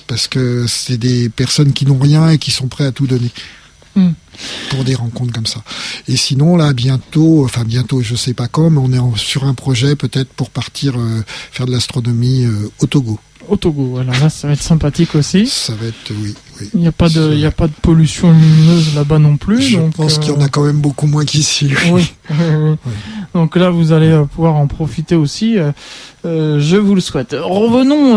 parce 0.07 0.28
que 0.28 0.66
c'est 0.66 0.97
des 0.97 1.28
personnes 1.28 1.72
qui 1.72 1.86
n'ont 1.86 1.99
rien 1.99 2.30
et 2.30 2.38
qui 2.38 2.51
sont 2.51 2.68
prêts 2.68 2.86
à 2.86 2.93
tout 2.93 3.07
donner. 3.07 3.30
Hmm. 3.95 4.12
Pour 4.70 4.84
des 4.84 4.95
rencontres 4.95 5.34
comme 5.34 5.47
ça. 5.47 5.62
Et 6.09 6.16
sinon, 6.16 6.57
là, 6.57 6.72
bientôt, 6.72 7.45
enfin 7.45 7.64
bientôt, 7.64 8.01
je 8.01 8.14
sais 8.14 8.32
pas 8.32 8.49
quand, 8.49 8.70
mais 8.70 8.78
on 8.78 8.90
est 8.90 9.18
sur 9.18 9.45
un 9.45 9.53
projet 9.53 9.97
peut-être 9.97 10.32
pour 10.32 10.49
partir 10.49 10.99
euh, 10.99 11.22
faire 11.51 11.66
de 11.66 11.72
l'astronomie 11.72 12.47
au 12.80 12.86
Togo 12.86 13.20
au 13.49 13.57
Togo. 13.57 13.99
Alors 13.99 14.18
là, 14.18 14.30
ça 14.30 14.47
va 14.47 14.55
être 14.55 14.62
sympathique 14.62 15.14
aussi. 15.14 15.47
Ça 15.47 15.74
va 15.74 15.86
être, 15.86 16.12
oui. 16.22 16.34
Il 16.75 16.81
n'y 16.81 16.87
a 16.87 16.93
pas 16.93 17.09
de, 17.09 17.35
y 17.35 17.47
a 17.47 17.51
pas 17.51 17.67
de 17.67 17.73
pollution 17.83 18.33
lumineuse 18.33 18.95
là-bas 18.95 19.19
non 19.19 19.37
plus. 19.37 19.63
Je 19.63 19.79
pense 19.79 20.19
qu'il 20.19 20.33
y 20.33 20.37
en 20.37 20.41
a 20.41 20.45
euh, 20.45 20.49
quand 20.49 20.65
même 20.65 20.81
beaucoup 20.81 21.07
moins 21.07 21.25
qu'ici. 21.25 21.71
Oui. 21.91 22.13
Donc 23.35 23.57
là, 23.57 23.71
vous 23.71 23.93
allez 23.93 24.11
euh, 24.11 24.25
pouvoir 24.25 24.57
en 24.57 24.67
profiter 24.67 25.15
aussi. 25.15 25.57
Euh, 25.59 26.61
je 26.61 26.77
vous 26.77 26.95
le 26.95 27.01
souhaite. 27.01 27.35
Revenons, 27.39 28.15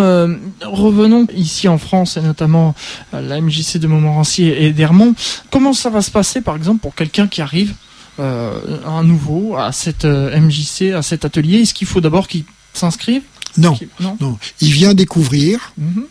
revenons 0.64 1.28
ici 1.36 1.68
en 1.68 1.78
France 1.78 2.18
et 2.18 2.22
notamment 2.22 2.76
à 3.14 3.22
la 3.22 3.41
MJC 3.41 3.78
de 3.78 3.88
Montmorency 3.88 4.43
et 4.43 4.72
d'Hermont. 4.72 5.16
Comment 5.52 5.74
ça 5.74 5.89
va 5.89 6.02
se 6.02 6.12
passer, 6.12 6.41
par 6.41 6.56
exemple, 6.56 6.82
pour 6.82 6.96
quelqu'un 6.96 7.28
qui 7.28 7.41
arrive 7.41 7.74
un 8.20 9.04
nouveau 9.04 9.56
à 9.58 9.72
cette 9.72 10.06
MJC, 10.06 10.93
à 10.93 11.02
cet 11.02 11.26
atelier? 11.26 11.62
Est-ce 11.62 11.74
qu'il 11.74 11.88
faut 11.88 12.02
d'abord 12.02 12.28
qu'il 12.28 12.43
s'inscrive? 12.74 13.22
Non, 13.58 13.78
non, 14.00 14.38
Il 14.62 14.72
vient 14.72 14.93
découvrir. 14.93 15.74
Mhm. 15.78 16.06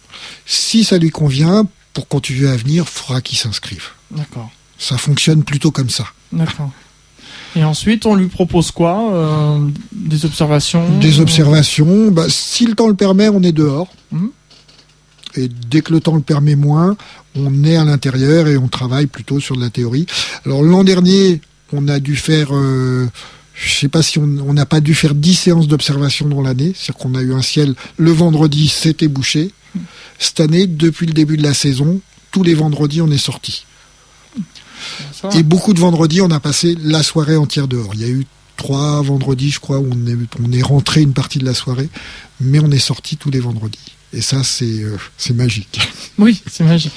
Si 0.46 0.84
ça 0.84 0.98
lui 0.98 1.10
convient, 1.10 1.66
pour 1.94 2.08
continuer 2.08 2.48
à 2.50 2.56
venir, 2.56 2.84
il 2.86 2.90
faudra 2.90 3.22
qu'il 3.22 3.38
s'inscrive. 3.38 3.84
D'accord. 4.10 4.50
Ça 4.78 4.98
fonctionne 4.98 5.44
plutôt 5.44 5.70
comme 5.70 5.88
ça. 5.88 6.04
D'accord. 6.32 6.70
Et 7.56 7.64
ensuite, 7.64 8.04
on 8.04 8.16
lui 8.16 8.26
propose 8.26 8.72
quoi 8.72 9.14
euh, 9.14 9.58
Des 9.92 10.24
observations 10.24 10.98
Des 10.98 11.20
observations. 11.20 12.10
Bah, 12.10 12.26
si 12.28 12.66
le 12.66 12.74
temps 12.74 12.88
le 12.88 12.94
permet, 12.94 13.28
on 13.28 13.42
est 13.42 13.52
dehors. 13.52 13.88
Mhm. 14.10 14.30
Et 15.36 15.48
dès 15.48 15.80
que 15.80 15.92
le 15.92 16.00
temps 16.00 16.14
le 16.14 16.20
permet 16.20 16.56
moins, 16.56 16.96
on 17.36 17.64
est 17.64 17.76
à 17.76 17.84
l'intérieur 17.84 18.46
et 18.46 18.56
on 18.56 18.68
travaille 18.68 19.06
plutôt 19.06 19.40
sur 19.40 19.56
de 19.56 19.60
la 19.60 19.70
théorie. 19.70 20.06
Alors 20.46 20.62
l'an 20.62 20.84
dernier, 20.84 21.40
on 21.72 21.88
a 21.88 21.98
dû 21.98 22.14
faire 22.16 22.48
euh, 22.52 23.08
je 23.54 23.78
sais 23.78 23.88
pas 23.88 24.02
si 24.02 24.18
on 24.18 24.52
n'a 24.52 24.66
pas 24.66 24.80
dû 24.80 24.94
faire 24.94 25.14
10 25.14 25.34
séances 25.34 25.68
d'observation 25.68 26.28
dans 26.28 26.42
l'année, 26.42 26.72
c'est-à-dire 26.74 26.96
qu'on 26.96 27.14
a 27.14 27.22
eu 27.22 27.32
un 27.32 27.42
ciel 27.42 27.74
le 27.96 28.10
vendredi, 28.10 28.68
c'était 28.68 29.08
bouché. 29.08 29.52
Cette 30.18 30.40
année, 30.40 30.66
depuis 30.66 31.06
le 31.06 31.12
début 31.12 31.36
de 31.36 31.42
la 31.42 31.54
saison, 31.54 32.00
tous 32.30 32.42
les 32.42 32.54
vendredis, 32.54 33.00
on 33.00 33.10
est 33.10 33.18
sorti. 33.18 33.64
Et 35.34 35.42
beaucoup 35.42 35.72
de 35.72 35.80
vendredis, 35.80 36.20
on 36.20 36.30
a 36.30 36.40
passé 36.40 36.76
la 36.82 37.02
soirée 37.02 37.36
entière 37.36 37.68
dehors. 37.68 37.94
Il 37.94 38.00
y 38.00 38.04
a 38.04 38.08
eu 38.08 38.26
trois 38.56 39.00
vendredis, 39.02 39.50
je 39.50 39.60
crois, 39.60 39.78
où 39.78 39.88
on 39.90 40.06
est, 40.06 40.16
on 40.44 40.52
est 40.52 40.62
rentré 40.62 41.02
une 41.02 41.12
partie 41.12 41.38
de 41.38 41.44
la 41.44 41.54
soirée, 41.54 41.88
mais 42.40 42.60
on 42.60 42.70
est 42.70 42.78
sorti 42.78 43.16
tous 43.16 43.30
les 43.30 43.40
vendredis. 43.40 43.93
Et 44.14 44.20
ça, 44.20 44.42
c'est 44.44 44.64
euh, 44.64 44.96
magique. 45.34 45.80
Oui, 46.16 46.40
c'est 46.48 46.62
magique. 46.62 46.92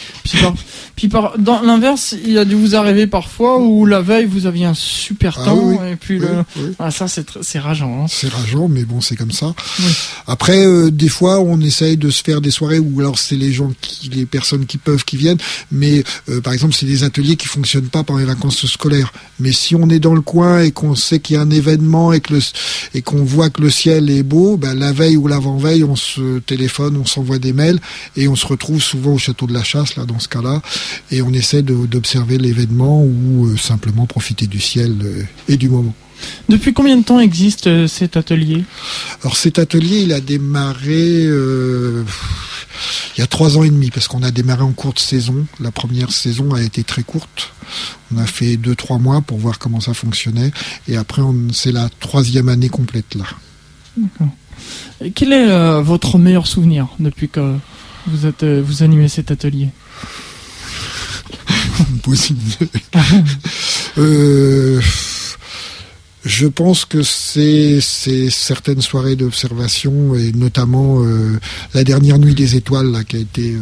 Puis, 0.95 1.07
par, 1.07 1.39
dans 1.39 1.61
l'inverse, 1.61 2.13
il 2.23 2.37
a 2.37 2.45
dû 2.45 2.53
vous 2.53 2.75
arriver 2.75 3.07
parfois 3.07 3.57
où 3.57 3.87
la 3.87 3.99
veille 3.99 4.25
vous 4.25 4.45
aviez 4.45 4.65
un 4.65 4.75
super 4.75 5.39
ah 5.41 5.45
temps 5.45 5.83
et 5.83 5.95
puis 5.95 6.19
le, 6.19 6.43
ah, 6.77 6.91
ça 6.91 7.07
c'est 7.07 7.25
c'est 7.41 7.57
rageant. 7.57 8.03
Hein. 8.03 8.05
C'est 8.07 8.29
rageant, 8.29 8.67
mais 8.67 8.83
bon, 8.83 9.01
c'est 9.01 9.15
comme 9.15 9.31
ça. 9.31 9.55
Après, 10.27 10.63
euh, 10.63 10.91
des 10.91 11.09
fois, 11.09 11.39
on 11.39 11.59
essaye 11.61 11.97
de 11.97 12.11
se 12.11 12.21
faire 12.21 12.41
des 12.41 12.51
soirées 12.51 12.77
où 12.77 12.99
alors 12.99 13.17
c'est 13.17 13.35
les 13.35 13.51
gens 13.51 13.71
qui, 13.81 14.09
les 14.09 14.27
personnes 14.27 14.67
qui 14.67 14.77
peuvent 14.77 15.03
qui 15.03 15.17
viennent, 15.17 15.39
mais 15.71 16.03
euh, 16.29 16.39
par 16.39 16.53
exemple, 16.53 16.75
c'est 16.75 16.85
des 16.85 17.03
ateliers 17.03 17.37
qui 17.37 17.47
fonctionnent 17.47 17.89
pas 17.89 18.03
pendant 18.03 18.19
les 18.19 18.25
vacances 18.25 18.67
scolaires. 18.67 19.13
Mais 19.39 19.51
si 19.51 19.73
on 19.73 19.89
est 19.89 19.99
dans 19.99 20.13
le 20.13 20.21
coin 20.21 20.61
et 20.61 20.69
qu'on 20.69 20.93
sait 20.93 21.19
qu'il 21.19 21.37
y 21.37 21.39
a 21.39 21.41
un 21.41 21.49
événement 21.49 22.13
et 22.13 22.19
que 22.19 22.33
le 22.33 22.39
et 22.93 23.01
qu'on 23.01 23.23
voit 23.23 23.49
que 23.49 23.63
le 23.63 23.71
ciel 23.71 24.11
est 24.11 24.21
beau, 24.21 24.57
ben, 24.57 24.75
la 24.75 24.91
veille 24.91 25.17
ou 25.17 25.27
l'avant 25.27 25.57
veille, 25.57 25.83
on 25.83 25.95
se 25.95 26.37
téléphone, 26.39 26.97
on 26.97 27.06
s'envoie 27.07 27.39
des 27.39 27.53
mails 27.53 27.79
et 28.15 28.27
on 28.27 28.35
se 28.35 28.45
retrouve 28.45 28.81
souvent 28.81 29.13
au 29.13 29.17
château 29.17 29.47
de 29.47 29.53
la 29.53 29.63
Chasse, 29.63 29.95
là, 29.95 30.05
dans 30.05 30.19
ce 30.19 30.27
cas-là, 30.27 30.61
et 31.11 31.21
on 31.21 31.33
essaie 31.33 31.61
d'observer 31.61 32.37
l'événement 32.37 33.03
ou 33.03 33.47
euh, 33.47 33.57
simplement 33.57 34.05
profiter 34.05 34.47
du 34.47 34.59
ciel 34.59 34.95
euh, 35.03 35.23
et 35.47 35.57
du 35.57 35.69
moment. 35.69 35.95
Depuis 36.49 36.73
combien 36.73 36.97
de 36.97 37.03
temps 37.03 37.19
existe 37.19 37.67
euh, 37.67 37.87
cet 37.87 38.17
atelier? 38.17 38.63
Alors 39.21 39.37
cet 39.37 39.59
atelier, 39.59 40.01
il 40.01 40.13
a 40.13 40.19
démarré 40.19 41.27
il 43.15 43.21
y 43.21 43.23
a 43.23 43.27
trois 43.27 43.57
ans 43.57 43.63
et 43.63 43.69
demi, 43.69 43.89
parce 43.89 44.07
qu'on 44.07 44.23
a 44.23 44.31
démarré 44.31 44.61
en 44.61 44.71
courte 44.71 44.99
saison. 44.99 45.47
La 45.59 45.71
première 45.71 46.11
saison 46.11 46.53
a 46.53 46.61
été 46.61 46.83
très 46.83 47.03
courte. 47.03 47.51
On 48.13 48.17
a 48.17 48.25
fait 48.25 48.57
deux, 48.57 48.75
trois 48.75 48.99
mois 48.99 49.21
pour 49.21 49.37
voir 49.39 49.59
comment 49.59 49.79
ça 49.79 49.93
fonctionnait. 49.93 50.51
Et 50.87 50.97
après, 50.97 51.23
c'est 51.51 51.71
la 51.71 51.89
troisième 51.99 52.49
année 52.49 52.69
complète 52.69 53.15
là. 53.15 53.25
D'accord. 53.97 54.29
Quel 55.13 55.33
est 55.33 55.49
euh, 55.49 55.81
votre 55.81 56.17
meilleur 56.17 56.47
souvenir 56.47 56.87
depuis 56.99 57.29
que 57.29 57.55
vous, 58.07 58.25
êtes, 58.25 58.43
euh, 58.43 58.63
vous 58.65 58.83
animez 58.83 59.07
cet 59.07 59.31
atelier? 59.31 59.69
Euh, 63.99 64.79
je 66.23 66.45
pense 66.45 66.85
que 66.85 67.01
c'est 67.01 67.79
certaines 68.29 68.81
soirées 68.81 69.15
d'observation 69.15 70.13
et 70.13 70.31
notamment 70.33 71.01
la 71.73 71.83
dernière 71.83 72.19
nuit 72.19 72.35
des 72.35 72.55
étoiles 72.55 72.91
là, 72.91 73.03
qui 73.03 73.15
a 73.15 73.19
été 73.19 73.57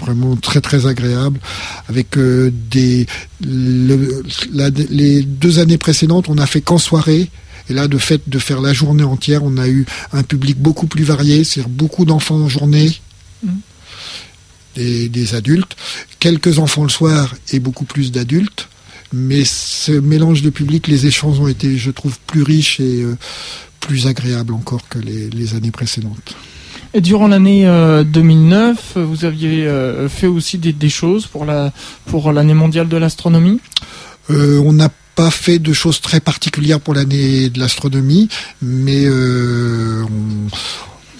vraiment 0.00 0.34
très 0.34 0.60
très 0.60 0.86
agréable 0.86 1.38
avec 1.88 2.18
des 2.18 3.06
les 3.40 5.22
deux 5.22 5.60
années 5.60 5.78
précédentes 5.78 6.28
on 6.28 6.38
a 6.38 6.46
fait 6.46 6.60
qu'en 6.60 6.78
soirée 6.78 7.30
et 7.70 7.74
là, 7.74 7.88
de 7.88 7.98
fait 7.98 8.28
de 8.28 8.38
faire 8.38 8.60
la 8.60 8.72
journée 8.72 9.04
entière, 9.04 9.44
on 9.44 9.56
a 9.56 9.68
eu 9.68 9.86
un 10.12 10.22
public 10.22 10.58
beaucoup 10.58 10.86
plus 10.86 11.04
varié, 11.04 11.44
c'est-à-dire 11.44 11.70
beaucoup 11.70 12.04
d'enfants 12.04 12.36
en 12.36 12.48
journée, 12.48 13.00
des, 14.76 15.34
adultes, 15.34 15.76
quelques 16.20 16.58
enfants 16.58 16.84
le 16.84 16.88
soir 16.88 17.34
et 17.52 17.58
beaucoup 17.58 17.84
plus 17.84 18.12
d'adultes. 18.12 18.68
Mais 19.12 19.44
ce 19.44 19.92
mélange 19.92 20.42
de 20.42 20.50
public, 20.50 20.86
les 20.86 21.06
échanges 21.06 21.40
ont 21.40 21.48
été, 21.48 21.78
je 21.78 21.90
trouve, 21.90 22.18
plus 22.26 22.42
riches 22.42 22.78
et 22.78 23.02
euh, 23.02 23.16
plus 23.80 24.06
agréables 24.06 24.52
encore 24.52 24.86
que 24.88 24.98
les, 24.98 25.54
années 25.54 25.70
précédentes. 25.70 26.36
Et 26.92 27.00
durant 27.00 27.26
l'année 27.26 27.64
2009, 28.04 28.94
euh, 28.96 29.04
vous 29.04 29.24
aviez 29.24 29.66
euh, 29.66 30.08
fait 30.08 30.26
aussi 30.26 30.58
des, 30.58 30.88
choses 30.88 31.26
pour 31.26 31.44
la 31.46 31.72
pour 32.06 32.32
l'année 32.32 32.54
mondiale 32.54 32.88
de 32.88 32.96
l'astronomie? 32.96 33.60
on 34.30 34.74
n'a 34.74 34.90
pas 35.18 35.32
fait 35.32 35.58
de 35.58 35.72
choses 35.72 36.00
très 36.00 36.20
particulières 36.20 36.78
pour 36.78 36.94
l'année 36.94 37.50
de 37.50 37.58
l'astronomie, 37.58 38.28
mais 38.62 39.02
euh, 39.04 40.04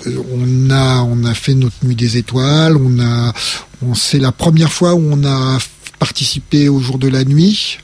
on, 0.06 0.70
a 0.70 1.02
on 1.02 1.24
a 1.24 1.34
fait 1.34 1.54
notre 1.54 1.84
nuit 1.84 1.96
des 1.96 2.16
étoiles. 2.16 2.76
On 2.76 3.00
a 3.00 3.32
on 3.82 3.96
c'est 3.96 4.20
la 4.20 4.30
première 4.30 4.72
fois 4.72 4.94
où 4.94 5.02
on 5.10 5.24
a 5.24 5.58
participé 5.98 6.68
au 6.68 6.78
jour 6.78 6.98
de 6.98 7.08
la 7.08 7.24
nuit. 7.24 7.78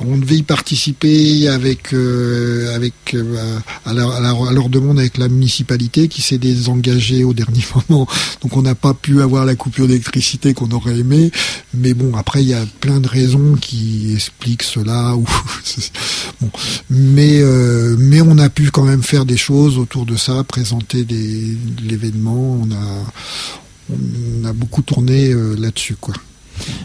On 0.00 0.16
devait 0.16 0.36
y 0.36 0.42
participer 0.42 1.48
avec, 1.48 1.92
euh, 1.92 2.74
avec 2.74 2.94
euh, 3.14 3.58
à, 3.84 3.92
leur, 3.92 4.68
demande 4.68 4.98
avec 4.98 5.18
la 5.18 5.28
municipalité 5.28 6.08
qui 6.08 6.22
s'est 6.22 6.38
désengagée 6.38 7.24
au 7.24 7.32
dernier 7.32 7.64
moment. 7.88 8.06
Donc 8.42 8.56
on 8.56 8.62
n'a 8.62 8.74
pas 8.74 8.94
pu 8.94 9.22
avoir 9.22 9.44
la 9.44 9.54
coupure 9.54 9.86
d'électricité 9.86 10.54
qu'on 10.54 10.70
aurait 10.70 10.98
aimé. 10.98 11.30
Mais 11.74 11.94
bon, 11.94 12.14
après 12.16 12.42
il 12.42 12.48
y 12.48 12.54
a 12.54 12.64
plein 12.80 13.00
de 13.00 13.08
raisons 13.08 13.56
qui 13.60 14.12
expliquent 14.14 14.62
cela. 14.62 15.16
Ou 15.16 15.24
bon. 16.40 16.50
mais 16.90 17.40
euh, 17.40 17.96
mais 17.98 18.20
on 18.20 18.38
a 18.38 18.48
pu 18.48 18.70
quand 18.70 18.84
même 18.84 19.02
faire 19.02 19.24
des 19.24 19.36
choses 19.36 19.78
autour 19.78 20.06
de 20.06 20.16
ça, 20.16 20.44
présenter 20.44 21.04
des 21.04 21.56
l'événement. 21.82 22.60
On 22.62 22.70
a 22.72 23.12
on 23.90 24.44
a 24.44 24.52
beaucoup 24.52 24.82
tourné 24.82 25.32
là-dessus 25.56 25.96
quoi. 26.00 26.14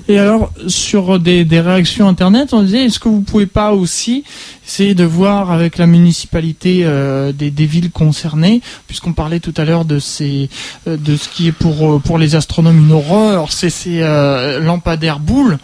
Et 0.08 0.18
alors, 0.18 0.52
sur 0.68 1.20
des, 1.20 1.46
réactions 1.60 2.08
Internet, 2.08 2.54
on 2.54 2.64
disait, 2.64 2.86
est-ce 2.86 3.00
que 3.00 3.08
vous 3.08 3.22
pouvez 3.22 3.46
pas 3.46 3.72
aussi 3.72 4.24
essayer 4.68 4.94
de 4.94 5.04
voir 5.04 5.52
avec 5.52 5.78
la 5.78 5.88
municipalité 5.88 6.82
euh, 6.84 7.32
des, 7.32 7.50
villes 7.66 7.92
concernées, 7.92 8.62
puisqu'on 8.88 9.14
parlait 9.14 9.40
tout 9.40 9.54
à 9.58 9.66
l'heure 9.66 9.86
de 9.86 10.00
ces, 10.00 10.50
euh, 10.88 10.98
de 10.98 11.16
ce 11.16 11.30
qui 11.30 11.48
est 11.48 11.52
pour 11.52 11.96
euh, 11.96 12.00
pour 12.00 12.18
les 12.18 12.36
astronomes 12.36 12.78
une 12.78 12.92
horreur, 12.92 13.52
c'est 13.52 13.70
ces 13.70 14.00
lampadaires 14.62 15.20
boules, 15.20 15.58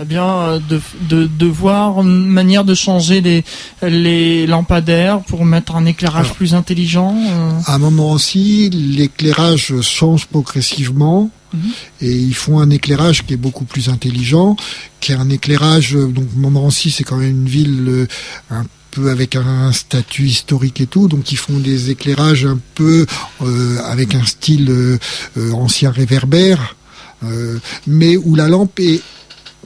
eh 0.00 0.04
bien 0.04 0.60
de, 0.68 0.80
de, 1.08 1.26
de, 1.26 1.46
voir 1.46 2.00
une 2.00 2.26
manière 2.26 2.64
de 2.64 2.74
changer 2.74 3.20
les 3.20 3.44
les 3.82 4.46
lampadaires 4.46 5.20
pour 5.20 5.44
mettre 5.44 5.76
un 5.76 5.86
éclairage 5.86 6.32
plus 6.32 6.54
intelligent. 6.54 7.16
À 7.66 7.74
un 7.74 7.78
moment 7.78 8.12
aussi, 8.12 8.70
l'éclairage 8.70 9.80
change 9.80 10.26
progressivement. 10.26 11.30
Et 12.00 12.12
ils 12.12 12.34
font 12.34 12.60
un 12.60 12.70
éclairage 12.70 13.24
qui 13.24 13.34
est 13.34 13.38
beaucoup 13.38 13.64
plus 13.64 13.88
intelligent, 13.88 14.56
qui 15.00 15.12
est 15.12 15.16
un 15.16 15.30
éclairage. 15.30 15.96
Euh, 15.96 16.06
donc 16.06 16.26
Montmorency, 16.36 16.90
c'est 16.90 17.04
quand 17.04 17.16
même 17.16 17.30
une 17.30 17.48
ville 17.48 17.84
euh, 17.88 18.06
un 18.50 18.64
peu 18.90 19.10
avec 19.10 19.34
un 19.34 19.72
statut 19.72 20.26
historique 20.26 20.80
et 20.80 20.86
tout, 20.86 21.08
donc 21.08 21.32
ils 21.32 21.36
font 21.36 21.58
des 21.58 21.90
éclairages 21.90 22.46
un 22.46 22.60
peu 22.76 23.06
euh, 23.42 23.78
avec 23.84 24.14
un 24.14 24.24
style 24.24 24.98
ancien 25.52 25.90
réverbère, 25.90 26.76
mais 27.88 28.16
où 28.16 28.36
la 28.36 28.46
lampe 28.46 28.78
est 28.78 29.00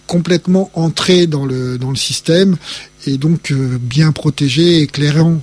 complètement 0.07 0.71
entrée 0.73 1.27
dans 1.27 1.45
le 1.45 1.77
dans 1.77 1.91
le 1.91 1.97
système 1.97 2.57
et 3.07 3.19
donc 3.19 3.53
bien 3.53 4.13
protégée, 4.13 4.81
éclairant 4.81 5.43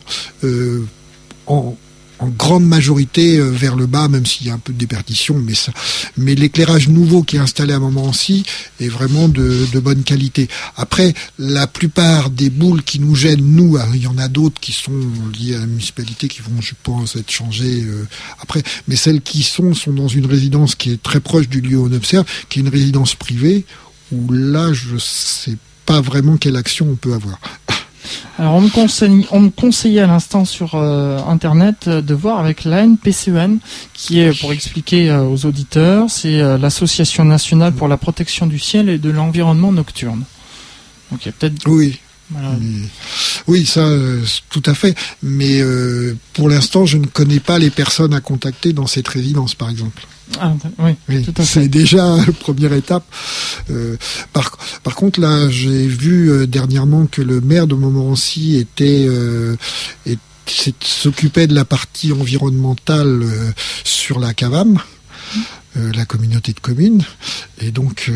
en 1.45 1.77
en 2.19 2.27
grande 2.27 2.65
majorité 2.65 3.37
euh, 3.37 3.49
vers 3.49 3.75
le 3.75 3.85
bas, 3.85 4.07
même 4.07 4.25
s'il 4.25 4.47
y 4.47 4.49
a 4.49 4.53
un 4.53 4.59
peu 4.59 4.73
de 4.73 4.77
déperdition, 4.77 5.37
mais 5.37 5.55
ça, 5.55 5.71
mais 6.17 6.35
l'éclairage 6.35 6.87
nouveau 6.87 7.23
qui 7.23 7.37
est 7.37 7.39
installé 7.39 7.73
à 7.73 7.79
Montmorency 7.79 8.45
est 8.79 8.87
vraiment 8.87 9.27
de, 9.27 9.65
bonne 9.79 10.03
qualité. 10.03 10.47
Après, 10.77 11.13
la 11.37 11.67
plupart 11.67 12.29
des 12.29 12.49
boules 12.49 12.83
qui 12.83 12.99
nous 12.99 13.15
gênent, 13.15 13.43
nous, 13.43 13.77
hein, 13.77 13.87
il 13.93 14.01
y 14.01 14.07
en 14.07 14.17
a 14.17 14.27
d'autres 14.27 14.59
qui 14.59 14.71
sont 14.71 14.93
liées 15.37 15.55
à 15.55 15.59
la 15.59 15.65
municipalité 15.65 16.27
qui 16.27 16.41
vont, 16.41 16.61
je 16.61 16.73
pense, 16.83 17.15
être 17.15 17.31
changées 17.31 17.83
euh, 17.83 18.07
après, 18.41 18.63
mais 18.87 18.95
celles 18.95 19.21
qui 19.21 19.43
sont 19.43 19.73
sont 19.73 19.93
dans 19.93 20.07
une 20.07 20.25
résidence 20.25 20.75
qui 20.75 20.91
est 20.91 21.01
très 21.01 21.19
proche 21.19 21.49
du 21.49 21.61
lieu 21.61 21.77
où 21.77 21.87
on 21.87 21.91
observe, 21.93 22.25
qui 22.49 22.59
est 22.59 22.61
une 22.61 22.69
résidence 22.69 23.15
privée, 23.15 23.65
où 24.11 24.31
là, 24.31 24.71
je 24.73 24.97
sais 24.97 25.57
pas 25.85 26.01
vraiment 26.01 26.37
quelle 26.37 26.55
action 26.55 26.87
on 26.89 26.95
peut 26.95 27.13
avoir. 27.13 27.39
Alors 28.37 28.53
on 28.53 28.61
me, 28.61 28.69
conseille, 28.69 29.25
on 29.31 29.39
me 29.39 29.49
conseillait 29.49 30.01
à 30.01 30.07
l'instant 30.07 30.45
sur 30.45 30.75
euh, 30.75 31.19
internet 31.27 31.87
euh, 31.87 32.01
de 32.01 32.13
voir 32.13 32.39
avec 32.39 32.65
l'ANPCEN, 32.65 33.59
qui 33.93 34.19
est 34.19 34.39
pour 34.39 34.51
expliquer 34.51 35.09
euh, 35.09 35.23
aux 35.23 35.45
auditeurs, 35.45 36.09
c'est 36.09 36.41
l'association 36.57 37.25
nationale 37.25 37.73
pour 37.73 37.87
la 37.87 37.97
protection 37.97 38.45
du 38.47 38.59
ciel 38.59 38.89
et 38.89 38.97
de 38.97 39.09
l'environnement 39.09 39.71
nocturne. 39.71 40.23
Donc 41.11 41.25
il 41.25 41.27
y 41.27 41.29
a 41.29 41.33
peut-être 41.33 41.67
oui. 41.67 41.99
Oui, 43.45 43.67
ça, 43.67 43.87
tout 44.49 44.63
à 44.65 44.73
fait. 44.73 44.97
Mais 45.21 45.61
pour 46.33 46.49
l'instant, 46.49 46.87
je 46.87 46.97
ne 46.97 47.05
connais 47.05 47.39
pas 47.39 47.59
les 47.59 47.69
personnes 47.69 48.15
à 48.15 48.19
contacter 48.19 48.73
dans 48.73 48.87
cette 48.87 49.07
résidence, 49.07 49.53
par 49.53 49.69
exemple. 49.69 50.07
Ah, 50.39 50.53
oui, 50.79 50.95
c'est 51.43 51.67
déjà 51.67 52.17
la 52.27 52.33
première 52.33 52.73
étape. 52.73 53.03
Euh, 53.69 53.95
par, 54.33 54.57
par 54.83 54.95
contre, 54.95 55.19
là, 55.19 55.49
j'ai 55.49 55.87
vu 55.87 56.29
euh, 56.29 56.47
dernièrement 56.47 57.05
que 57.05 57.21
le 57.21 57.41
maire 57.41 57.67
de 57.67 57.75
Montmorency 57.75 58.57
était, 58.57 59.05
euh, 59.07 59.55
s'occupait 60.81 61.47
de 61.47 61.55
la 61.55 61.65
partie 61.65 62.11
environnementale 62.11 63.23
sur 63.83 64.19
la 64.19 64.33
CAVAM. 64.33 64.79
la 65.75 66.05
communauté 66.05 66.53
de 66.53 66.59
communes 66.61 67.03
et 67.59 67.69
donc 67.69 68.09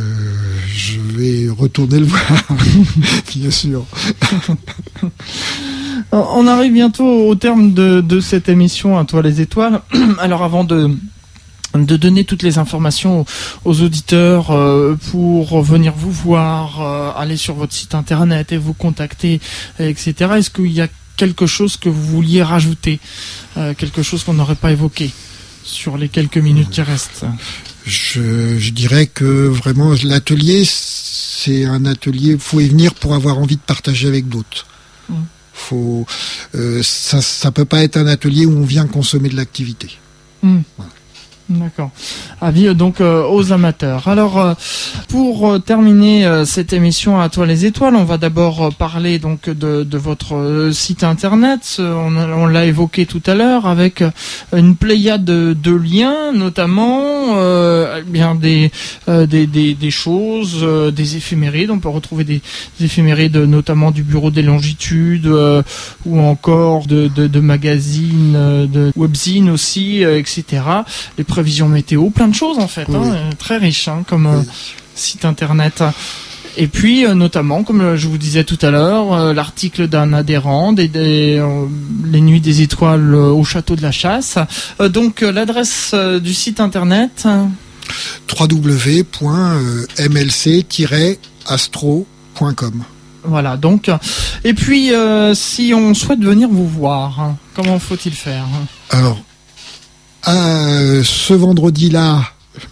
je 0.73 0.99
vais 1.17 1.49
retourner 1.49 1.99
le 1.99 2.05
voir 2.05 2.43
bien 3.35 3.51
sûr 3.51 3.85
on 6.13 6.47
arrive 6.47 6.71
bientôt 6.71 7.27
au 7.27 7.35
terme 7.35 7.73
de, 7.73 7.99
de 7.99 8.21
cette 8.21 8.47
émission 8.47 8.97
à 8.97 9.03
toi 9.03 9.21
les 9.21 9.41
étoiles 9.41 9.81
alors 10.19 10.43
avant 10.43 10.63
de 10.63 10.89
de 11.75 11.97
donner 11.97 12.23
toutes 12.23 12.43
les 12.43 12.57
informations 12.57 13.25
aux 13.65 13.81
auditeurs 13.81 14.51
euh, 14.51 14.97
pour 15.11 15.61
venir 15.61 15.93
vous 15.95 16.11
voir, 16.11 16.81
euh, 16.81 17.11
aller 17.15 17.37
sur 17.37 17.55
votre 17.55 17.73
site 17.73 17.95
internet 17.95 18.51
et 18.51 18.57
vous 18.57 18.73
contacter, 18.73 19.39
etc. 19.79 20.13
Est-ce 20.37 20.49
qu'il 20.49 20.71
y 20.71 20.81
a 20.81 20.87
quelque 21.17 21.45
chose 21.45 21.77
que 21.77 21.89
vous 21.89 22.03
vouliez 22.03 22.41
rajouter, 22.41 22.99
euh, 23.57 23.73
quelque 23.73 24.03
chose 24.03 24.23
qu'on 24.23 24.33
n'aurait 24.33 24.55
pas 24.55 24.71
évoqué 24.71 25.11
sur 25.63 25.97
les 25.97 26.09
quelques 26.09 26.37
minutes 26.37 26.69
qui 26.69 26.81
restent? 26.81 27.25
Je, 27.85 28.69
dirais 28.71 29.07
que 29.07 29.47
vraiment 29.47 29.93
l'atelier, 30.03 30.63
c'est 30.65 31.65
un 31.65 31.85
atelier, 31.85 32.37
faut 32.39 32.59
y 32.59 32.69
venir 32.69 32.93
pour 32.95 33.13
avoir 33.13 33.37
envie 33.37 33.55
de 33.57 33.61
partager 33.61 34.07
avec 34.07 34.27
d'autres. 34.27 34.65
Mmh. 35.09 35.13
Faut, 35.53 36.05
ça, 36.81 37.21
ça 37.21 37.51
peut 37.51 37.65
pas 37.65 37.83
être 37.83 37.97
un 37.97 38.07
atelier 38.07 38.45
où 38.45 38.57
on 38.57 38.63
vient 38.65 38.87
consommer 38.87 39.27
de 39.29 39.35
l'activité. 39.35 39.97
Mmh. 40.41 40.59
D'accord. 41.49 41.89
Avis 42.41 42.67
euh, 42.67 42.73
donc 42.75 43.01
euh, 43.01 43.27
aux 43.27 43.51
amateurs. 43.51 44.07
Alors 44.07 44.39
euh, 44.39 44.53
pour 45.07 45.59
terminer 45.63 46.43
cette 46.45 46.73
émission 46.73 47.19
à 47.19 47.29
toi 47.29 47.47
les 47.47 47.65
étoiles, 47.65 47.95
on 47.95 48.03
va 48.03 48.17
d'abord 48.17 48.71
parler 48.75 49.17
donc 49.17 49.49
de, 49.49 49.97
votre 49.97 50.69
site 50.71 51.03
internet. 51.03 51.77
On, 51.79 52.45
l'a 52.45 52.65
évoqué 52.65 53.07
tout 53.07 53.21
à 53.25 53.33
l'heure 53.33 53.65
avec 53.65 54.03
une 54.53 54.75
pléiade 54.75 55.25
de, 55.25 55.71
liens, 55.71 56.31
notamment 56.31 57.35
eh 57.39 58.03
bien 58.05 58.35
des, 58.35 58.71
des, 59.07 59.91
choses, 59.91 60.65
des 60.93 61.17
éphémérides. 61.17 61.71
On 61.71 61.79
peut 61.79 61.89
retrouver 61.89 62.23
des, 62.23 62.41
éphémérides 62.79 63.37
notamment 63.37 63.89
du 63.91 64.03
bureau 64.03 64.29
des 64.29 64.43
longitudes 64.43 65.27
ou 66.05 66.19
encore 66.19 66.85
de, 66.85 67.07
de, 67.07 67.39
magazines, 67.39 68.67
de 68.71 68.91
webzines 68.95 69.49
aussi, 69.49 70.03
etc. 70.03 70.61
prévisions 71.39 71.69
météo, 71.69 72.09
plein 72.09 72.27
de 72.27 72.35
choses 72.35 72.59
en 72.59 72.67
fait, 72.67 72.85
Oui, 72.89 72.95
hein, 72.97 73.13
euh, 73.15 73.31
très 73.39 73.55
riche 73.57 73.87
hein, 73.87 74.03
comme 74.07 74.25
euh, 74.27 74.39
Oui. 74.41 74.45
site 74.95 75.23
internet. 75.23 75.81
Et 76.57 76.67
puis 76.67 77.05
euh, 77.05 77.13
notamment, 77.13 77.63
comme 77.63 77.95
je 77.95 78.07
vous 78.09 78.17
disais 78.17 78.43
tout 78.43 78.57
à 78.61 78.71
l'heure, 78.71 79.13
euh, 79.13 79.33
l'article 79.33 79.87
d'un 79.87 80.11
adhérent 80.11 80.73
des, 80.73 80.89
des, 80.89 81.37
euh, 81.39 81.65
les 82.03 82.19
nuits 82.19 82.41
des 82.41 82.61
étoiles 82.61 83.15
au 83.15 83.43
château 83.45 83.77
de 83.77 83.81
la 83.81 83.91
chasse. 83.93 84.37
Donc 84.79 85.21
l'adresse 85.21 85.95
du 86.21 86.33
site 86.33 86.59
internet. 86.59 87.25
www.mlc-astro.com. 91.49 92.83
Voilà, 93.23 93.57
donc. 93.57 93.89
Et 94.43 94.53
puis, 94.53 94.91
si 95.33 95.73
on 95.75 95.93
souhaite 95.93 96.19
venir 96.21 96.47
vous 96.49 96.67
voir, 96.67 97.19
hein, 97.19 97.35
comment 97.55 97.77
faut-il 97.79 98.13
faire 98.13 98.45
Alors, 98.89 99.19
à, 100.23 101.03
ce 101.03 101.33
vendredi-là, 101.33 102.23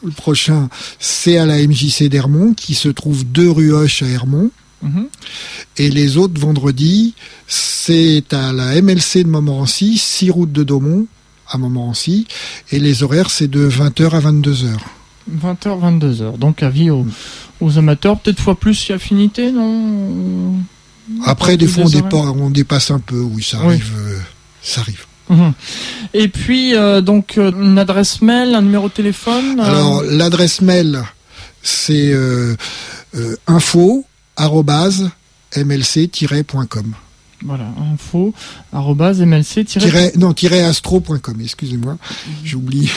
le 0.03 0.11
prochain, 0.11 0.69
c'est 0.99 1.37
à 1.37 1.45
la 1.45 1.57
MJC 1.65 2.09
d'Hermont, 2.09 2.53
qui 2.53 2.73
se 2.75 2.89
trouve 2.89 3.23
deux 3.25 3.49
rue 3.49 3.71
Hoche 3.73 4.03
à 4.03 4.07
Hermont. 4.07 4.51
Mhm. 4.81 5.07
Et 5.77 5.89
les 5.89 6.17
autres 6.17 6.39
vendredis, 6.39 7.13
c'est 7.47 8.31
à 8.33 8.53
la 8.53 8.79
MLC 8.81 9.23
de 9.23 9.29
Montmorency, 9.29 9.97
6 9.97 10.29
route 10.29 10.51
de 10.51 10.63
Daumont 10.63 11.07
à 11.49 11.57
Montmorency. 11.57 12.27
Et 12.71 12.79
les 12.79 13.01
horaires, 13.03 13.29
c'est 13.31 13.47
de 13.47 13.67
20h 13.67 14.11
à 14.11 14.19
22h. 14.19 14.77
20h, 15.31 15.79
22h. 15.79 16.37
Donc, 16.37 16.61
avis 16.63 16.89
aux, 16.91 17.05
aux 17.61 17.77
amateurs, 17.77 18.19
peut-être 18.19 18.39
fois 18.41 18.59
plus 18.59 18.75
si 18.75 18.93
affinité, 18.93 19.51
non? 19.51 20.55
Après, 21.25 21.57
des 21.57 21.67
fois, 21.67 21.85
on, 21.85 21.89
des 21.89 22.01
dépa- 22.01 22.15
on 22.37 22.49
dépasse 22.49 22.91
un 22.91 22.99
peu. 22.99 23.19
Oui, 23.19 23.41
ça 23.43 23.57
Oui. 23.61 23.67
arrive. 23.75 23.93
euh, 23.97 24.19
ça 24.61 24.81
arrive. 24.81 25.05
Mhm. 25.29 25.53
Et 26.13 26.27
puis, 26.27 26.75
euh, 26.75 27.01
donc, 27.01 27.37
euh, 27.37 27.51
une 27.51 27.77
adresse 27.77 28.21
mail, 28.21 28.55
un 28.55 28.61
numéro 28.61 28.87
de 28.87 28.93
téléphone 28.93 29.59
euh, 29.59 29.63
Alors, 29.63 30.03
l'adresse 30.03 30.61
mail, 30.61 31.03
c'est 31.61 32.13
info 33.47 34.05
mlc-.com. 35.55 36.93
Voilà, 37.45 37.65
info, 37.93 38.33
mlc, 38.73 39.65
Tiret- 39.67 40.17
non, 40.17 40.33
tiret 40.33 40.63
astro.com, 40.63 41.35
excusez-moi, 41.39 41.97
j'oublie. 42.43 42.89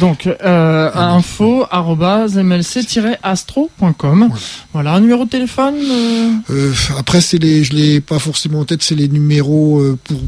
Donc, 0.00 0.26
euh, 0.28 0.90
info, 0.94 1.66
arrobase, 1.70 2.36
mlc-astro.com. 2.38 4.28
Voilà. 4.28 4.34
Voilà, 4.72 4.92
un 4.94 5.00
numéro 5.00 5.24
de 5.24 5.30
téléphone 5.30 5.74
euh, 5.82 6.30
Euh, 6.50 6.72
après, 6.98 7.20
c'est 7.20 7.38
les, 7.38 7.64
je 7.64 7.72
l'ai 7.74 8.00
pas 8.00 8.18
forcément 8.18 8.60
en 8.60 8.64
tête, 8.64 8.82
c'est 8.82 8.94
les 8.94 9.08
numéros 9.08 9.80
euh, 9.80 9.98
pour 10.04 10.20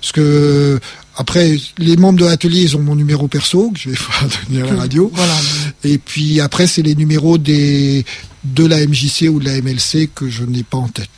parce 0.00 0.12
que 0.12 0.80
après 1.20 1.58
les 1.76 1.96
membres 1.98 2.18
de 2.18 2.24
l'atelier, 2.24 2.62
ils 2.62 2.76
ont 2.76 2.80
mon 2.80 2.96
numéro 2.96 3.28
perso 3.28 3.70
que 3.72 3.78
je 3.78 3.90
vais 3.90 3.96
pas 4.20 4.26
donner 4.48 4.62
à 4.62 4.72
la 4.72 4.80
radio. 4.80 5.10
Voilà. 5.14 5.34
Et 5.84 5.98
puis 5.98 6.40
après, 6.40 6.66
c'est 6.66 6.80
les 6.82 6.94
numéros 6.94 7.36
des 7.36 8.06
de 8.42 8.64
la 8.64 8.78
MJC 8.86 9.28
ou 9.30 9.38
de 9.38 9.44
la 9.44 9.60
MLC 9.60 10.08
que 10.14 10.30
je 10.30 10.44
n'ai 10.44 10.62
pas 10.62 10.78
en 10.78 10.88
tête. 10.88 11.10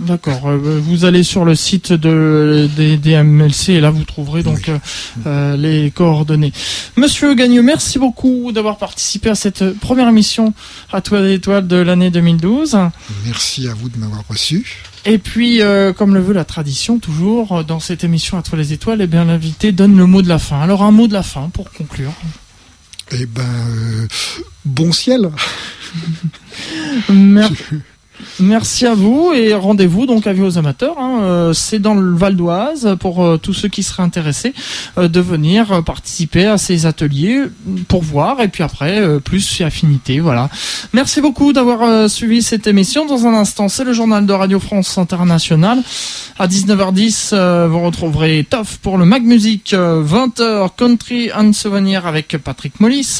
D'accord. 0.00 0.48
euh, 0.48 0.80
vous 0.82 1.04
allez 1.04 1.22
sur 1.22 1.44
le 1.44 1.54
site 1.54 1.92
de, 1.92 2.66
des, 2.74 2.96
des 2.96 3.22
MLC 3.22 3.70
et 3.74 3.80
là 3.82 3.90
vous 3.90 4.04
trouverez 4.04 4.42
donc 4.42 4.70
euh, 4.70 4.78
euh, 5.26 5.56
les 5.58 5.90
coordonnées. 5.90 6.52
Monsieur 6.96 7.34
Gagneux, 7.34 7.60
merci 7.60 7.98
beaucoup 7.98 8.52
d'avoir 8.52 8.78
participé 8.78 9.28
à 9.28 9.34
cette 9.34 9.78
première 9.80 10.08
émission 10.08 10.54
à 10.90 11.02
toi 11.02 11.20
des 11.20 11.34
étoiles 11.34 11.66
de 11.66 11.76
l'année 11.76 12.10
2012. 12.10 12.78
Merci 13.26 13.68
à 13.68 13.74
vous 13.74 13.90
de 13.90 13.98
m'avoir 13.98 14.24
reçu. 14.26 14.82
Et 15.04 15.18
puis, 15.18 15.62
euh, 15.62 15.92
comme 15.92 16.14
le 16.14 16.20
veut 16.20 16.32
la 16.34 16.44
tradition, 16.44 16.98
toujours 16.98 17.52
euh, 17.58 17.62
dans 17.64 17.80
cette 17.80 18.04
émission 18.04 18.38
à 18.38 18.42
toi 18.42 18.56
les 18.56 18.72
étoiles, 18.72 19.00
eh 19.02 19.06
bien 19.06 19.24
l'invité 19.24 19.72
donne 19.72 19.96
le 19.96 20.06
mot 20.06 20.22
de 20.22 20.28
la 20.28 20.38
fin. 20.38 20.60
Alors 20.60 20.82
un 20.82 20.92
mot 20.92 21.08
de 21.08 21.12
la 21.12 21.22
fin 21.24 21.50
pour 21.52 21.70
conclure. 21.72 22.12
Eh 23.10 23.26
ben, 23.26 23.42
euh, 23.42 24.06
bon 24.64 24.92
ciel. 24.92 25.30
Mer- 27.10 27.50
Merci 28.40 28.86
à 28.86 28.94
vous 28.94 29.32
et 29.34 29.54
rendez-vous 29.54 30.06
donc 30.06 30.26
à 30.26 30.32
aux 30.32 30.58
amateurs. 30.58 30.96
hein. 30.98 31.18
Euh, 31.22 31.52
C'est 31.52 31.78
dans 31.78 31.94
le 31.94 32.14
Val 32.16 32.36
d'Oise 32.36 32.96
pour 33.00 33.22
euh, 33.24 33.36
tous 33.36 33.52
ceux 33.52 33.68
qui 33.68 33.82
seraient 33.82 34.02
intéressés 34.02 34.54
euh, 34.98 35.08
de 35.08 35.20
venir 35.20 35.82
participer 35.84 36.46
à 36.46 36.58
ces 36.58 36.86
ateliers 36.86 37.42
pour 37.88 38.02
voir 38.02 38.40
et 38.40 38.48
puis 38.48 38.62
après 38.62 38.98
euh, 39.00 39.18
plus 39.20 39.60
affinité. 39.60 40.20
Voilà. 40.20 40.48
Merci 40.92 41.20
beaucoup 41.20 41.52
d'avoir 41.52 42.08
suivi 42.08 42.42
cette 42.42 42.66
émission. 42.66 43.06
Dans 43.06 43.26
un 43.26 43.34
instant, 43.34 43.68
c'est 43.68 43.84
le 43.84 43.92
journal 43.92 44.26
de 44.26 44.32
Radio 44.32 44.58
France 44.58 44.96
Internationale. 44.98 45.82
À 46.38 46.46
19h10, 46.48 47.30
euh, 47.32 47.68
vous 47.70 47.80
retrouverez 47.82 48.46
Toff 48.48 48.78
pour 48.78 48.98
le 48.98 49.04
Mag 49.04 49.22
Music. 49.24 49.74
euh, 49.74 50.02
20h, 50.02 50.70
Country 50.76 51.30
and 51.32 51.52
Souvenir 51.52 52.06
avec 52.06 52.36
Patrick 52.42 52.80
Mollis. 52.80 53.18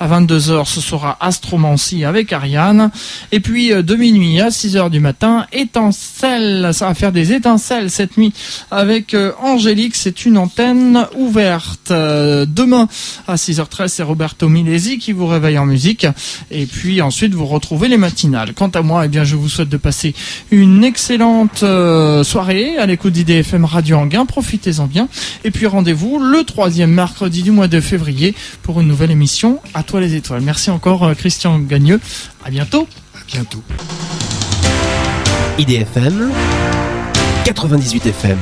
À 0.00 0.06
22h, 0.08 0.64
ce 0.66 0.80
sera 0.80 1.16
Astromancy 1.20 2.04
avec 2.04 2.32
Ariane. 2.32 2.90
Et 3.32 3.40
puis 3.40 3.70
de 3.70 3.94
minuit 3.96 4.40
à 4.42 4.48
6h 4.48 4.90
du 4.90 5.00
matin, 5.00 5.46
étincelle, 5.52 6.70
ça 6.72 6.86
va 6.88 6.94
faire 6.94 7.12
des 7.12 7.32
étincelles 7.32 7.90
cette 7.90 8.16
nuit 8.16 8.32
avec 8.70 9.14
euh, 9.14 9.32
Angélique, 9.40 9.94
c'est 9.94 10.24
une 10.24 10.36
antenne 10.36 11.06
ouverte. 11.16 11.90
Euh, 11.90 12.44
demain 12.48 12.88
à 13.28 13.36
6h13, 13.36 13.88
c'est 13.88 14.02
Roberto 14.02 14.48
Milesi 14.48 14.98
qui 14.98 15.12
vous 15.12 15.26
réveille 15.26 15.58
en 15.58 15.66
musique. 15.66 16.06
Et 16.50 16.66
puis 16.66 17.00
ensuite, 17.02 17.34
vous 17.34 17.46
retrouvez 17.46 17.88
les 17.88 17.96
matinales. 17.96 18.52
Quant 18.54 18.68
à 18.68 18.82
moi, 18.82 19.04
eh 19.04 19.08
bien, 19.08 19.24
je 19.24 19.36
vous 19.36 19.48
souhaite 19.48 19.68
de 19.68 19.76
passer 19.76 20.14
une 20.50 20.82
excellente 20.84 21.62
euh, 21.62 22.24
soirée 22.24 22.76
à 22.78 22.86
l'écoute 22.86 23.12
d'IDFM 23.12 23.64
Radio 23.64 23.96
Anguin. 23.96 24.26
Profitez-en 24.26 24.86
bien. 24.86 25.08
Et 25.44 25.50
puis 25.50 25.66
rendez-vous 25.66 26.18
le 26.18 26.44
troisième 26.44 26.90
mercredi 26.90 27.42
du 27.42 27.50
mois 27.50 27.68
de 27.68 27.80
février 27.80 28.34
pour 28.62 28.80
une 28.80 28.88
nouvelle 28.88 29.10
émission 29.10 29.60
à 29.74 29.82
toi 29.82 30.00
les 30.00 30.14
étoiles. 30.14 30.42
Merci 30.42 30.70
encore 30.70 31.14
Christian 31.16 31.58
Gagneux. 31.58 32.00
À 32.44 32.50
bientôt. 32.50 32.88
Bientôt. 33.32 33.62
IDFM 35.58 36.30
98 37.46 38.06
FM 38.06 38.36